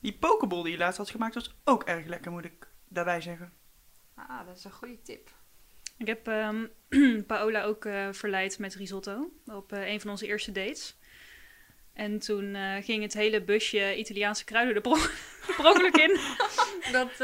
Die 0.00 0.18
pokeball 0.18 0.62
die 0.62 0.72
je 0.72 0.78
laatst 0.78 0.98
had 0.98 1.10
gemaakt 1.10 1.34
was 1.34 1.54
ook 1.64 1.84
erg 1.84 2.06
lekker, 2.06 2.30
moet 2.32 2.44
ik 2.44 2.68
daarbij 2.88 3.20
zeggen. 3.20 3.52
Ah, 4.14 4.46
dat 4.46 4.56
is 4.56 4.64
een 4.64 4.72
goede 4.72 5.02
tip. 5.02 5.30
Ik 6.00 6.06
heb 6.06 6.28
ehm, 6.28 6.66
Paola 7.26 7.62
ook 7.62 7.84
eh, 7.84 8.08
verleid 8.10 8.58
met 8.58 8.74
risotto 8.74 9.32
op 9.46 9.72
eh, 9.72 9.88
een 9.88 10.00
van 10.00 10.10
onze 10.10 10.26
eerste 10.26 10.52
dates. 10.52 10.96
En 11.92 12.18
toen 12.18 12.54
eh, 12.54 12.84
ging 12.84 13.02
het 13.02 13.12
hele 13.12 13.42
busje 13.42 13.96
Italiaanse 13.96 14.44
kruiden 14.44 14.74
er 14.74 14.80
per 15.56 15.66
ongeluk 15.66 15.96
in. 15.96 16.18
dat 16.98 17.18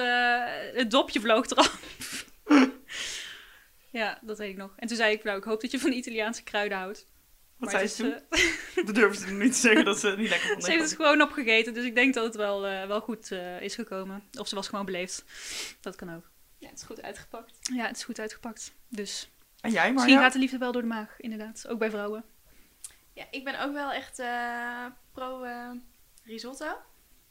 het 0.75 0.91
dopje 0.91 1.21
vloog 1.21 1.51
eraf. 1.51 1.81
ja, 4.01 4.19
dat 4.23 4.39
weet 4.39 4.51
ik 4.51 4.57
nog. 4.57 4.73
En 4.77 4.89
toen 4.89 4.97
zei 4.97 5.13
ik, 5.13 5.25
nou, 5.25 5.39
ik 5.39 5.45
hoop 5.45 5.61
dat 5.61 5.71
je 5.71 5.79
van 5.79 5.93
Italiaanse 5.93 6.43
kruiden 6.43 6.79
houdt. 6.79 7.07
Wat 7.57 7.73
Maar 7.73 7.87
zei 7.87 7.87
ze 7.87 8.23
toen? 8.75 8.85
Dat 8.85 8.95
durfde 8.95 9.27
ze 9.27 9.33
niet 9.33 9.53
te 9.53 9.59
zeggen 9.59 9.85
dat 9.85 9.99
ze 9.99 10.07
het 10.07 10.19
niet 10.19 10.29
lekker 10.29 10.63
ze 10.63 10.71
heeft 10.71 10.83
het 10.83 10.95
gewoon 10.95 11.23
opgegeten, 11.23 11.75
dus 11.75 11.85
ik 11.85 11.95
denk 11.95 12.15
dat 12.15 12.25
het 12.25 12.37
wel, 12.37 12.61
wel 12.61 13.01
goed 13.01 13.31
is 13.61 13.75
gekomen. 13.75 14.23
Of 14.39 14.49
ze 14.49 14.55
was 14.55 14.69
gewoon 14.69 14.85
beleefd. 14.85 15.25
Dat 15.81 15.97
kan 15.97 16.15
ook. 16.15 16.35
Ja, 16.67 16.73
het 16.73 16.81
is 16.81 16.87
goed 16.87 17.03
uitgepakt. 17.03 17.59
Ja, 17.73 17.87
het 17.87 17.97
is 17.97 18.05
goed 18.05 18.21
uitgepakt. 18.21 18.75
Dus 18.89 19.31
En 19.61 19.71
jij, 19.71 19.93
misschien 19.93 20.13
Marja? 20.13 20.25
gaat 20.25 20.33
de 20.33 20.39
liefde 20.39 20.59
wel 20.59 20.73
door 20.73 20.83
de 20.83 20.89
maag, 20.89 21.21
inderdaad. 21.21 21.69
Ook 21.69 21.79
bij 21.79 21.91
vrouwen. 21.91 22.25
Ja, 23.13 23.27
ik 23.31 23.45
ben 23.45 23.61
ook 23.61 23.73
wel 23.73 23.93
echt 23.93 24.19
eh, 24.19 24.87
pro 25.13 25.43
eh, 25.43 25.71
risotto. 26.25 26.77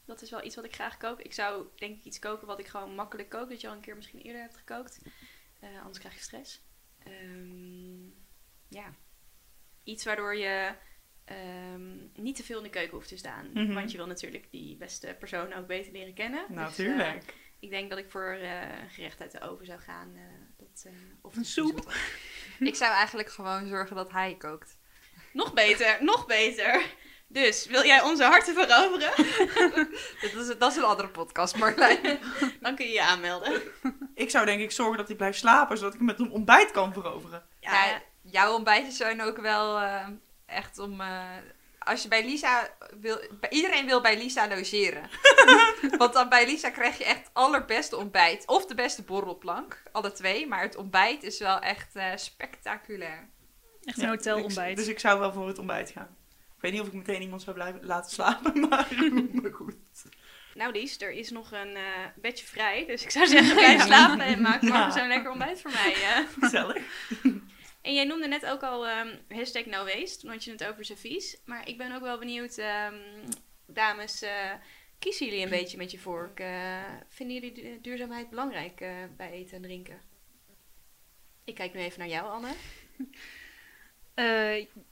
Dat 0.04 0.22
is 0.22 0.30
wel 0.30 0.44
iets 0.44 0.54
wat 0.56 0.64
ik 0.64 0.74
graag 0.74 0.96
kook. 0.96 1.20
Ik 1.20 1.32
zou 1.32 1.66
denk 1.76 1.98
ik 1.98 2.04
iets 2.04 2.18
koken 2.18 2.46
wat 2.46 2.58
ik 2.58 2.66
gewoon 2.66 2.94
makkelijk 2.94 3.28
kook. 3.28 3.48
Dat 3.48 3.60
je 3.60 3.68
al 3.68 3.74
een 3.74 3.80
keer 3.80 3.96
misschien 3.96 4.20
eerder 4.20 4.40
hebt 4.40 4.56
gekookt. 4.56 5.00
Eh, 5.60 5.68
anders 5.80 5.98
krijg 5.98 6.14
je 6.14 6.20
stress. 6.20 6.60
Ehm, 7.04 8.04
ja. 8.68 8.94
Iets 9.84 10.04
waardoor 10.04 10.36
je 10.36 10.72
ehm, 11.24 11.96
niet 12.14 12.36
te 12.36 12.42
veel 12.44 12.58
in 12.58 12.64
de 12.64 12.70
keuken 12.70 12.94
hoeft 12.96 13.08
te 13.08 13.16
staan. 13.16 13.50
Mhm. 13.52 13.74
Want 13.74 13.90
je 13.90 13.96
wil 13.96 14.06
natuurlijk 14.06 14.46
die 14.50 14.76
beste 14.76 15.16
persoon 15.18 15.52
ook 15.52 15.66
beter 15.66 15.92
leren 15.92 16.14
kennen. 16.14 16.44
Dus, 16.48 16.56
eh, 16.56 16.62
Natuurlijk. 16.62 17.34
Ik 17.60 17.70
denk 17.70 17.90
dat 17.90 17.98
ik 17.98 18.10
voor 18.10 18.30
eh, 18.30 18.60
een 18.82 18.90
gerecht 18.90 19.20
uit 19.20 19.32
de 19.32 19.40
oven 19.40 19.66
zou 19.66 19.80
gaan. 19.80 20.12
eh, 20.14 20.22
dat, 20.58 20.84
eh, 20.86 20.92
of 21.22 21.36
Een 21.36 21.44
soep. 21.44 21.92
Ik 22.58 22.74
zou 22.74 22.92
eigenlijk 22.92 23.30
gewoon 23.30 23.68
zorgen 23.68 23.96
dat 23.96 24.12
hij 24.12 24.34
kookt. 24.38 24.78
Nog 25.32 25.52
beter, 25.54 25.96
nog 26.00 26.26
beter. 26.26 26.82
Dus, 27.28 27.66
wil 27.66 27.84
jij 27.84 28.02
onze 28.02 28.24
harten 28.24 28.54
veroveren? 28.54 29.10
Dat 30.20 30.32
is, 30.48 30.58
dat 30.58 30.70
is 30.70 30.76
een 30.76 30.84
andere 30.84 31.08
podcast, 31.08 31.56
Marlijn. 31.56 32.18
Dan 32.60 32.74
kun 32.76 32.86
je 32.86 32.92
je 32.92 33.02
aanmelden. 33.02 33.62
Ik 34.14 34.30
zou 34.30 34.46
denk 34.46 34.60
ik 34.60 34.70
zorgen 34.70 34.96
dat 34.96 35.06
hij 35.06 35.16
blijft 35.16 35.38
slapen, 35.38 35.76
zodat 35.78 35.92
ik 35.92 35.98
hem 35.98 36.08
met 36.08 36.18
een 36.18 36.30
ontbijt 36.30 36.70
kan 36.70 36.92
veroveren. 36.92 37.46
Ja, 37.60 37.84
Ja, 37.86 38.02
jouw 38.22 38.54
ontbijtjes 38.54 38.96
zijn 38.96 39.22
ook 39.22 39.36
wel 39.36 39.80
eh, 39.80 40.08
echt 40.46 40.78
om... 40.78 41.00
als 41.86 42.02
je 42.02 42.08
bij 42.08 42.24
Lisa 42.24 42.68
wil... 43.00 43.20
bij- 43.40 43.50
Iedereen 43.50 43.86
wil 43.86 44.00
bij 44.00 44.18
Lisa 44.18 44.48
logeren. 44.48 45.02
Want 45.98 46.12
dan 46.12 46.28
bij 46.28 46.46
Lisa 46.46 46.70
krijg 46.70 46.98
je 46.98 47.04
echt 47.04 47.18
het 47.18 47.30
allerbeste 47.32 47.96
ontbijt. 47.96 48.46
Of 48.46 48.66
de 48.66 48.74
beste 48.74 49.02
borrelplank. 49.02 49.82
Alle 49.92 50.12
twee. 50.12 50.46
Maar 50.46 50.62
het 50.62 50.76
ontbijt 50.76 51.22
is 51.22 51.38
wel 51.38 51.58
echt 51.58 51.94
eh, 51.96 52.10
spectaculair. 52.16 53.28
Echt 53.84 53.96
een 53.98 54.04
Ja, 54.04 54.08
hotelontbijt. 54.10 54.70
ik- 54.70 54.76
Dus 54.76 54.86
ik 54.88 54.98
zou 54.98 55.18
wel 55.20 55.32
voor 55.32 55.46
het 55.48 55.58
ontbijt 55.58 55.90
gaan. 55.90 56.16
Ik 56.56 56.62
weet 56.62 56.72
niet 56.72 56.80
of 56.80 56.86
ik 56.86 56.92
meteen 56.92 57.22
iemand 57.22 57.42
zou 57.42 57.56
blijven 57.56 57.84
laten 57.86 58.10
slapen, 58.10 58.60
maar, 58.68 58.88
maar 59.42 59.52
goed. 59.52 59.74
Nou 60.54 60.72
Lies, 60.72 61.00
er 61.00 61.10
is 61.10 61.30
nog 61.30 61.52
een 61.52 61.76
eh, 61.76 61.82
bedje 62.16 62.46
vrij. 62.46 62.86
Dus 62.86 63.02
ik 63.02 63.10
zou 63.10 63.26
zeggen, 63.26 63.54
blijf 63.56 63.82
slapen 63.82 64.20
en 64.20 64.40
maak 64.40 64.62
Ja. 64.62 64.68
morgen 64.68 64.92
zo'n 64.92 65.08
lekker 65.08 65.30
ontbijt 65.30 65.60
voor 65.60 65.70
mij. 65.70 65.92
eh. 65.94 66.18
Gezellig. 66.40 66.82
En 67.86 67.94
jij 67.94 68.04
noemde 68.04 68.28
net 68.28 68.46
ook 68.46 68.62
al 68.62 68.86
ehm 68.86 69.16
hashtag 69.28 69.64
no 69.66 69.84
waste, 69.84 70.26
want 70.26 70.44
je 70.44 70.50
het 70.50 70.64
over 70.64 70.84
servies. 70.84 71.36
Maar 71.44 71.68
ik 71.68 71.78
ben 71.78 71.92
ook 71.92 72.02
wel 72.02 72.18
benieuwd, 72.18 72.58
ehm, 72.58 72.94
dames, 73.66 74.22
eh, 74.22 74.52
kiezen 74.98 75.26
jullie 75.26 75.42
een 75.42 75.50
beetje 75.50 75.76
met 75.76 75.90
je 75.90 75.98
vork? 75.98 76.40
Eh, 76.40 76.82
vinden 77.08 77.34
jullie 77.34 77.52
du- 77.52 77.80
duurzaamheid 77.80 78.30
belangrijk 78.30 78.80
eh, 78.80 78.90
bij 79.16 79.30
eten 79.30 79.56
en 79.56 79.62
drinken? 79.62 80.00
Ik 81.44 81.54
kijk 81.54 81.74
nu 81.74 81.80
even 81.80 81.98
naar 81.98 82.08
jou, 82.08 82.26
Anne. 82.30 82.52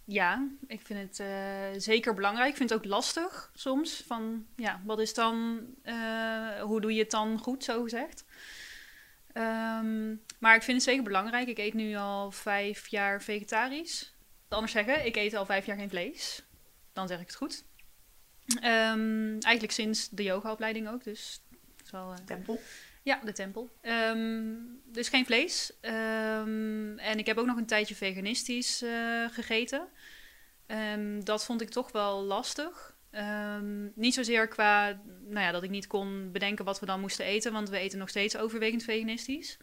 Ja, 0.05 0.49
ik 0.67 0.81
vind 0.81 1.19
het 1.19 1.23
zeker 1.83 2.15
belangrijk. 2.15 2.51
Ik 2.51 2.57
vind 2.57 2.71
het 2.71 2.79
ook 2.79 2.85
lastig 2.85 3.51
soms. 3.55 4.03
Van, 4.07 4.47
ja, 4.57 4.81
wat 4.85 5.01
is 5.01 5.15
dan, 5.15 5.67
hoe 6.61 6.81
doe 6.81 6.95
je 6.95 7.01
het 7.01 7.11
dan 7.11 7.39
goed, 7.39 7.65
zo 7.65 7.83
gezegd? 7.83 8.25
Ehm, 9.35 10.15
maar 10.39 10.55
ik 10.55 10.63
vind 10.63 10.77
het 10.77 10.83
zeker 10.87 11.03
belangrijk. 11.03 11.49
Ik 11.49 11.59
eet 11.59 11.75
nu 11.75 11.95
al 11.97 12.31
vijf 12.31 12.87
jaar 12.87 13.23
vegetarisch. 13.23 14.15
Anders 14.49 14.73
zeggen, 14.73 15.07
ik 15.07 15.17
eet 15.17 15.35
al 15.35 15.47
vijf 15.47 15.67
jaar 15.67 15.77
geen 15.77 15.89
vlees. 15.89 16.43
Dan 16.93 17.09
zeg 17.09 17.21
ik 17.21 17.27
het 17.27 17.37
goed. 17.37 17.65
Ehm, 18.61 19.31
eigenlijk 19.41 19.73
sinds 19.73 20.09
de 20.09 20.23
yogaopleiding 20.23 20.89
ook, 20.89 21.05
dus 21.05 21.43
het 21.77 21.85
is 21.87 21.91
wel... 21.91 22.13
eh, 22.13 22.19
Tempel. 22.27 22.61
ja, 23.03 23.21
de 23.25 23.33
tempel. 23.33 23.71
Ehm, 23.81 24.53
dus 24.85 25.09
geen 25.09 25.25
vlees. 25.27 25.73
En 25.81 27.15
ik 27.17 27.27
heb 27.27 27.39
ook 27.39 27.47
nog 27.47 27.57
een 27.57 27.67
tijdje 27.67 27.95
veganistisch 27.95 28.83
eh, 28.83 29.25
gegeten. 29.31 29.89
Dat 31.25 31.45
vond 31.45 31.61
ik 31.61 31.69
toch 31.71 31.93
wel 31.93 32.23
lastig. 32.23 32.94
Ehm, 33.15 33.89
niet 33.95 34.15
zozeer 34.15 34.49
qua 34.49 35.01
nou 35.21 35.41
ja, 35.41 35.51
dat 35.51 35.63
ik 35.63 35.71
niet 35.71 35.87
kon 35.87 36.33
bedenken 36.33 36.65
wat 36.65 36.81
we 36.81 36.87
dan 36.87 37.01
moesten 37.01 37.25
eten, 37.25 37.53
want 37.53 37.69
we 37.69 37.79
eten 37.79 37.99
nog 37.99 38.09
steeds 38.09 38.37
overwegend 38.37 38.83
veganistisch. 38.83 39.59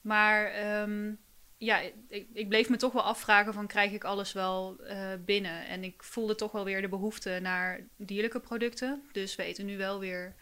Maar 0.00 0.44
ehm, 0.44 1.14
ja, 1.56 1.80
ik, 2.08 2.26
ik 2.32 2.48
bleef 2.48 2.68
me 2.68 2.76
toch 2.76 2.92
wel 2.92 3.02
afvragen 3.02 3.54
van 3.54 3.66
krijg 3.66 3.92
ik 3.92 4.04
alles 4.04 4.32
wel 4.32 4.84
eh, 4.84 5.12
binnen? 5.24 5.66
En 5.66 5.84
ik 5.84 6.02
voelde 6.02 6.34
toch 6.34 6.52
wel 6.52 6.64
weer 6.64 6.80
de 6.80 6.88
behoefte 6.88 7.38
naar 7.42 7.80
dierlijke 7.96 8.40
producten. 8.40 9.02
Dus 9.12 9.36
we 9.36 9.42
eten 9.42 9.66
nu 9.66 9.76
wel 9.76 9.98
weer 9.98 10.34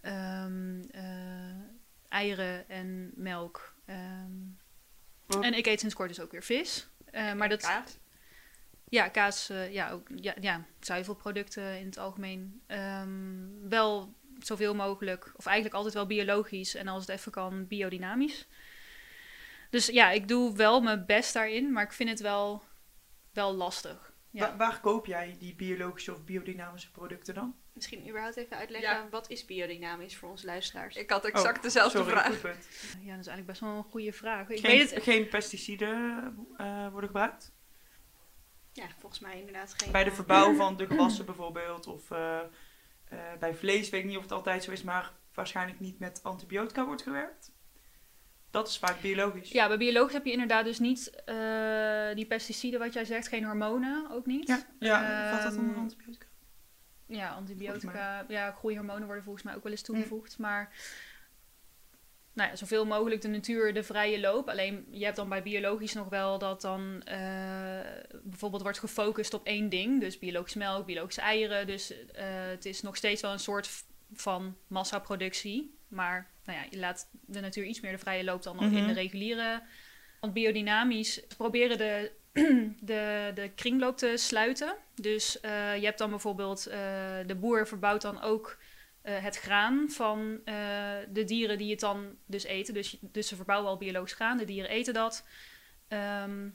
ehm, 0.00 0.80
eh, 0.90 1.62
eieren 2.08 2.68
en 2.68 3.12
melk. 3.14 3.74
Oh. 5.28 5.46
En 5.46 5.54
ik 5.54 5.66
eet 5.66 5.80
sinds 5.80 5.94
kort 5.94 6.08
dus 6.08 6.20
ook 6.20 6.32
weer 6.32 6.42
vis. 6.42 6.88
Eh, 7.04 7.32
maar 7.32 7.48
dat, 7.48 7.60
Kaas. 7.60 7.98
Ja, 8.90 9.08
kaas, 9.08 9.48
eh, 9.48 9.72
ja, 9.72 9.90
ook, 9.90 10.08
ja, 10.14 10.34
ja, 10.40 10.64
zuivelproducten 10.80 11.78
in 11.78 11.86
het 11.86 11.98
algemeen. 11.98 12.62
Ehm, 12.66 13.68
wel 13.68 14.14
zoveel 14.38 14.74
mogelijk, 14.74 15.32
of 15.36 15.46
eigenlijk 15.46 15.76
altijd 15.76 15.94
wel 15.94 16.06
biologisch 16.06 16.74
en 16.74 16.88
als 16.88 17.06
het 17.06 17.16
even 17.16 17.32
kan, 17.32 17.66
biodynamisch. 17.66 18.48
Dus 19.70 19.86
ja, 19.86 20.10
ik 20.10 20.28
doe 20.28 20.56
wel 20.56 20.80
mijn 20.80 21.06
best 21.06 21.32
daarin, 21.32 21.72
maar 21.72 21.84
ik 21.84 21.92
vind 21.92 22.08
het 22.08 22.20
wel, 22.20 22.62
wel 23.32 23.54
lastig. 23.54 24.12
Ja. 24.30 24.56
Waar 24.56 24.80
koop 24.80 25.06
jij 25.06 25.36
die 25.38 25.54
biologische 25.54 26.12
of 26.12 26.24
biodynamische 26.24 26.90
producten 26.90 27.34
dan? 27.34 27.54
Misschien 27.72 28.08
überhaupt 28.08 28.36
even 28.36 28.56
uitleggen, 28.56 28.90
Ja. 28.90 29.08
wat 29.10 29.30
is 29.30 29.44
biodynamisch 29.44 30.16
voor 30.16 30.28
onze 30.30 30.46
luisteraars? 30.46 30.96
Ik 30.96 31.10
had 31.10 31.24
exact 31.24 31.56
Oh, 31.56 31.62
dezelfde 31.62 31.98
Sorry, 31.98 32.12
vraag. 32.12 32.42
ja, 32.42 32.50
dat 32.50 32.58
is 33.00 33.06
eigenlijk 33.08 33.46
best 33.46 33.60
wel 33.60 33.76
een 33.76 33.82
goede 33.84 34.12
vraag. 34.12 34.48
Ik 34.48 34.60
Geen, 34.60 34.70
weet 34.78 34.90
het, 34.94 35.02
geen 35.02 35.28
pesticiden 35.28 36.24
eh, 36.56 36.88
worden 36.88 37.06
gebruikt? 37.10 37.52
Ja, 38.72 38.84
volgens 38.98 39.20
mij 39.20 39.38
inderdaad 39.38 39.74
geen... 39.76 39.92
Bij 39.92 40.04
de 40.04 40.12
verbouw 40.12 40.54
van 40.54 40.76
de 40.76 40.86
gewassen 40.86 41.24
bijvoorbeeld. 41.24 41.86
Of 41.86 42.10
eh, 42.10 42.38
eh, 42.38 43.18
bij 43.38 43.54
vlees 43.54 43.90
weet 43.90 44.00
ik 44.00 44.06
niet 44.06 44.16
of 44.16 44.22
het 44.22 44.32
altijd 44.32 44.64
zo 44.64 44.70
is, 44.70 44.82
maar 44.82 45.12
waarschijnlijk 45.34 45.80
niet 45.80 45.98
met 45.98 46.22
antibiotica 46.22 46.84
wordt 46.84 47.02
gewerkt. 47.02 47.52
Dat 48.50 48.68
is 48.68 48.78
vaak 48.78 49.00
biologisch. 49.00 49.50
Ja, 49.50 49.68
bij 49.68 49.78
biologisch 49.78 50.12
heb 50.12 50.24
je 50.24 50.32
inderdaad 50.32 50.64
dus 50.64 50.78
niet 50.78 51.22
eh, 51.24 52.14
die 52.14 52.26
pesticiden 52.26 52.80
wat 52.80 52.92
jij 52.92 53.04
zegt, 53.04 53.28
geen 53.28 53.44
hormonen 53.44 54.10
ook 54.10 54.26
niet. 54.26 54.48
Ja, 54.48 54.66
ja 54.78 55.30
valt 55.30 55.42
dat 55.42 55.56
onder 55.56 55.74
Ehm, 55.74 55.82
antibiotica? 55.82 56.26
Ja, 57.06 57.30
antibiotica, 57.30 58.24
ja, 58.28 58.52
groeihormonen 58.52 59.06
worden 59.06 59.24
volgens 59.24 59.44
mij 59.44 59.54
ook 59.54 59.62
wel 59.62 59.72
eens 59.72 59.82
toegevoegd. 59.82 60.38
Maar 60.38 60.72
nou 62.40 62.52
ja, 62.52 62.58
zoveel 62.58 62.86
mogelijk 62.86 63.20
de 63.20 63.28
natuur 63.28 63.74
de 63.74 63.82
vrije 63.82 64.20
loop. 64.20 64.48
Alleen 64.48 64.86
je 64.90 65.04
hebt 65.04 65.16
dan 65.16 65.28
bij 65.28 65.42
biologisch 65.42 65.92
nog 65.92 66.08
wel 66.08 66.38
dat 66.38 66.60
dan 66.60 67.02
eh, 67.04 67.18
bijvoorbeeld 68.22 68.62
wordt 68.62 68.78
gefocust 68.78 69.34
op 69.34 69.46
één 69.46 69.68
ding. 69.68 70.00
Dus 70.00 70.18
biologische 70.18 70.58
melk, 70.58 70.86
biologische 70.86 71.20
eieren. 71.20 71.66
Dus 71.66 71.92
eh, 72.12 72.24
het 72.48 72.64
is 72.64 72.82
nog 72.82 72.96
steeds 72.96 73.22
wel 73.22 73.32
een 73.32 73.38
soort 73.38 73.70
van 74.14 74.56
massaproductie. 74.66 75.78
Maar 75.88 76.30
nou 76.44 76.58
ja, 76.58 76.64
je 76.70 76.78
laat 76.78 77.08
de 77.26 77.40
natuur 77.40 77.64
iets 77.64 77.80
meer 77.80 77.92
de 77.92 77.98
vrije 77.98 78.24
loop 78.24 78.42
dan 78.42 78.60
in 78.60 78.70
Mhm. 78.72 78.86
de 78.86 78.92
reguliere. 78.92 79.62
Want 80.20 80.32
biodynamisch 80.32 81.22
proberen 81.36 81.78
de, 81.78 82.10
de, 82.80 83.30
de 83.34 83.50
kringloop 83.54 83.96
te 83.96 84.12
sluiten. 84.16 84.74
Dus 84.94 85.40
eh, 85.40 85.76
je 85.76 85.84
hebt 85.84 85.98
dan 85.98 86.10
bijvoorbeeld, 86.10 86.62
de 87.26 87.36
boer 87.40 87.66
verbouwt 87.66 88.02
dan 88.02 88.22
ook 88.22 88.58
eh, 89.02 89.22
het 89.22 89.36
graan 89.36 89.90
van 89.90 90.40
eh, 90.44 90.54
de 91.08 91.24
dieren 91.24 91.58
die 91.58 91.70
het 91.70 91.80
dan 91.80 92.16
dus 92.26 92.44
eten. 92.44 92.74
Dus, 92.74 92.96
dus 93.00 93.28
ze 93.28 93.36
verbouwen 93.36 93.70
al 93.70 93.76
biologisch 93.76 94.12
graan, 94.12 94.36
de 94.36 94.44
dieren 94.44 94.70
eten 94.70 94.94
dat. 94.94 95.26
Ehm, 95.88 96.48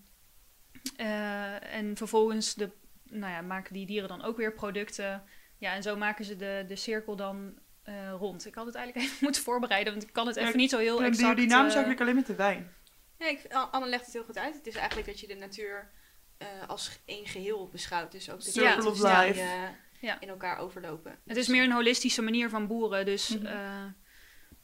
eh, 0.95 1.75
en 1.75 1.97
vervolgens 1.97 2.53
de, 2.53 2.69
nou 3.03 3.33
ja, 3.33 3.41
maken 3.41 3.73
die 3.73 3.85
dieren 3.85 4.09
dan 4.09 4.23
ook 4.23 4.37
weer 4.37 4.53
producten. 4.53 5.23
Ja, 5.57 5.73
en 5.73 5.83
zo 5.83 5.95
maken 5.95 6.25
ze 6.25 6.35
de, 6.35 6.65
de 6.67 6.75
cirkel 6.75 7.15
dan 7.15 7.59
eh, 7.85 8.11
rond. 8.17 8.45
Ik 8.45 8.55
had 8.55 8.65
het 8.65 8.75
eigenlijk 8.75 9.05
even 9.05 9.17
moeten 9.25 9.41
voorbereiden, 9.41 9.93
want 9.93 10.05
ik 10.05 10.13
kan 10.13 10.27
het 10.27 10.35
Ja, 10.35 10.41
even 10.41 10.57
niet 10.57 10.69
zo 10.69 10.77
heel 10.77 11.03
exact... 11.03 11.35
biodynamisch 11.35 11.73
eh, 11.73 11.75
eigenlijk 11.75 12.01
alleen 12.01 12.15
met 12.15 12.25
de 12.25 12.35
wijn. 12.35 12.73
Ja, 13.17 13.27
ik, 13.27 13.53
Anne 13.71 13.87
legt 13.87 14.05
het 14.05 14.13
heel 14.13 14.23
goed 14.23 14.37
uit. 14.37 14.55
Het 14.55 14.67
is 14.67 14.75
eigenlijk 14.75 15.07
dat 15.07 15.19
je 15.19 15.27
de 15.27 15.35
natuur 15.35 15.91
eh, 16.37 16.47
als 16.67 16.99
één 17.05 17.25
geheel 17.25 17.69
beschouwt. 17.69 18.11
Dus 18.11 18.29
ook 18.29 18.43
de 18.43 18.51
Circle 18.51 18.89
of 18.89 18.95
die, 18.97 19.07
life. 19.07 19.73
Ja. 20.01 20.19
in 20.19 20.29
elkaar 20.29 20.57
overlopen. 20.57 21.19
Het 21.25 21.37
is 21.37 21.47
meer 21.47 21.63
een 21.63 21.71
holistische 21.71 22.21
manier 22.21 22.49
van 22.49 22.67
boeren, 22.67 23.05
dus 23.05 23.37
Mhm. 23.37 23.45
eh, 23.45 23.83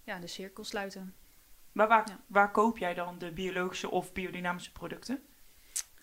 ja, 0.03 0.19
de 0.19 0.27
cirkel 0.27 0.63
sluiten. 0.63 1.13
Maar 1.71 1.87
waar, 1.87 2.07
Ja. 2.09 2.19
waar 2.27 2.51
koop 2.51 2.77
jij 2.77 2.93
dan 2.93 3.17
de 3.17 3.31
biologische 3.31 3.89
of 3.91 4.13
biodynamische 4.13 4.71
producten? 4.71 5.19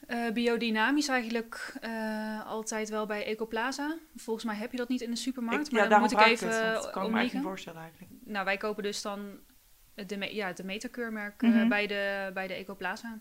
Eh, 0.07 0.31
biodynamisch 0.31 1.09
eigenlijk 1.09 1.77
eh, 1.81 2.47
altijd 2.47 2.89
wel 2.89 3.07
bij 3.07 3.25
Ecoplaza. 3.25 3.99
Volgens 4.17 4.45
mij 4.45 4.55
heb 4.57 4.71
je 4.71 4.77
dat 4.77 4.89
niet 4.89 5.01
in 5.01 5.11
de 5.11 5.17
supermarkt, 5.17 5.67
Ik, 5.67 5.73
maar 5.73 5.83
ja, 5.83 5.89
dan 5.89 6.01
daarom 6.01 6.17
moet 6.19 6.27
ik 6.27 6.33
even 6.33 6.65
het. 6.65 6.75
Dat 6.83 6.91
kan 6.91 7.07
ik 7.07 7.11
me 7.13 7.23
niet 7.23 7.43
voorstellen 7.43 7.81
eigenlijk. 7.81 8.13
Nou, 8.25 8.45
wij 8.45 8.57
kopen 8.57 8.83
dus 8.83 9.03
dan 9.03 9.39
de, 9.95 10.17
me- 10.17 10.35
ja, 10.35 10.53
de 10.53 10.65
meterkeurmerk 10.65 11.43
eh, 11.43 11.51
Mhm. 11.51 11.69
bij, 11.69 11.87
de, 11.87 12.31
bij 12.35 12.47
de 12.47 12.55
Ecoplaza. 12.55 13.21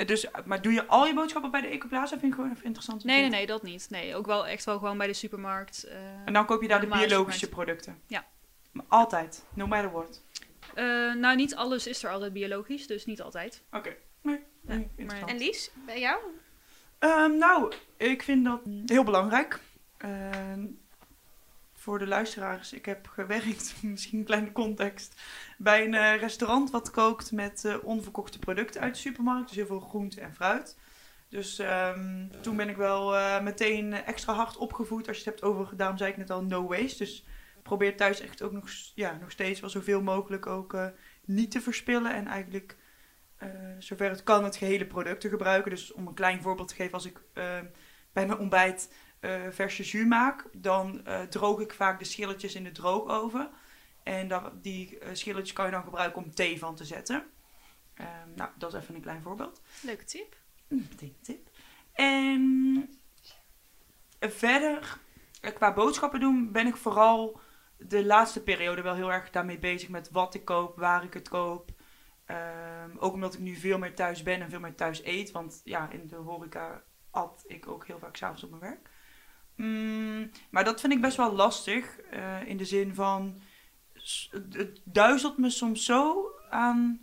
Eh, 0.00 0.06
Dus, 0.06 0.26
maar 0.44 0.62
doe 0.62 0.72
je 0.72 0.86
al 0.86 1.06
je 1.06 1.14
boodschappen 1.14 1.50
bij 1.50 1.60
de 1.60 1.66
Ecoplaza? 1.66 2.18
Vind 2.18 2.32
ik 2.32 2.34
gewoon 2.34 2.50
even 2.50 2.64
interessant. 2.64 3.04
Nee, 3.04 3.20
nee, 3.20 3.30
nee, 3.30 3.46
dat 3.46 3.62
niet. 3.62 3.86
Nee, 3.90 4.14
ook 4.14 4.26
wel 4.26 4.46
echt 4.46 4.64
wel 4.64 4.78
gewoon 4.78 4.98
bij 4.98 5.06
de 5.06 5.12
supermarkt. 5.12 5.84
eh. 5.84 5.96
En 6.24 6.32
dan 6.32 6.46
koop 6.46 6.62
je 6.62 6.68
daar 6.68 6.80
de 6.80 6.86
biologische 6.86 7.38
supermarkt. 7.38 7.50
producten? 7.82 8.02
Ja. 8.06 8.26
Maar 8.72 8.84
altijd, 8.88 9.44
no 9.54 9.66
matter 9.66 9.90
what. 9.92 10.22
Eh, 10.74 10.84
nou, 11.14 11.36
niet 11.36 11.54
alles 11.54 11.86
is 11.86 12.02
er 12.04 12.10
altijd 12.10 12.32
biologisch, 12.32 12.86
dus 12.86 13.06
niet 13.06 13.22
altijd. 13.22 13.62
Oké. 13.72 13.96
Nee, 14.22 14.40
nee, 14.60 14.88
maar-. 15.06 15.24
En 15.26 15.36
Lies, 15.38 15.70
bij 15.86 16.00
jou? 16.00 16.18
Ehm, 16.98 17.36
nou, 17.38 17.72
ik 17.96 18.22
vind 18.22 18.44
dat 18.44 18.60
heel 18.86 19.04
belangrijk. 19.04 19.60
Ehm, 19.96 20.66
voor 21.90 21.98
de 21.98 22.06
luisteraars, 22.06 22.72
ik 22.72 22.86
heb 22.86 23.06
gewerkt, 23.06 23.74
misschien 23.82 24.18
een 24.18 24.24
kleine 24.24 24.52
context, 24.52 25.20
bij 25.58 25.84
een 25.84 25.94
eh, 25.94 26.20
restaurant 26.20 26.70
wat 26.70 26.90
kookt 26.90 27.32
met 27.32 27.64
eh, 27.64 27.74
onverkochte 27.82 28.38
producten 28.38 28.80
uit 28.80 28.94
de 28.94 29.00
supermarkt. 29.00 29.48
Dus 29.48 29.56
heel 29.56 29.66
veel 29.66 29.80
groente 29.80 30.20
en 30.20 30.34
fruit. 30.34 30.78
Dus 31.28 31.58
ehm, 31.58 32.28
toen 32.40 32.56
ben 32.56 32.68
ik 32.68 32.76
wel 32.76 33.16
eh, 33.16 33.42
meteen 33.42 33.92
extra 33.92 34.32
hard 34.32 34.56
opgevoed 34.56 35.08
als 35.08 35.16
je 35.16 35.24
het 35.24 35.32
hebt 35.32 35.42
over, 35.42 35.76
daarom 35.76 35.96
zei 35.96 36.10
ik 36.10 36.16
net 36.16 36.30
al, 36.30 36.42
no 36.42 36.66
waste. 36.68 37.04
Dus 37.04 37.24
probeer 37.62 37.96
thuis 37.96 38.20
echt 38.20 38.42
ook 38.42 38.52
nog, 38.52 38.68
ja, 38.94 39.18
nog 39.20 39.30
steeds 39.30 39.60
wel 39.60 39.70
zoveel 39.70 40.02
mogelijk 40.02 40.46
ook 40.46 40.76
niet 41.24 41.50
te 41.50 41.60
verspillen. 41.60 42.14
En 42.14 42.26
eigenlijk 42.26 42.76
zover 43.78 44.10
het 44.10 44.22
kan 44.22 44.44
het 44.44 44.56
gehele 44.56 44.86
product 44.86 45.20
te 45.20 45.28
gebruiken. 45.28 45.70
Dus 45.70 45.92
om 45.92 46.06
een 46.06 46.14
klein 46.14 46.42
voorbeeld 46.42 46.68
te 46.68 46.74
geven, 46.74 46.92
als 46.92 47.06
ik 47.06 47.20
bij 48.12 48.26
mijn 48.26 48.38
ontbijt 48.38 48.90
verse 49.50 49.82
jus 49.82 50.06
maak, 50.06 50.44
dan 50.52 51.04
eh, 51.06 51.22
droog 51.22 51.60
ik 51.60 51.72
vaak 51.72 51.98
de 51.98 52.04
schilletjes 52.04 52.54
in 52.54 52.64
de 52.64 52.72
droogoven. 52.72 53.50
En 54.02 54.28
dan, 54.28 54.58
die 54.62 54.98
eh, 54.98 55.08
schilletjes 55.12 55.52
kan 55.52 55.64
je 55.64 55.70
dan 55.70 55.82
gebruiken 55.82 56.22
om 56.22 56.34
thee 56.34 56.58
van 56.58 56.74
te 56.74 56.84
zetten. 56.84 57.26
Ehm, 57.94 58.34
nou, 58.34 58.50
dat 58.56 58.74
is 58.74 58.80
even 58.80 58.94
een 58.94 59.00
klein 59.00 59.22
voorbeeld. 59.22 59.60
Leuke 59.82 60.04
tip. 60.04 60.36
Mm, 60.68 60.86
Meteen 60.90 61.08
een 61.08 61.22
tip. 61.22 61.48
En 61.92 62.98
verder, 64.20 64.98
eh, 65.40 65.54
qua 65.54 65.72
boodschappen 65.72 66.20
doen, 66.20 66.52
ben 66.52 66.66
ik 66.66 66.76
vooral 66.76 67.40
de 67.76 68.04
laatste 68.04 68.42
periode 68.42 68.82
wel 68.82 68.94
heel 68.94 69.12
erg 69.12 69.30
daarmee 69.30 69.58
bezig 69.58 69.88
met 69.88 70.10
wat 70.10 70.34
ik 70.34 70.44
koop, 70.44 70.76
waar 70.76 71.04
ik 71.04 71.14
het 71.14 71.28
koop. 71.28 71.70
Ehm, 72.24 72.96
ook 72.98 73.12
omdat 73.12 73.34
ik 73.34 73.40
nu 73.40 73.54
veel 73.56 73.78
meer 73.78 73.94
thuis 73.94 74.22
ben 74.22 74.40
en 74.40 74.50
veel 74.50 74.60
meer 74.60 74.74
thuis 74.74 75.04
eet. 75.04 75.30
Want 75.30 75.60
ja, 75.64 75.90
in 75.90 76.06
de 76.06 76.16
horeca 76.16 76.82
at 77.10 77.44
ik 77.46 77.68
ook 77.68 77.86
heel 77.86 77.98
vaak 77.98 78.16
s'avonds 78.16 78.44
op 78.44 78.50
mijn 78.50 78.62
werk. 78.62 78.89
Mm, 79.60 80.30
maar 80.50 80.64
dat 80.64 80.80
vind 80.80 80.92
ik 80.92 81.00
best 81.00 81.16
wel 81.16 81.32
lastig. 81.32 81.98
eh, 81.98 82.48
in 82.48 82.56
de 82.56 82.64
zin 82.64 82.94
van, 82.94 83.40
het, 84.50 84.80
duizelt 84.84 85.38
me 85.38 85.50
soms 85.50 85.84
zo 85.84 86.30
aan 86.50 87.00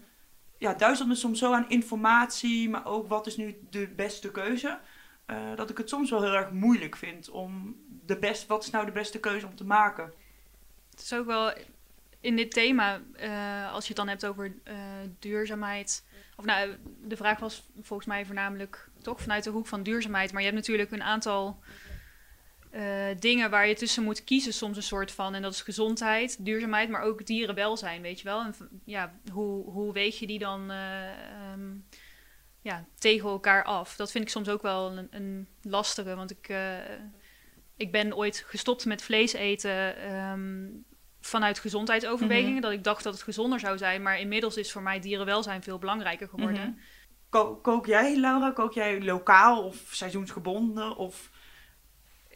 ja, 0.58 0.74
duizelt 0.74 1.08
me 1.08 1.16
soms 1.16 1.40
zo 1.40 1.54
aan 1.54 1.70
informatie, 1.70 2.70
maar 2.70 2.86
ook 2.86 3.08
wat 3.08 3.28
is 3.28 3.38
nu 3.38 3.58
de 3.70 3.88
beste 3.88 4.32
keuze. 4.32 4.80
eh, 5.26 5.56
dat 5.56 5.70
ik 5.70 5.78
het 5.78 5.90
soms 5.90 6.10
wel 6.10 6.22
heel 6.24 6.34
erg 6.34 6.52
moeilijk 6.52 6.96
vind 6.96 7.30
om 7.30 7.76
de 8.06 8.18
best, 8.18 8.48
wat 8.48 8.64
is 8.64 8.70
nou 8.70 8.86
de 8.86 8.92
beste 8.92 9.20
keuze 9.20 9.48
om 9.48 9.56
te 9.56 9.66
maken. 9.66 10.14
Het 10.90 11.02
is 11.02 11.14
ook 11.14 11.26
wel 11.26 11.54
in 12.22 12.36
dit 12.36 12.52
thema, 12.52 13.02
eh, 13.14 13.74
als 13.74 13.84
je 13.84 13.88
het 13.88 13.98
dan 13.98 14.08
hebt 14.08 14.26
over 14.26 14.54
duurzaamheid. 15.20 16.06
Of 16.36 16.46
nou, 16.46 16.76
de 17.02 17.18
vraag 17.18 17.40
was 17.40 17.70
volgens 17.82 18.08
mij 18.08 18.26
voornamelijk 18.26 18.90
toch 19.02 19.22
vanuit 19.22 19.44
de 19.44 19.50
hoek 19.50 19.68
van 19.68 19.84
duurzaamheid. 19.84 20.32
Maar 20.32 20.42
je 20.42 20.48
hebt 20.48 20.60
natuurlijk 20.60 20.92
een 20.92 21.04
aantal 21.04 21.60
dingen 23.20 23.50
waar 23.50 23.68
je 23.68 23.76
tussen 23.76 24.04
moet 24.04 24.24
kiezen, 24.24 24.54
soms 24.54 24.78
een 24.78 24.84
soort 24.84 25.12
van. 25.12 25.34
En 25.34 25.42
dat 25.42 25.54
is 25.54 25.62
gezondheid, 25.62 26.46
duurzaamheid, 26.46 26.90
maar 26.90 27.02
ook 27.02 27.26
dierenwelzijn, 27.26 28.02
weet 28.02 28.18
je 28.20 28.24
wel. 28.26 28.42
En 28.42 28.56
ja, 28.86 29.14
hoe, 29.32 29.72
hoe 29.72 29.94
weeg 29.94 30.20
je 30.20 30.28
die 30.28 30.40
dan 30.40 30.72
eh, 30.72 31.12
ehm, 31.52 31.76
ja, 32.62 32.86
tegen 33.00 33.30
elkaar 33.30 33.64
af? 33.64 33.96
Dat 33.96 34.12
vind 34.12 34.24
ik 34.24 34.30
soms 34.30 34.50
ook 34.50 34.62
wel 34.62 34.98
een, 34.98 35.08
een 35.12 35.48
lastige, 35.62 36.16
want 36.16 36.32
ik. 36.32 36.50
eh, 36.50 36.76
ik 37.78 37.92
ben 37.92 38.16
ooit 38.16 38.44
gestopt 38.48 38.86
met 38.86 39.02
vlees 39.04 39.34
eten 39.34 39.98
ehm, 39.98 40.66
vanuit 41.22 41.60
gezondheidsoverwegingen. 41.60 42.52
Mhm. 42.54 42.62
Dat 42.62 42.72
ik 42.72 42.84
dacht 42.84 43.04
dat 43.04 43.14
het 43.14 43.24
gezonder 43.24 43.60
zou 43.60 43.78
zijn. 43.78 44.02
Maar 44.02 44.20
inmiddels 44.20 44.58
is 44.58 44.72
voor 44.72 44.82
mij 44.82 45.00
dierenwelzijn 45.00 45.64
veel 45.64 45.78
belangrijker 45.78 46.28
geworden. 46.28 46.80
Ko- 47.30 47.56
kook 47.56 47.86
jij, 47.86 48.18
Laura, 48.18 48.52
kook 48.52 48.74
jij 48.74 49.02
lokaal 49.04 49.64
of 49.64 49.76
seizoensgebonden? 49.92 50.96
Of... 50.96 51.30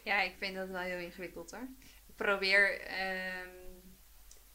Ja, 0.02 0.22
ik 0.22 0.34
vind 0.38 0.54
dat 0.56 0.68
wel 0.68 0.80
heel 0.80 0.98
ingewikkeld 0.98 1.50
hoor. 1.50 1.68
Ik 2.06 2.16
probeer, 2.16 2.80
ehm, 2.80 3.48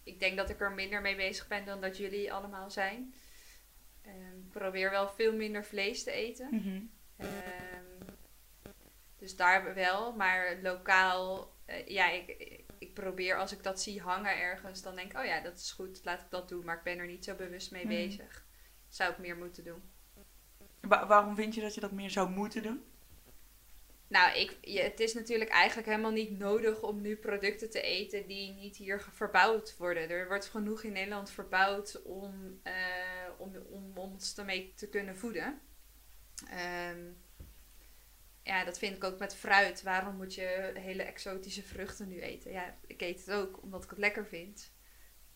ik 0.04 0.20
denk 0.20 0.38
dat 0.38 0.50
ik 0.50 0.60
er 0.62 0.72
minder 0.72 1.02
mee 1.02 1.16
bezig 1.16 1.48
ben 1.48 1.66
dan 1.66 1.82
dat 1.82 1.98
jullie 1.98 2.34
allemaal 2.34 2.72
zijn. 2.72 3.14
Ehm, 4.02 4.38
Ik 4.38 4.50
probeer 4.54 4.90
wel 4.90 5.10
veel 5.10 5.34
minder 5.36 5.66
vlees 5.66 6.04
te 6.04 6.12
eten. 6.12 6.48
Mhm. 6.52 6.82
Ehm, 7.18 8.12
dus 9.18 9.36
daar 9.36 9.74
wel, 9.74 10.16
maar 10.16 10.58
lokaal, 10.62 11.54
eh, 11.66 11.88
ja, 11.88 12.10
ik, 12.12 12.28
ik- 12.28 12.94
probeer 12.94 13.38
als 13.40 13.52
ik 13.52 13.64
dat 13.64 13.82
zie 13.82 14.02
hangen 14.02 14.38
ergens, 14.40 14.82
dan 14.82 14.96
denk 14.96 15.12
ik, 15.12 15.18
oh 15.20 15.26
ja, 15.26 15.42
dat 15.42 15.58
is 15.58 15.72
goed, 15.72 16.00
laat 16.04 16.22
ik 16.22 16.30
dat 16.30 16.50
doen. 16.50 16.66
Maar 16.66 16.78
ik 16.78 16.84
ben 16.84 16.98
er 16.98 17.08
niet 17.08 17.24
zo 17.26 17.36
bewust 17.36 17.72
mee 17.72 17.86
Mhm. 17.86 17.94
bezig. 17.94 18.46
Zou 18.88 19.12
ik 19.12 19.18
meer 19.18 19.38
moeten 19.38 19.64
doen. 19.64 19.82
Wa- 20.82 21.08
waarom 21.08 21.36
vind 21.36 21.56
je 21.56 21.62
dat 21.62 21.74
je 21.74 21.82
dat 21.82 21.92
meer 21.92 22.10
zou 22.10 22.30
moeten 22.30 22.64
doen? 22.64 22.84
Nou, 24.08 24.38
ik, 24.38 24.58
je, 24.62 24.80
het 24.82 25.00
is 25.00 25.14
natuurlijk 25.14 25.50
eigenlijk 25.50 25.88
helemaal 25.88 26.12
niet 26.12 26.38
nodig 26.38 26.82
om 26.82 27.02
nu 27.02 27.16
producten 27.16 27.70
te 27.70 27.82
eten 27.82 28.28
die 28.28 28.52
niet 28.54 28.78
hier 28.78 29.02
verbouwd 29.12 29.78
worden. 29.78 30.10
Er 30.10 30.28
wordt 30.28 30.46
genoeg 30.46 30.84
in 30.84 30.92
Nederland 30.92 31.30
verbouwd 31.32 32.02
om, 32.04 32.60
eh, 32.64 33.30
om, 33.38 33.56
om 33.70 33.98
ons 33.98 34.38
ermee 34.38 34.74
te 34.76 34.90
kunnen 34.90 35.18
voeden. 35.18 35.62
Ehm, 36.50 37.12
ja, 38.44 38.64
dat 38.66 38.78
vind 38.78 38.96
ik 38.96 39.04
ook 39.04 39.20
met 39.20 39.36
fruit. 39.36 39.82
Waarom 39.82 40.16
moet 40.16 40.34
je 40.36 40.72
hele 40.74 41.04
exotische 41.04 41.64
vruchten 41.64 42.08
nu 42.08 42.22
eten? 42.22 42.52
Ja, 42.52 42.78
ik 42.88 43.02
eet 43.02 43.26
het 43.26 43.32
ook 43.36 43.62
omdat 43.62 43.84
ik 43.84 43.90
het 43.90 44.00
lekker 44.00 44.26
vind. 44.26 44.72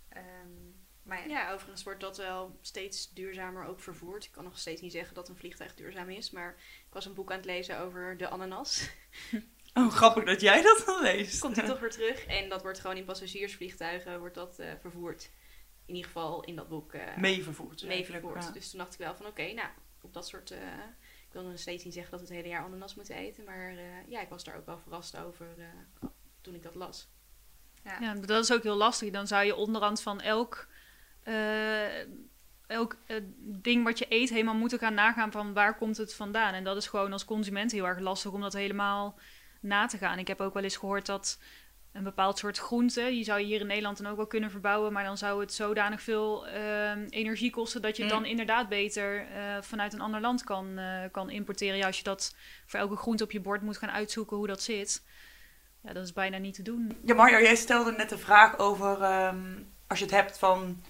Ehm, 0.10 0.70
Maar 1.04 1.30
Ja, 1.30 1.52
overigens 1.54 1.84
wordt 1.84 2.00
dat 2.00 2.18
wel 2.18 2.58
steeds 2.62 3.14
duurzamer 3.14 3.66
ook 3.66 3.80
vervoerd. 3.80 4.24
Ik 4.26 4.32
kan 4.32 4.44
nog 4.44 4.58
steeds 4.60 4.82
niet 4.82 4.92
zeggen 4.92 5.16
dat 5.16 5.30
een 5.30 5.38
vliegtuig 5.38 5.76
duurzaam 5.76 6.10
is, 6.10 6.32
maar 6.32 6.56
ik 6.92 6.98
was 6.98 7.06
een 7.06 7.14
boek 7.14 7.32
aan 7.32 7.38
het 7.38 7.46
lezen 7.46 7.80
over 7.80 8.18
de 8.18 8.30
ananas. 8.30 8.90
Oh, 9.74 9.92
grappig 9.92 10.24
dat 10.24 10.42
jij 10.42 10.62
dat 10.62 10.84
dan 10.86 11.02
leest. 11.02 11.40
Komt 11.40 11.56
die 11.56 11.64
toch 11.64 11.80
weer 11.80 11.90
terug 11.92 12.26
en 12.26 12.50
dat 12.50 12.62
wordt 12.62 12.80
gewoon 12.80 12.98
in 12.98 13.06
passagiersvliegtuigen 13.06 14.20
wordt 14.20 14.36
dat, 14.36 14.60
eh, 14.60 14.72
vervoerd. 14.82 15.30
In 15.86 15.96
ieder 15.96 16.12
geval 16.12 16.44
in 16.44 16.56
dat 16.56 16.68
boek 16.70 16.94
eh 16.94 17.18
Mee 17.18 17.44
vervoerd. 17.44 17.72
dus 17.80 17.82
mee 17.88 17.96
eigenlijk, 17.96 18.24
vervoerd. 18.24 18.46
ja. 18.46 18.52
Dus 18.52 18.70
toen 18.70 18.80
dacht 18.80 18.94
ik 18.94 19.00
wel 19.00 19.16
van 19.16 19.26
oké, 19.26 19.52
nou, 19.54 19.68
op 20.02 20.14
dat 20.14 20.28
soort... 20.28 20.52
eh, 20.52 20.58
ik 21.28 21.32
wil 21.32 21.44
nog 21.44 21.60
steeds 21.60 21.84
niet 21.84 21.94
zeggen 21.94 22.12
dat 22.12 22.20
we 22.22 22.26
het 22.26 22.36
hele 22.36 22.54
jaar 22.56 22.64
ananas 22.64 22.96
moeten 22.96 23.16
eten, 23.16 23.44
maar 23.44 23.70
eh, 23.70 24.08
ja, 24.08 24.22
ik 24.22 24.30
was 24.30 24.44
daar 24.44 24.58
ook 24.58 24.66
wel 24.66 24.78
verrast 24.80 25.18
over 25.18 25.48
eh, 25.58 26.08
toen 26.42 26.56
ik 26.56 26.64
dat 26.64 26.76
las. 26.76 27.08
Ja, 27.84 28.14
dat 28.14 28.44
is 28.44 28.54
ook 28.54 28.64
heel 28.64 28.76
lastig. 28.76 29.12
Dan 29.12 29.28
zou 29.28 29.46
je 29.46 29.56
onderhand 29.56 30.02
van 30.02 30.22
elk, 30.22 30.68
eh, 31.24 31.34
elk 32.72 32.96
eh, 33.06 33.18
ding 33.38 33.84
wat 33.84 34.00
je 34.00 34.06
eet 34.10 34.30
helemaal 34.30 34.56
moeten 34.56 34.80
gaan 34.80 34.94
nagaan 34.94 35.32
van 35.32 35.54
waar 35.54 35.78
komt 35.78 35.98
het 35.98 36.16
vandaan. 36.16 36.54
En 36.54 36.64
dat 36.64 36.78
is 36.78 36.88
gewoon 36.88 37.12
als 37.12 37.26
consument 37.26 37.72
heel 37.72 37.86
erg 37.88 38.00
lastig 38.00 38.32
om 38.32 38.42
dat 38.42 38.54
helemaal 38.54 39.20
na 39.60 39.86
te 39.86 39.98
gaan. 39.98 40.20
Ik 40.20 40.28
heb 40.28 40.42
ook 40.42 40.54
wel 40.54 40.64
eens 40.64 40.78
gehoord 40.78 41.06
dat 41.06 41.40
een 41.92 42.04
bepaald 42.04 42.38
soort 42.38 42.58
groente, 42.58 43.06
die 43.10 43.24
zou 43.24 43.40
je 43.40 43.46
hier 43.46 43.60
in 43.60 43.68
Nederland 43.68 43.98
dan 43.98 44.12
ook 44.12 44.16
wel 44.16 44.28
kunnen 44.28 44.52
verbouwen, 44.52 44.94
maar 44.94 45.04
dan 45.04 45.18
zou 45.18 45.42
het 45.42 45.54
zodanig 45.54 46.02
veel 46.02 46.48
eh, 46.48 46.92
energie 47.10 47.52
kosten 47.52 47.82
dat 47.82 47.98
je 47.98 48.04
het 48.04 48.12
Mm. 48.12 48.18
dan 48.20 48.30
inderdaad 48.30 48.70
beter 48.70 49.28
eh, 49.28 49.62
vanuit 49.62 49.94
een 49.94 50.02
ander 50.02 50.22
land 50.22 50.44
kan, 50.44 50.78
eh, 50.78 51.04
kan 51.12 51.30
importeren. 51.30 51.78
Ja, 51.78 51.86
als 51.86 51.98
je 51.98 52.04
dat 52.04 52.36
voor 52.66 52.80
elke 52.80 52.96
groente 52.96 53.24
op 53.24 53.32
je 53.32 53.40
bord 53.40 53.62
moet 53.62 53.78
gaan 53.78 53.92
uitzoeken 53.92 54.38
hoe 54.38 54.48
dat 54.48 54.62
zit. 54.62 55.04
Ja, 55.84 55.94
dat 55.94 56.04
is 56.04 56.14
bijna 56.14 56.38
niet 56.38 56.54
te 56.56 56.62
doen. 56.62 56.98
Ja, 57.06 57.14
Mario, 57.14 57.42
jij 57.42 57.56
stelde 57.56 57.92
net 57.92 58.10
de 58.10 58.18
vraag 58.18 58.58
over 58.58 59.02
ehm, 59.02 59.60
als 59.88 60.00
je 60.00 60.06
het 60.06 60.14
hebt 60.14 60.38
van 60.38 60.84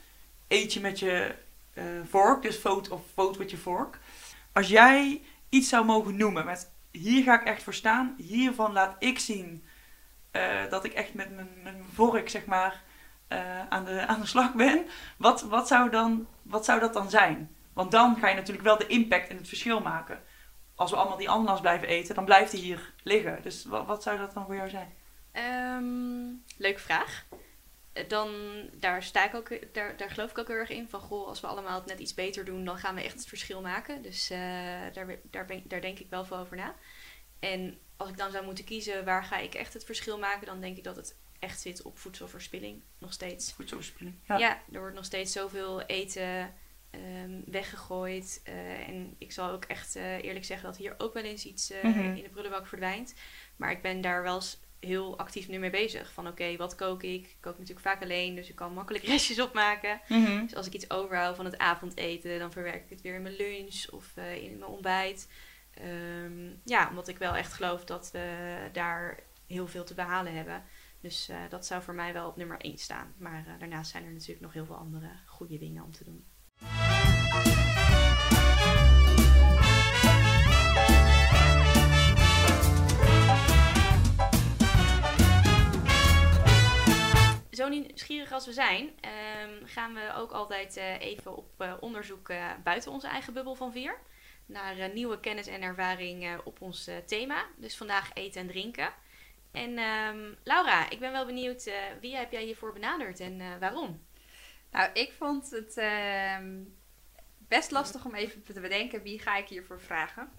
eet 0.48 0.74
je 0.74 0.80
met 0.80 1.00
je 1.00 1.36
eh, 1.74 1.84
vork, 2.10 2.42
dus 2.42 2.60
vote 2.60 2.94
of 2.94 3.02
vote 3.14 3.40
with 3.40 3.52
je 3.52 3.58
vork. 3.58 4.00
Als 4.54 4.68
jij 4.68 5.22
iets 5.50 5.70
zou 5.70 5.86
mogen 5.86 6.16
noemen 6.16 6.46
met 6.46 6.72
hier 6.92 7.24
ga 7.24 7.40
ik 7.40 7.48
echt 7.48 7.64
voor 7.64 7.74
staan, 7.74 8.16
hiervan 8.18 8.74
laat 8.74 8.96
ik 9.00 9.20
zien 9.20 9.66
eh, 10.32 10.70
dat 10.70 10.84
ik 10.84 10.94
echt 10.94 11.14
met 11.14 11.36
mijn, 11.36 11.50
mijn 11.64 11.84
vork 11.94 12.30
zeg 12.30 12.46
maar 12.46 12.84
eh, 13.28 13.68
aan, 13.70 13.86
de, 13.86 14.06
aan 14.08 14.20
de 14.20 14.26
slag 14.26 14.54
ben. 14.54 14.86
Wat, 15.18 15.42
wat, 15.42 15.68
zou 15.68 15.90
dan, 15.90 16.28
wat 16.42 16.66
zou 16.66 16.80
dat 16.80 16.94
dan 16.94 17.10
zijn? 17.10 17.56
Want 17.74 17.92
dan 17.92 18.18
ga 18.18 18.28
je 18.28 18.36
natuurlijk 18.36 18.66
wel 18.66 18.78
de 18.78 18.88
impact 18.88 19.30
en 19.30 19.38
het 19.38 19.48
verschil 19.48 19.82
maken. 19.82 20.20
Als 20.76 20.92
we 20.92 20.98
allemaal 20.98 21.18
die 21.18 21.30
ananas 21.30 21.62
blijven 21.62 21.88
eten, 21.88 22.16
dan 22.16 22.26
blijft 22.26 22.52
die 22.52 22.62
hier 22.62 22.94
liggen. 23.04 23.40
Dus 23.42 23.66
wat, 23.66 23.86
wat 23.86 24.04
zou 24.04 24.18
dat 24.18 24.34
dan 24.34 24.46
voor 24.46 24.56
jou 24.56 24.70
zijn? 24.70 24.94
Ehm, 25.32 26.58
leuke 26.58 26.80
vraag. 26.80 27.26
Dan, 28.08 28.30
daar, 28.74 29.04
sta 29.04 29.26
ik 29.28 29.36
ook, 29.36 29.74
daar, 29.74 29.98
daar 29.98 30.10
geloof 30.10 30.30
ik 30.30 30.38
ook 30.38 30.48
heel 30.48 30.56
erg 30.58 30.70
in. 30.70 30.90
Van 30.90 31.00
goh, 31.00 31.28
als 31.28 31.42
we 31.42 31.48
allemaal 31.48 31.80
het 31.80 31.86
net 31.90 32.00
iets 32.00 32.14
beter 32.14 32.46
doen, 32.46 32.66
dan 32.66 32.78
gaan 32.78 32.96
we 32.96 33.04
echt 33.04 33.14
het 33.18 33.28
verschil 33.28 33.62
maken. 33.62 34.02
Dus 34.02 34.30
eh, 34.30 34.38
daar, 34.94 35.20
daar, 35.24 35.46
ben, 35.46 35.62
daar 35.66 35.82
denk 35.82 36.00
ik 36.00 36.10
wel 36.10 36.26
veel 36.26 36.38
over 36.38 36.58
na. 36.58 36.76
En 37.40 37.80
als 37.98 38.10
ik 38.10 38.18
dan 38.18 38.32
zou 38.32 38.46
moeten 38.46 38.64
kiezen 38.66 39.06
waar 39.06 39.24
ga 39.24 39.38
ik 39.38 39.54
echt 39.54 39.74
het 39.74 39.86
verschil 39.86 40.18
maken, 40.20 40.46
dan 40.46 40.62
denk 40.62 40.78
ik 40.78 40.84
dat 40.84 40.96
het 40.96 41.16
echt 41.40 41.62
zit 41.62 41.82
op 41.82 41.98
voedselverspilling. 42.00 42.82
Nog 42.98 43.14
steeds. 43.14 43.54
Voedselverspilling. 43.54 44.16
Ja. 44.28 44.62
er 44.72 44.80
wordt 44.80 44.96
nog 44.96 45.06
steeds 45.06 45.32
zoveel 45.32 45.82
eten 45.82 46.54
ehm, 46.92 47.42
weggegooid. 47.46 48.42
eh, 48.44 48.88
en 48.88 49.16
ik 49.18 49.32
zal 49.32 49.50
ook 49.50 49.66
echt 49.66 49.96
eh, 49.96 50.24
eerlijk 50.24 50.46
zeggen 50.46 50.66
dat 50.68 50.78
hier 50.78 50.96
ook 50.98 51.14
wel 51.14 51.24
eens 51.24 51.46
iets 51.46 51.70
eh, 51.72 51.84
Mhm. 51.84 52.00
in 52.00 52.24
de 52.24 52.30
prullenbak 52.30 52.68
verdwijnt. 52.68 53.14
Maar 53.56 53.72
ik 53.72 53.82
ben 53.82 54.02
daar 54.02 54.24
wel 54.24 54.36
eens 54.36 54.60
heel 54.82 55.18
actief 55.18 55.48
nu 55.48 55.58
mee 55.58 55.70
bezig. 55.70 56.14
Van 56.14 56.28
oké, 56.28 56.56
wat 56.56 56.76
kook 56.76 57.04
ik? 57.04 57.24
Ik 57.26 57.38
kook 57.40 57.58
natuurlijk 57.58 57.88
vaak 57.88 58.02
alleen, 58.02 58.36
dus 58.36 58.50
ik 58.50 58.56
kan 58.56 58.74
makkelijk 58.74 59.04
restjes 59.14 59.40
opmaken. 59.40 60.02
Mhm. 60.08 60.42
Dus 60.42 60.56
als 60.56 60.68
ik 60.68 60.74
iets 60.74 60.90
overhoud 60.90 61.36
van 61.36 61.46
het 61.46 61.58
avondeten, 61.58 62.40
dan 62.40 62.52
verwerk 62.52 62.84
ik 62.84 62.90
het 62.90 63.02
weer 63.02 63.16
in 63.16 63.22
mijn 63.22 63.36
lunch 63.36 63.90
of 63.90 64.12
eh, 64.16 64.44
in 64.44 64.58
mijn 64.58 64.72
ontbijt. 64.72 65.30
Ehm, 65.74 66.50
ja, 66.64 66.90
omdat 66.90 67.08
ik 67.08 67.18
wel 67.18 67.36
echt 67.36 67.54
geloof 67.54 67.86
dat 67.86 68.12
we 68.12 68.58
daar 68.72 69.20
heel 69.48 69.68
veel 69.68 69.84
te 69.84 69.94
behalen 69.94 70.36
hebben. 70.36 70.64
Dus 71.02 71.30
eh, 71.30 71.38
dat 71.50 71.66
zou 71.66 71.84
voor 71.84 71.94
mij 71.94 72.14
wel 72.14 72.28
op 72.28 72.36
nummer 72.36 72.60
1 72.60 72.78
staan. 72.78 73.14
Maar 73.18 73.46
eh, 73.48 73.60
daarnaast 73.60 73.92
zijn 73.92 74.06
er 74.06 74.12
natuurlijk 74.12 74.42
nog 74.42 74.54
heel 74.54 74.66
veel 74.66 74.76
andere 74.76 75.10
goede 75.26 75.58
dingen 75.58 75.84
om 75.84 75.92
te 75.92 76.04
doen. 76.04 76.26
Zo 87.62 87.68
nieuwsgierig 87.68 88.32
als 88.32 88.46
we 88.46 88.54
zijn, 88.54 88.90
ehm, 89.02 89.66
gaan 89.66 89.94
we 89.94 90.14
ook 90.16 90.32
altijd 90.32 90.78
eh, 90.78 91.00
even 91.00 91.36
op 91.36 91.62
eh, 91.62 91.74
onderzoek 91.80 92.30
eh, 92.30 92.52
buiten 92.64 92.92
onze 92.92 93.08
eigen 93.08 93.34
bubbel 93.34 93.56
van 93.56 93.72
vier. 93.72 93.98
Naar 94.46 94.94
nieuwe 94.94 95.20
kennis 95.20 95.48
en 95.48 95.62
ervaring 95.62 96.40
op 96.44 96.62
ons 96.62 96.90
thema. 97.06 97.46
Dus 97.58 97.78
vandaag 97.78 98.14
eten 98.14 98.42
en 98.42 98.48
drinken. 98.48 98.94
En 99.52 99.78
ehm, 99.78 100.34
Laura, 100.44 100.90
ik 100.90 101.00
ben 101.00 101.12
wel 101.12 101.26
benieuwd, 101.26 101.72
wie 102.00 102.16
heb 102.16 102.32
jij 102.32 102.44
hiervoor 102.44 102.74
benaderd 102.74 103.20
en 103.20 103.60
waarom? 103.60 104.06
Nou, 104.72 104.90
ik 104.94 105.12
vond 105.12 105.50
het 105.50 105.78
ehm, 105.78 106.64
best 107.38 107.72
lastig 107.72 108.06
om 108.06 108.16
even 108.16 108.44
te 108.44 108.60
bedenken 108.60 109.02
wie 109.02 109.20
ga 109.20 109.38
ik 109.38 109.48
hiervoor 109.48 109.82
vragen. 109.82 110.32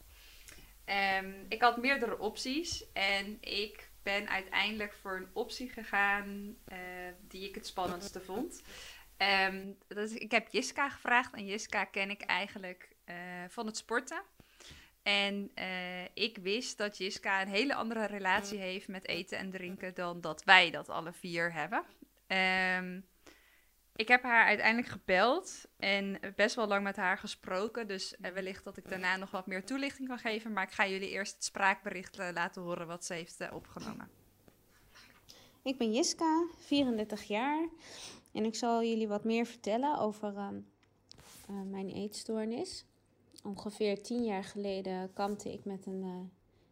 Ik 1.49 1.63
had 1.63 1.77
meerdere 1.77 2.19
opties 2.19 2.93
en 2.93 3.39
ik 3.41 3.91
ben 4.03 4.29
uiteindelijk 4.29 4.93
voor 4.93 5.17
een 5.17 5.29
optie 5.33 5.71
gegaan 5.71 6.57
eh, 6.65 6.79
die 7.29 7.49
ik 7.49 7.55
het 7.55 7.67
spannendste 7.67 8.21
vond. 8.21 8.63
Ehm, 9.17 9.67
dat 9.89 10.11
ik 10.11 10.31
heb 10.31 10.49
Jiska 10.51 10.89
gevraagd 10.89 11.35
en 11.35 11.47
Jiska 11.47 11.85
ken 11.85 12.11
ik 12.11 12.23
eigenlijk 12.23 12.89
eh, 13.05 13.17
van 13.49 13.67
het 13.67 13.77
sporten. 13.77 14.23
En 15.03 15.51
eh, 15.55 16.05
ik 16.15 16.39
wist 16.39 16.79
dat 16.79 16.99
Jiska 16.99 17.43
een 17.43 17.49
hele 17.49 17.75
andere 17.75 18.07
relatie 18.07 18.59
heeft 18.59 18.89
met 18.89 19.07
eten 19.07 19.39
en 19.39 19.51
drinken 19.51 19.95
dan 19.95 20.21
dat 20.21 20.45
wij 20.45 20.71
dat 20.71 20.89
alle 20.89 21.13
vier 21.13 21.53
hebben. 21.53 21.85
Ehm, 22.27 23.01
ik 23.97 24.09
heb 24.09 24.23
haar 24.23 24.47
uiteindelijk 24.47 24.89
gebeld 24.89 25.65
en 25.77 26.21
best 26.37 26.55
wel 26.55 26.67
lang 26.67 26.83
met 26.83 26.97
haar 26.97 27.19
gesproken. 27.19 27.87
Dus 27.87 28.17
eh, 28.17 28.33
wellicht 28.33 28.65
dat 28.65 28.77
ik 28.77 28.89
daarna 28.89 29.17
nog 29.17 29.31
wat 29.31 29.47
meer 29.47 29.65
toelichting 29.65 30.09
kan 30.09 30.19
geven. 30.19 30.53
Maar 30.53 30.65
ik 30.65 30.73
ga 30.73 30.87
jullie 30.89 31.11
eerst 31.11 31.35
het 31.35 31.45
spraakbericht 31.45 32.19
eh, 32.19 32.29
laten 32.33 32.63
horen 32.63 32.87
wat 32.87 33.05
ze 33.05 33.15
heeft 33.15 33.41
eh, 33.41 33.55
opgenomen. 33.55 34.11
Ik 35.63 35.79
ben 35.79 35.93
Jiska, 35.93 36.47
34 36.59 37.23
jaar. 37.23 37.69
En 38.33 38.45
ik 38.45 38.55
zal 38.55 38.83
jullie 38.83 39.09
wat 39.09 39.25
meer 39.25 39.47
vertellen 39.47 39.99
over 39.99 40.37
ehm, 40.37 40.57
eh, 41.49 41.63
mijn 41.63 41.89
eetstoornis. 41.89 42.85
Ongeveer 43.43 44.03
10 44.03 44.25
jaar 44.25 44.45
geleden 44.45 45.13
kampte 45.13 45.53
ik 45.53 45.65
met 45.65 45.87
een 45.87 46.31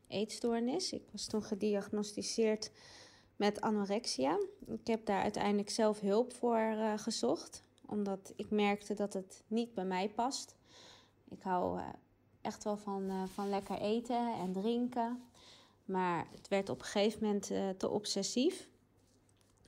eetstoornis. 0.08 0.92
Ik 0.92 1.02
was 1.12 1.26
toen 1.26 1.42
gediagnosticeerd 1.42 2.70
met 3.40 3.60
anorexia. 3.60 4.38
Ik 4.66 4.86
heb 4.86 5.06
daar 5.06 5.22
uiteindelijk 5.22 5.70
zelf 5.70 6.00
hulp 6.00 6.32
voor 6.32 6.56
eh, 6.56 6.98
gezocht, 6.98 7.62
omdat 7.86 8.32
ik 8.36 8.50
merkte 8.50 8.94
dat 8.94 9.12
het 9.12 9.42
niet 9.46 9.74
bij 9.74 9.84
mij 9.84 10.08
past. 10.08 10.54
Ik 11.30 11.42
hou 11.42 11.78
eh, 11.78 11.88
echt 12.40 12.64
wel 12.64 12.76
van, 12.76 13.08
eh, 13.08 13.22
van 13.34 13.48
lekker 13.48 13.78
eten 13.80 14.34
en 14.34 14.52
drinken. 14.52 15.22
Maar 15.84 16.26
het 16.36 16.48
werd 16.48 16.68
op 16.68 16.78
een 16.78 16.84
gegeven 16.84 17.22
moment 17.22 17.46
te 17.78 17.88
obsessief. 17.88 18.68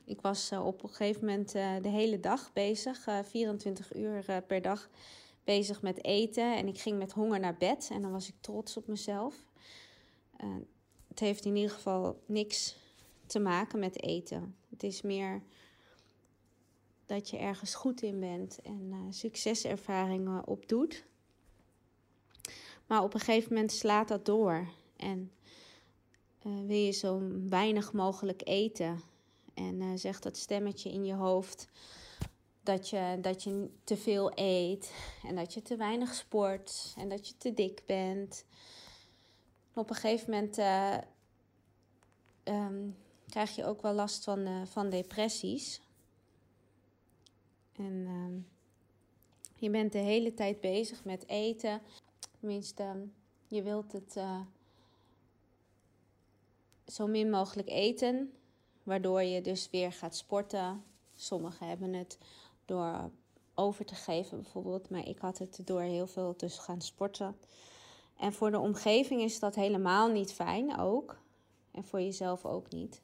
Ik 0.05 0.21
was 0.21 0.51
op 0.51 0.83
een 0.83 0.89
gegeven 0.89 1.25
moment 1.25 1.51
de 1.51 1.89
hele 1.89 2.19
dag 2.19 2.53
bezig, 2.53 3.07
eh, 3.07 3.19
24 3.23 3.95
uur 3.95 4.43
per 4.47 4.61
dag 4.61 4.89
bezig 5.43 5.81
met 5.81 6.03
eten. 6.03 6.55
En 6.55 6.67
ik 6.67 6.79
ging 6.79 6.97
met 6.97 7.11
honger 7.11 7.39
naar 7.39 7.57
bed 7.57 7.89
en 7.91 8.01
dan 8.01 8.11
was 8.11 8.27
ik 8.27 8.35
trots 8.39 8.77
op 8.77 8.87
mezelf. 8.87 9.45
Het 11.07 11.19
heeft 11.19 11.45
in 11.45 11.55
ieder 11.55 11.71
geval 11.71 12.19
niks 12.25 12.75
te 13.33 13.39
maken 13.39 13.79
met 13.79 14.01
eten. 14.01 14.55
Het 14.69 14.83
is 14.83 15.01
meer 15.01 15.41
dat 17.05 17.29
je 17.29 17.37
ergens 17.37 17.75
goed 17.75 18.01
in 18.01 18.19
bent 18.19 18.61
en 18.61 18.89
eh, 18.91 18.97
succeservaringen 19.09 20.47
opdoet. 20.47 21.05
Maar 22.87 23.03
op 23.03 23.13
een 23.13 23.19
gegeven 23.19 23.53
moment 23.53 23.71
slaat 23.71 24.07
dat 24.07 24.25
door. 24.25 24.67
En 24.95 25.31
eh, 26.39 26.51
wil 26.65 26.77
je 26.77 26.91
zo 26.91 27.21
weinig 27.49 27.93
mogelijk 27.93 28.41
eten. 28.47 29.01
En 29.53 29.81
eh, 29.81 29.87
zegt 29.95 30.23
dat 30.23 30.37
stemmetje 30.37 30.91
in 30.91 31.05
je 31.05 31.13
hoofd 31.13 31.67
dat 32.63 32.89
je, 32.89 33.17
dat 33.21 33.43
je 33.43 33.69
te 33.83 33.97
veel 33.97 34.31
eet. 34.35 34.93
En 35.23 35.35
dat 35.35 35.53
je 35.53 35.61
te 35.61 35.75
weinig 35.75 36.13
sport. 36.13 36.93
En 36.97 37.09
dat 37.09 37.27
je 37.27 37.37
te 37.37 37.53
dik 37.53 37.81
bent. 37.85 38.45
Op 39.73 39.89
een 39.89 39.95
gegeven 39.95 40.31
moment 40.31 40.57
eh, 40.57 40.97
ehm, 42.43 42.89
krijg 43.33 43.55
je 43.55 43.65
ook 43.65 43.81
wel 43.81 43.93
last 43.93 44.23
van, 44.23 44.45
eh, 44.45 44.61
van 44.65 44.89
depressies. 44.89 45.81
En 47.75 48.05
ehm, 48.07 48.39
je 49.55 49.69
bent 49.69 49.91
de 49.91 49.97
hele 49.97 50.33
tijd 50.33 50.61
bezig 50.61 51.05
met 51.05 51.27
eten. 51.27 51.81
Tenminste, 52.39 53.07
je 53.47 53.61
wilt 53.61 53.91
het 53.91 54.15
eh, 54.15 54.39
zo 56.87 57.07
min 57.07 57.29
mogelijk 57.29 57.69
eten, 57.69 58.33
waardoor 58.83 59.21
je 59.21 59.41
dus 59.41 59.69
weer 59.69 59.91
gaat 59.91 60.15
sporten. 60.15 60.83
Sommigen 61.15 61.67
hebben 61.67 61.93
het 61.93 62.17
door 62.65 63.09
over 63.53 63.85
te 63.85 63.95
geven 63.95 64.41
bijvoorbeeld. 64.41 64.89
Maar 64.89 65.07
ik 65.07 65.17
had 65.17 65.37
het 65.37 65.59
door 65.63 65.81
heel 65.81 66.07
veel 66.07 66.35
te 66.35 66.49
gaan 66.49 66.81
sporten. 66.81 67.37
En 68.17 68.33
voor 68.33 68.51
de 68.51 68.59
omgeving 68.59 69.21
is 69.21 69.39
dat 69.39 69.55
helemaal 69.55 70.07
niet 70.07 70.33
fijn 70.33 70.77
ook. 70.77 71.17
En 71.71 71.83
voor 71.83 72.01
jezelf 72.01 72.45
ook 72.45 72.71
niet. 72.71 73.01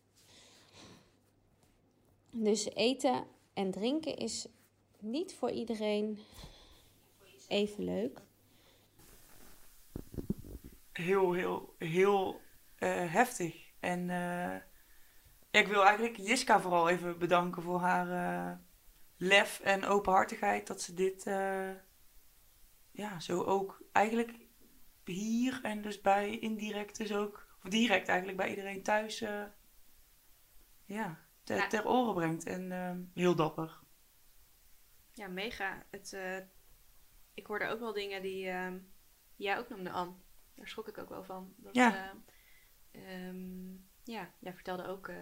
Dus 2.32 2.70
eten 2.70 3.28
en 3.54 3.72
drinken 3.72 4.16
is 4.16 4.48
niet 5.00 5.36
voor 5.36 5.52
iedereen 5.52 6.20
even 7.48 7.84
leuk. 7.84 8.22
Heel, 10.92 11.34
heel, 11.34 11.76
heel 11.78 12.42
eh, 12.76 13.14
heftig. 13.14 13.72
En 13.80 14.10
eh, 14.10 14.56
ik 15.62 15.68
wil 15.68 15.86
eigenlijk 15.86 16.18
Jiska 16.18 16.62
vooral 16.62 16.90
even 16.90 17.20
bedanken 17.20 17.62
voor 17.62 17.80
haar 17.80 18.10
eh, 18.10 18.58
lef 19.18 19.60
en 19.60 19.86
openhartigheid. 19.86 20.68
Dat 20.68 20.82
ze 20.82 20.94
dit 20.94 21.24
ja, 22.92 23.20
zo 23.20 23.44
ook 23.44 23.84
eigenlijk 23.92 24.32
hier 25.04 25.60
en 25.64 25.82
dus 25.82 26.02
bij 26.02 26.40
indirect 26.40 26.98
dus 26.98 27.14
ook, 27.14 27.48
of 27.64 27.70
direct 27.70 28.08
eigenlijk 28.08 28.38
bij 28.38 28.50
iedereen 28.50 28.84
thuis, 28.84 29.20
ja, 30.86 31.29
ter, 31.50 31.58
Ja. 31.58 31.68
ter 31.68 31.88
oren 31.88 32.14
brengt. 32.14 32.46
En 32.46 32.72
eh, 32.72 32.96
heel 33.14 33.36
dapper. 33.36 33.80
Ja, 35.14 35.28
mega. 35.28 35.86
Het, 35.90 36.14
eh, 36.14 36.38
ik 37.34 37.46
hoorde 37.46 37.68
ook 37.68 37.80
wel 37.80 37.94
dingen 37.94 38.22
die 38.22 38.48
ehm, 38.50 38.80
jij 39.36 39.58
ook 39.58 39.70
noemde, 39.70 39.90
Anne. 39.92 40.14
Daar 40.56 40.68
schrok 40.68 40.88
ik 40.88 40.98
ook 40.98 41.10
wel 41.10 41.24
van. 41.24 41.54
Dat, 41.58 41.76
Ja. 41.76 42.14
eh, 42.92 43.28
ehm, 43.28 43.72
ja, 44.04 44.34
jij 44.40 44.54
vertelde 44.54 44.86
ook 44.88 45.08
eh, 45.08 45.18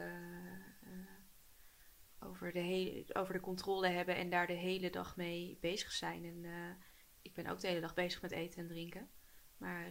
over, 2.20 2.52
de 2.52 2.60
hele, 2.60 3.16
over 3.16 3.34
de 3.34 3.40
controle 3.40 3.88
hebben 3.88 4.16
en 4.16 4.30
daar 4.30 4.48
de 4.48 4.54
hele 4.54 4.90
dag 4.90 5.16
mee 5.16 5.58
bezig 5.62 5.92
zijn. 5.92 6.26
En 6.26 6.46
ik 7.22 7.34
ben 7.34 7.48
ook 7.48 7.60
de 7.60 7.68
hele 7.68 7.82
dag 7.82 7.94
bezig 7.94 8.22
met 8.22 8.32
eten 8.32 8.62
en 8.62 8.68
drinken. 8.68 9.10
Maar 9.58 9.90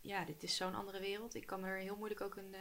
ja, 0.00 0.24
dit 0.24 0.42
is 0.42 0.56
zo'n 0.56 0.74
andere 0.74 1.00
wereld. 1.00 1.34
Ik 1.34 1.46
kan 1.46 1.64
er 1.64 1.78
heel 1.78 1.96
moeilijk 1.96 2.20
ook 2.20 2.36
een 2.36 2.54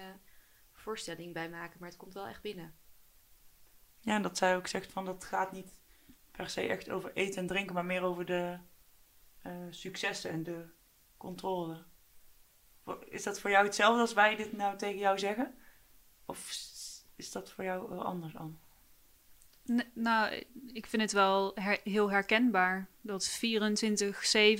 voorstelling 0.85 1.33
bij 1.33 1.49
maken, 1.49 1.77
maar 1.79 1.89
het 1.89 1.97
komt 1.97 2.13
wel 2.13 2.27
echt 2.27 2.41
binnen. 2.41 2.75
Ja, 3.99 4.15
en 4.15 4.21
dat 4.21 4.37
zij 4.37 4.55
ook 4.55 4.67
zegt 4.67 4.91
van 4.91 5.05
dat 5.05 5.23
gaat 5.23 5.51
niet 5.51 5.73
per 6.31 6.49
se 6.49 6.61
echt 6.61 6.89
over 6.89 7.11
eten 7.13 7.41
en 7.41 7.47
drinken, 7.47 7.73
maar 7.73 7.85
meer 7.85 8.01
over 8.01 8.25
de 8.25 8.57
eh, 9.41 9.51
successen 9.69 10.31
en 10.31 10.43
de 10.43 10.65
controle. 11.17 11.83
Is 13.09 13.23
dat 13.23 13.39
voor 13.39 13.49
jou 13.49 13.65
hetzelfde 13.65 14.01
als 14.01 14.13
wij 14.13 14.35
dit 14.35 14.51
nou 14.51 14.77
tegen 14.77 14.99
jou 14.99 15.19
zeggen? 15.19 15.55
Of 16.25 16.49
is 17.15 17.31
dat 17.31 17.51
voor 17.51 17.63
jou 17.63 17.89
wel 17.89 18.03
anders, 18.03 18.35
Anne? 18.35 18.53
N- 19.71 19.91
nou, 19.93 20.45
ik 20.73 20.85
vind 20.85 21.01
het 21.01 21.11
wel 21.11 21.51
her- 21.55 21.81
heel 21.83 22.11
herkenbaar. 22.11 22.87
Dat 23.01 23.39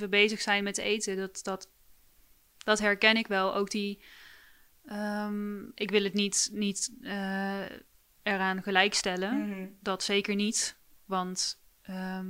24-7 0.04 0.08
bezig 0.08 0.40
zijn 0.40 0.64
met 0.64 0.78
eten, 0.78 1.16
dat, 1.16 1.44
dat, 1.44 1.70
dat 2.58 2.78
herken 2.78 3.16
ik 3.16 3.26
wel. 3.26 3.54
Ook 3.54 3.70
die. 3.70 4.02
Ehm, 4.86 5.64
ik 5.74 5.90
wil 5.90 6.04
het 6.04 6.14
niet, 6.14 6.50
niet 6.52 6.92
eh, 7.02 7.64
eraan 8.22 8.62
gelijkstellen. 8.62 9.48
Mhm. 9.48 9.66
Dat 9.80 10.02
zeker 10.02 10.34
niet. 10.34 10.76
Want 11.04 11.58
ehm, 11.82 12.26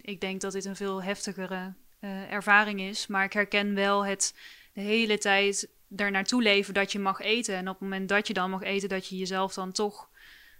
ik 0.00 0.20
denk 0.20 0.40
dat 0.40 0.52
dit 0.52 0.64
een 0.64 0.76
veel 0.76 1.02
heftigere 1.02 1.74
eh, 1.98 2.32
ervaring 2.32 2.80
is. 2.80 3.06
Maar 3.06 3.24
ik 3.24 3.32
herken 3.32 3.74
wel 3.74 4.06
het 4.06 4.34
de 4.72 4.80
hele 4.80 5.18
tijd 5.18 5.68
er 5.96 6.10
naartoe 6.10 6.42
leven 6.42 6.74
dat 6.74 6.92
je 6.92 6.98
mag 6.98 7.20
eten. 7.20 7.54
En 7.54 7.68
op 7.68 7.74
het 7.74 7.80
moment 7.80 8.08
dat 8.08 8.26
je 8.26 8.34
dan 8.34 8.50
mag 8.50 8.62
eten, 8.62 8.88
dat 8.88 9.06
je 9.06 9.16
jezelf 9.16 9.54
dan 9.54 9.72
toch 9.72 10.08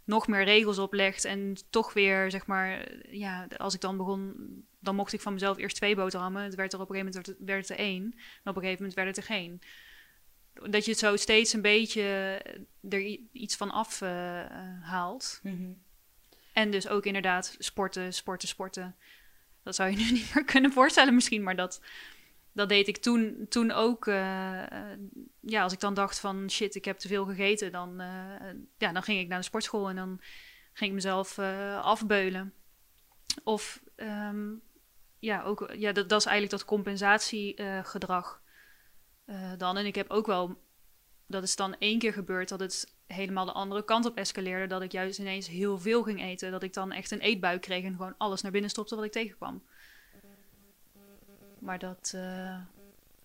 nog 0.04 0.26
meer 0.26 0.44
regels 0.44 0.78
oplegt. 0.78 1.24
En 1.24 1.56
toch 1.70 1.92
weer, 1.92 2.30
zeg 2.30 2.46
maar, 2.46 2.80
eh, 2.80 3.12
ja, 3.12 3.46
als 3.56 3.74
ik 3.74 3.80
dan 3.80 3.96
begon, 3.96 4.34
dan 4.78 4.94
mocht 4.94 5.12
ik 5.12 5.20
van 5.20 5.32
mezelf 5.32 5.58
eerst 5.58 5.76
twee 5.76 5.96
boterhammen. 5.96 6.42
Het 6.42 6.54
werd 6.54 6.72
er 6.72 6.80
op 6.80 6.88
een 6.88 6.94
gegeven 6.94 7.12
moment 7.12 7.26
werd 7.26 7.38
het, 7.38 7.48
werd 7.48 7.68
het 7.68 7.78
er 7.78 7.84
één. 7.84 8.02
En 8.12 8.50
op 8.50 8.56
een 8.56 8.62
gegeven 8.62 8.76
moment 8.76 8.94
werd 8.94 9.08
het 9.08 9.16
er 9.16 9.34
geen. 9.34 9.60
Dat 10.54 10.84
je 10.84 10.90
het 10.90 11.00
zo 11.00 11.16
steeds 11.16 11.52
een 11.52 11.62
beetje 11.62 12.02
er 12.90 13.00
i- 13.00 13.28
iets 13.32 13.56
van 13.56 13.70
af 13.70 14.00
eh, 14.00 14.40
eh, 14.40 14.82
haalt. 14.82 15.40
Mhm. 15.42 15.72
En 16.52 16.70
dus 16.70 16.88
ook 16.88 17.04
inderdaad 17.06 17.56
sporten, 17.58 18.14
sporten, 18.14 18.48
sporten. 18.48 18.96
Dat 19.62 19.74
zou 19.74 19.90
je 19.90 19.96
nu 20.04 20.10
niet 20.10 20.34
meer 20.34 20.44
kunnen 20.44 20.72
voorstellen 20.72 21.14
misschien, 21.14 21.42
maar 21.42 21.56
dat, 21.56 21.80
dat 22.52 22.68
deed 22.68 22.88
ik 22.88 22.96
toen, 22.96 23.46
toen 23.48 23.70
ook. 23.70 24.06
eh, 24.06 24.62
eh, 24.92 24.98
ja, 25.40 25.62
als 25.62 25.72
ik 25.72 25.80
dan 25.80 25.94
dacht 25.94 26.18
van 26.20 26.50
shit, 26.50 26.74
ik 26.74 26.84
heb 26.84 26.98
te 26.98 27.08
veel 27.08 27.24
gegeten, 27.24 27.72
dan, 27.72 28.00
eh, 28.00 28.06
ja, 28.78 28.92
dan 28.92 29.02
ging 29.02 29.20
ik 29.20 29.28
naar 29.28 29.38
de 29.38 29.44
sportschool 29.44 29.88
en 29.88 29.96
dan 29.96 30.20
ging 30.72 30.88
ik 30.90 30.94
mezelf 30.96 31.38
eh, 31.38 31.80
afbeulen. 31.80 32.52
Of 33.44 33.82
ehm, 33.96 34.52
ja, 35.18 35.42
ook, 35.42 35.72
ja 35.76 35.92
dat, 35.92 36.08
dat 36.08 36.20
is 36.20 36.26
eigenlijk 36.26 36.50
dat 36.58 36.64
compensatiegedrag 36.68 38.42
eh, 39.24 39.52
dan. 39.58 39.76
En 39.76 39.86
ik 39.86 39.94
heb 39.94 40.10
ook 40.10 40.26
wel, 40.26 40.62
dat 41.26 41.42
is 41.42 41.56
dan 41.56 41.78
één 41.78 41.98
keer 41.98 42.12
gebeurd 42.12 42.48
dat 42.48 42.60
het 42.60 42.94
helemaal 43.06 43.44
de 43.44 43.52
andere 43.52 43.84
kant 43.84 44.06
op 44.06 44.16
escaleerde. 44.16 44.66
Dat 44.66 44.82
ik 44.82 44.92
juist 44.92 45.18
ineens 45.18 45.48
heel 45.48 45.78
veel 45.78 46.02
ging 46.02 46.22
eten. 46.22 46.50
Dat 46.50 46.62
ik 46.62 46.72
dan 46.72 46.92
echt 46.92 47.10
een 47.10 47.20
eetbuik 47.20 47.60
kreeg 47.60 47.84
en 47.84 47.96
gewoon 47.96 48.14
alles 48.18 48.42
naar 48.42 48.52
binnen 48.52 48.70
stopte 48.70 48.96
wat 48.96 49.04
ik 49.04 49.12
tegenkwam. 49.12 49.62
Maar 51.58 51.78
dat, 51.78 52.12
eh, 52.14 52.58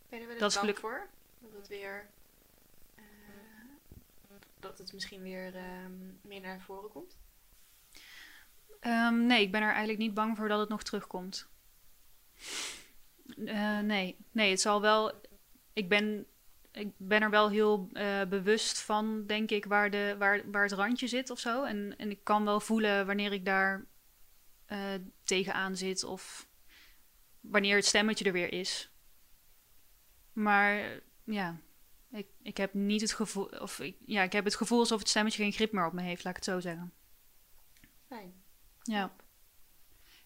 Ben 0.10 0.20
je 0.20 0.28
er 0.28 0.40
Dat 0.40 0.64
is 0.64 0.74
voor? 0.74 1.08
Dat 1.40 1.52
het 1.54 1.68
weer... 1.68 2.08
eh, 2.96 3.04
dat 4.60 4.78
het 4.78 4.94
misschien 4.94 5.22
weer 5.22 5.56
ehm, 5.56 5.92
meer 6.22 6.42
naar 6.42 6.62
voren 6.62 6.90
komt? 6.90 7.18
Ehm, 8.80 9.26
nee, 9.26 9.42
ik 9.42 9.52
ben 9.52 9.62
er 9.62 9.70
eigenlijk 9.70 10.00
niet 10.00 10.14
bang 10.14 10.38
voor 10.38 10.48
dat 10.48 10.60
het 10.60 10.70
nog 10.70 10.84
terugkomt. 10.84 11.48
Nee. 13.36 14.18
nee, 14.32 14.50
het 14.50 14.62
zal 14.62 14.82
wel. 14.82 15.22
Ik 15.80 15.90
ben, 15.90 16.26
ik 16.72 16.92
ben 16.98 17.22
er 17.22 17.30
wel 17.30 17.50
heel 17.50 17.90
eh, 17.94 18.26
bewust 18.26 18.80
van, 18.80 19.26
denk 19.26 19.52
ik, 19.52 19.66
waar, 19.66 19.90
de, 19.90 20.16
waar, 20.18 20.52
waar 20.52 20.64
het 20.64 20.72
randje 20.72 21.08
zit 21.08 21.30
of 21.30 21.40
zo. 21.40 21.64
En, 21.64 21.98
en 21.98 22.12
ik 22.12 22.24
kan 22.24 22.46
wel 22.46 22.60
voelen 22.60 23.06
wanneer 23.06 23.34
ik 23.34 23.46
daar 23.46 23.86
eh, 24.66 24.94
tegenaan 25.24 25.76
zit 25.76 26.04
of 26.04 26.50
wanneer 27.40 27.76
het 27.76 27.86
stemmetje 27.86 28.26
er 28.26 28.32
weer 28.32 28.54
is. 28.54 28.92
Maar 30.34 31.02
ja, 31.24 31.60
ik, 32.12 32.28
ik 32.42 32.58
heb 32.58 32.74
niet 32.74 33.02
het 33.02 33.14
gevoel, 33.14 33.46
of 33.46 33.80
ik, 33.80 33.98
ja, 34.06 34.24
ik 34.24 34.32
heb 34.32 34.46
het 34.46 34.56
gevoel 34.56 34.80
alsof 34.80 35.00
het 35.00 35.10
stemmetje 35.10 35.44
geen 35.44 35.52
grip 35.52 35.72
meer 35.72 35.86
op 35.86 35.94
me 35.94 36.02
heeft, 36.02 36.24
laat 36.24 36.38
ik 36.38 36.44
het 36.44 36.54
zo 36.54 36.60
zeggen. 36.60 36.94
Fijn. 38.08 38.44
Ja. 38.82 39.16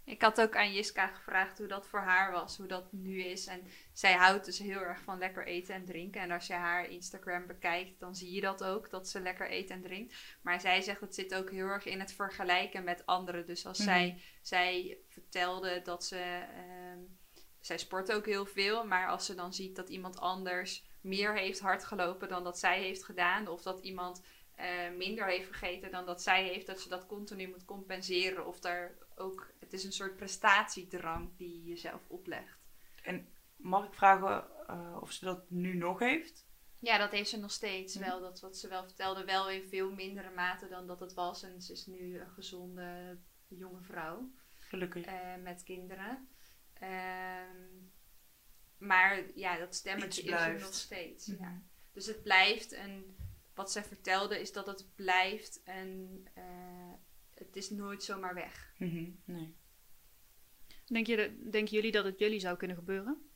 Ik 0.06 0.22
had 0.22 0.42
ook 0.42 0.56
aan 0.56 0.74
Jiska 0.74 1.08
gevraagd 1.08 1.58
hoe 1.58 1.68
dat 1.68 1.88
voor 1.88 2.00
haar 2.00 2.32
was, 2.32 2.58
hoe 2.58 2.68
dat 2.68 2.92
nu 2.92 3.22
is. 3.24 3.46
En 3.46 3.62
zij 3.94 4.14
houdt 4.14 4.46
dus 4.46 4.60
heel 4.60 4.80
erg 4.80 5.02
van 5.02 5.18
lekker 5.18 5.46
eten 5.46 5.76
en 5.76 5.86
drinken. 5.86 6.22
En 6.22 6.32
als 6.32 6.48
je 6.48 6.54
haar 6.54 6.90
Instagram 6.90 7.48
bekijkt, 7.48 8.00
dan 8.00 8.16
zie 8.16 8.32
je 8.32 8.42
dat 8.42 8.64
ook, 8.64 8.90
dat 8.90 9.10
ze 9.10 9.20
lekker 9.22 9.52
eet 9.52 9.70
en 9.70 9.82
drinkt. 9.82 10.16
Maar 10.42 10.62
zij 10.62 10.82
zegt 10.82 11.02
het 11.02 11.16
zit 11.16 11.36
ook 11.36 11.50
heel 11.52 11.68
erg 11.68 11.86
in 11.86 12.00
het 12.00 12.14
vergelijken 12.14 12.84
met 12.84 13.06
anderen. 13.06 13.46
Dus 13.46 13.66
als 13.66 13.78
Mhm. 13.78 13.88
zij, 13.88 14.22
zij 14.42 14.98
vertelde 15.10 15.82
dat 15.84 16.06
ze, 16.06 16.46
ehm, 16.56 17.00
zij 17.60 17.78
sport 17.78 18.12
ook 18.12 18.26
heel 18.26 18.46
veel. 18.46 18.86
Maar 18.86 19.08
als 19.08 19.26
ze 19.26 19.36
dan 19.36 19.54
ziet 19.54 19.76
dat 19.76 19.90
iemand 19.90 20.20
anders 20.20 20.84
meer 21.02 21.34
heeft 21.36 21.60
hardgelopen 21.60 22.28
dan 22.30 22.44
dat 22.44 22.60
zij 22.60 22.82
heeft 22.82 23.04
gedaan. 23.04 23.48
Of 23.48 23.62
dat 23.62 23.80
iemand 23.80 24.22
eh, 24.56 24.90
minder 24.98 25.28
heeft 25.28 25.48
gegeten 25.52 25.92
dan 25.92 26.06
dat 26.06 26.22
zij 26.22 26.44
heeft, 26.44 26.68
dat 26.68 26.80
ze 26.82 26.90
dat 26.90 27.06
continu 27.06 27.48
moet 27.48 27.66
compenseren. 27.66 28.48
Of 28.48 28.60
daar 28.60 28.96
ook, 29.16 29.54
het 29.60 29.74
is 29.74 29.84
een 29.84 29.92
soort 29.94 30.16
prestatiedrang 30.18 31.38
die 31.38 31.54
je 31.64 31.64
jezelf 31.70 32.02
oplegt. 32.08 32.62
Mag 33.56 33.86
ik 33.86 33.94
vragen 33.94 34.46
eh, 34.68 34.98
of 35.02 35.12
ze 35.12 35.26
dat 35.26 35.50
nu 35.50 35.76
nog 35.76 36.00
heeft? 36.00 36.48
Ja, 36.80 36.98
dat 36.98 37.12
heeft 37.12 37.30
ze 37.30 37.40
nog 37.40 37.52
steeds 37.52 37.96
Mhm. 37.96 38.06
wel. 38.10 38.20
Dat 38.22 38.40
wat 38.40 38.58
ze 38.58 38.68
wel 38.68 38.84
vertelde, 38.84 39.26
wel 39.26 39.50
in 39.50 39.68
veel 39.70 39.92
mindere 39.92 40.30
mate 40.30 40.68
dan 40.68 40.88
dat 40.88 41.00
het 41.00 41.14
was. 41.14 41.44
En 41.44 41.62
ze 41.62 41.72
is 41.72 41.86
nu 41.86 42.20
een 42.20 42.30
gezonde 42.30 43.18
jonge 43.48 43.82
vrouw 43.82 44.32
Gelukkig. 44.60 45.06
eh, 45.06 45.36
met 45.44 45.64
kinderen. 45.64 46.28
Ehm, 46.74 47.58
maar 48.78 49.24
ja, 49.36 49.58
dat 49.58 49.76
stemmetje 49.76 50.22
is 50.22 50.32
er 50.32 50.60
nog 50.60 50.74
steeds. 50.74 51.28
Mhm. 51.28 51.42
Ja. 51.44 51.62
Dus 51.92 52.06
het 52.06 52.24
blijft 52.24 52.72
een. 52.72 53.18
Wat 53.54 53.72
zij 53.72 53.84
vertelde 53.84 54.40
is 54.40 54.52
dat 54.52 54.66
het 54.66 54.96
blijft 54.96 55.62
een. 55.66 56.28
eh, 56.34 56.44
het 57.46 57.56
is 57.56 57.70
nooit 57.70 58.04
zomaar 58.04 58.34
weg. 58.34 58.74
Mhm, 58.78 59.12
Nee. 59.26 59.56
Denk 60.86 61.08
je, 61.08 61.16
de- 61.16 61.50
denken 61.50 61.74
jullie 61.76 61.92
dat 61.92 62.06
het 62.06 62.20
jullie 62.20 62.40
zou 62.40 62.58
kunnen 62.58 62.78
gebeuren? 62.78 63.30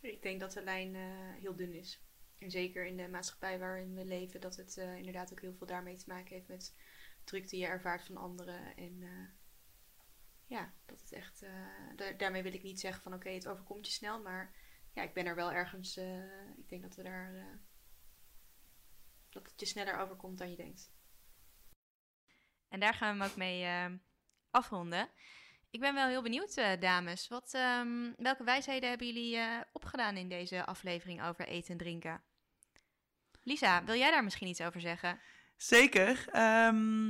Ik 0.00 0.22
denk 0.22 0.40
dat 0.40 0.52
de 0.52 0.62
lijn 0.62 0.94
eh, 0.94 1.02
heel 1.40 1.56
dun 1.56 1.72
is. 1.72 2.00
En 2.38 2.50
zeker 2.50 2.86
in 2.86 2.96
de 2.96 3.08
maatschappij 3.08 3.58
waarin 3.58 3.94
we 3.94 4.04
leven, 4.04 4.40
dat 4.40 4.56
het 4.56 4.76
eh, 4.76 4.96
inderdaad 4.96 5.32
ook 5.32 5.40
heel 5.40 5.54
veel 5.54 5.66
daarmee 5.66 5.96
te 5.96 6.04
maken 6.08 6.34
heeft 6.34 6.48
met 6.48 6.76
druk 7.24 7.48
die 7.48 7.60
je 7.60 7.66
ervaart 7.66 8.02
van 8.02 8.16
anderen. 8.16 8.76
En 8.76 9.02
eh, 9.02 9.28
ja, 10.46 10.72
dat 10.86 11.00
het 11.00 11.12
echt. 11.12 11.42
eh, 11.42 11.50
daar- 11.96 12.16
daarmee 12.16 12.42
wil 12.42 12.54
ik 12.54 12.62
niet 12.62 12.80
zeggen 12.80 13.02
van 13.02 13.14
oké, 13.14 13.28
het 13.30 13.48
overkomt 13.48 13.86
je 13.86 13.92
snel. 13.92 14.22
Maar 14.22 14.54
ja, 14.92 15.02
ik 15.02 15.14
ben 15.14 15.26
er 15.26 15.34
wel 15.34 15.52
ergens. 15.52 15.96
eh, 15.96 16.48
ik 16.56 16.68
denk 16.68 16.82
dat 16.82 16.94
we 16.96 17.02
daar. 17.02 17.34
eh, 17.36 17.44
dat 19.30 19.50
het 19.50 19.60
je 19.60 19.66
sneller 19.66 19.98
overkomt 19.98 20.38
dan 20.38 20.50
je 20.50 20.56
denkt. 20.56 20.92
En 22.68 22.80
daar 22.80 22.94
gaan 22.94 23.16
we 23.16 23.22
hem 23.22 23.30
ook 23.30 23.36
mee 23.36 23.64
eh, 23.64 23.84
afronden. 24.50 25.08
Ik 25.70 25.80
ben 25.80 25.94
wel 25.94 26.08
heel 26.08 26.22
benieuwd, 26.22 26.56
eh, 26.56 26.80
dames. 26.80 27.28
Wat, 27.28 27.54
ehm, 27.54 28.12
welke 28.16 28.44
wijsheden 28.44 28.88
hebben 28.88 29.06
jullie 29.06 29.36
eh, 29.36 29.60
opgedaan 29.72 30.16
in 30.16 30.28
deze 30.28 30.66
aflevering 30.66 31.22
over 31.22 31.46
eten 31.46 31.70
en 31.70 31.78
drinken? 31.78 32.22
Lisa, 33.42 33.84
wil 33.84 33.94
jij 33.94 34.10
daar 34.10 34.24
misschien 34.24 34.48
iets 34.48 34.60
over 34.60 34.80
zeggen? 34.80 35.20
Zeker. 35.56 36.24
Ehm, 36.32 37.08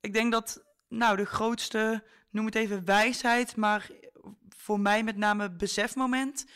ik 0.00 0.12
denk 0.12 0.32
dat, 0.32 0.64
nou, 0.88 1.16
de 1.16 1.24
grootste, 1.24 2.04
noem 2.30 2.46
het 2.46 2.54
even 2.54 2.84
wijsheid, 2.84 3.56
maar 3.56 3.90
voor 4.48 4.80
mij 4.80 5.02
met 5.02 5.16
name 5.16 5.50
besefmoment, 5.50 6.46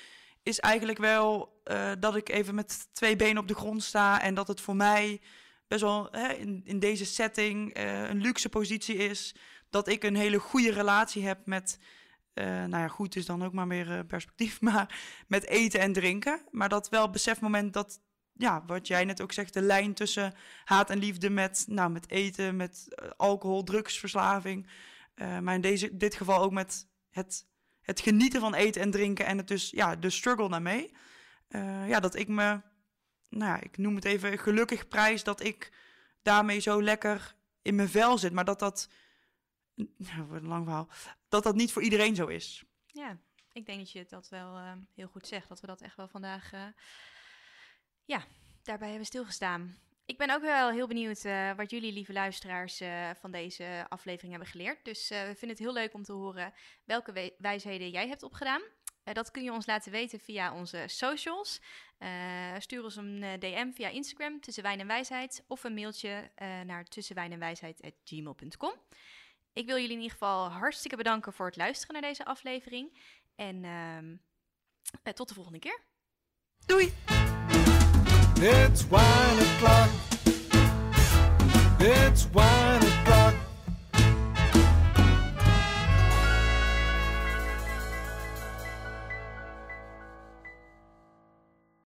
is 0.43 0.61
eigenlijk 0.61 0.99
wel 0.99 1.61
eh, 1.65 1.93
dat 1.99 2.17
ik 2.17 2.29
even 2.29 2.55
met 2.55 2.89
twee 2.93 3.17
benen 3.17 3.43
op 3.43 3.49
de 3.49 3.55
grond 3.55 3.83
sta 3.83 4.21
en 4.21 4.35
dat 4.35 4.49
het 4.49 4.61
voor 4.61 4.77
mij 4.77 5.21
best 5.69 5.83
wel 5.83 6.09
hè, 6.11 6.33
in, 6.33 6.61
in 6.65 6.79
deze 6.79 7.05
setting 7.05 7.75
eh, 7.75 8.09
een 8.09 8.21
luxe 8.21 8.49
positie 8.49 8.97
is. 8.97 9.35
Dat 9.71 9.89
ik 9.89 10.03
een 10.05 10.17
hele 10.17 10.39
goede 10.39 10.73
relatie 10.73 11.27
heb 11.27 11.47
met, 11.47 11.79
eh, 12.33 12.45
nou 12.45 12.77
ja, 12.77 12.89
goed 12.89 13.17
is 13.17 13.27
dan 13.27 13.45
ook 13.45 13.53
maar 13.53 13.67
meer 13.67 13.91
eh, 13.99 14.07
perspectief, 14.07 14.61
maar 14.71 14.99
met 15.29 15.47
eten 15.47 15.81
en 15.81 15.93
drinken. 15.93 16.43
Maar 16.51 16.69
dat 16.69 16.89
wel 16.89 17.11
besefmoment 17.11 17.73
dat, 17.73 18.01
ja, 18.33 18.65
wat 18.67 18.87
jij 18.87 19.05
net 19.05 19.21
ook 19.21 19.33
zegt, 19.33 19.55
de 19.55 19.63
lijn 19.63 19.95
tussen 19.95 20.35
haat 20.65 20.91
en 20.91 20.99
liefde 20.99 21.31
met, 21.31 21.65
nou, 21.69 21.91
met 21.91 22.11
eten, 22.11 22.57
met 22.57 22.87
alcohol, 23.17 23.63
drugsverslaving. 23.63 24.69
maar 25.17 25.55
in 25.55 25.61
deze, 25.61 25.97
dit 25.97 26.15
geval 26.15 26.43
ook 26.43 26.53
met 26.53 26.89
het, 27.11 27.47
het 27.81 28.01
genieten 28.01 28.41
van 28.41 28.55
eten 28.55 28.83
en 28.83 28.91
drinken 28.91 29.27
en 29.27 29.37
het 29.37 29.49
dus, 29.49 29.71
ja, 29.71 29.97
de 29.97 30.11
struggle 30.11 30.49
daarmee. 30.49 30.93
Ja, 31.87 32.01
dat 32.01 32.15
ik 32.15 32.29
me, 32.29 32.61
nou 33.29 33.59
ik 33.63 33.77
noem 33.77 33.95
het 33.95 34.05
even 34.05 34.39
gelukkig 34.39 34.89
prijs 34.89 35.25
dat 35.25 35.45
ik 35.45 35.73
daarmee 36.23 36.59
zo 36.59 36.83
lekker 36.83 37.35
in 37.63 37.75
mijn 37.75 37.89
vel 37.89 38.19
zit. 38.19 38.33
Maar 38.33 38.45
dat 38.45 38.59
dat, 38.59 38.89
wordt 40.29 40.43
een 40.43 40.49
lang 40.49 40.65
verhaal, 40.65 40.89
dat 41.29 41.43
dat 41.43 41.55
niet 41.55 41.73
voor 41.73 41.83
iedereen 41.83 42.15
zo 42.15 42.27
is. 42.27 42.65
Ja, 42.87 43.19
ik 43.53 43.67
denk 43.67 43.79
dat 43.79 43.93
je 43.93 44.05
dat 44.09 44.29
wel 44.29 44.57
eh, 44.57 44.73
heel 44.95 45.07
goed 45.09 45.27
zegt. 45.27 45.49
Dat 45.49 45.61
we 45.61 45.67
dat 45.67 45.81
echt 45.81 45.97
wel 45.97 46.09
vandaag, 46.09 46.53
eh, 46.53 46.67
ja, 48.05 48.25
daarbij 48.63 48.89
hebben 48.89 49.07
stilgestaan. 49.07 49.77
Ik 50.05 50.19
ben 50.19 50.31
ook 50.31 50.43
wel 50.43 50.71
heel 50.71 50.87
benieuwd 50.87 51.25
eh, 51.25 51.53
wat 51.57 51.71
jullie, 51.71 51.93
lieve 51.93 52.13
luisteraars, 52.13 52.83
van 53.21 53.31
deze 53.31 53.87
aflevering 53.89 54.33
hebben 54.33 54.51
geleerd. 54.51 54.85
Dus 54.85 55.09
we 55.09 55.17
vinden 55.25 55.49
het 55.49 55.59
heel 55.59 55.73
leuk 55.73 55.95
om 55.95 56.03
te 56.03 56.13
horen 56.13 56.53
welke 56.85 57.13
we- 57.13 57.35
wijsheden 57.39 57.91
jij 57.91 58.09
hebt 58.09 58.23
opgedaan. 58.23 58.63
Eh, 59.07 59.15
dat 59.15 59.31
kun 59.31 59.43
je 59.43 59.53
ons 59.53 59.67
laten 59.67 59.93
weten 59.93 60.21
via 60.21 60.55
onze 60.55 60.85
socials. 60.87 61.61
Eh, 61.99 62.09
stuur 62.59 62.85
ons 62.85 62.97
een 62.97 63.23
eh, 63.23 63.39
DM 63.39 63.73
via 63.73 63.89
Instagram, 63.89 64.41
tussen 64.41 64.63
wijn 64.63 64.81
en 64.81 64.87
wijsheid. 64.87 65.45
Of 65.47 65.65
een 65.65 65.75
mailtje 65.75 66.31
eh, 66.35 66.61
naar 66.61 66.85
tussenwijnenwijsheid.gmail.com. 66.85 68.73
Ik 69.53 69.67
wil 69.67 69.77
jullie 69.77 69.91
in 69.91 69.97
ieder 69.97 70.11
geval 70.11 70.49
hartstikke 70.49 70.97
bedanken 70.97 71.33
voor 71.33 71.47
het 71.47 71.57
luisteren 71.57 71.93
naar 71.93 72.11
deze 72.11 72.25
aflevering. 72.25 72.99
En 73.35 73.65
ehm, 73.65 74.17
eh, 75.03 75.13
tot 75.13 75.29
de 75.29 75.35
volgende 75.35 75.59
keer. 75.59 75.81
Doei! 76.67 76.93
It's 78.41 78.89
wine 78.89 79.41
o'clock. 79.41 79.89
It's 81.81 82.31
wine 82.31 82.87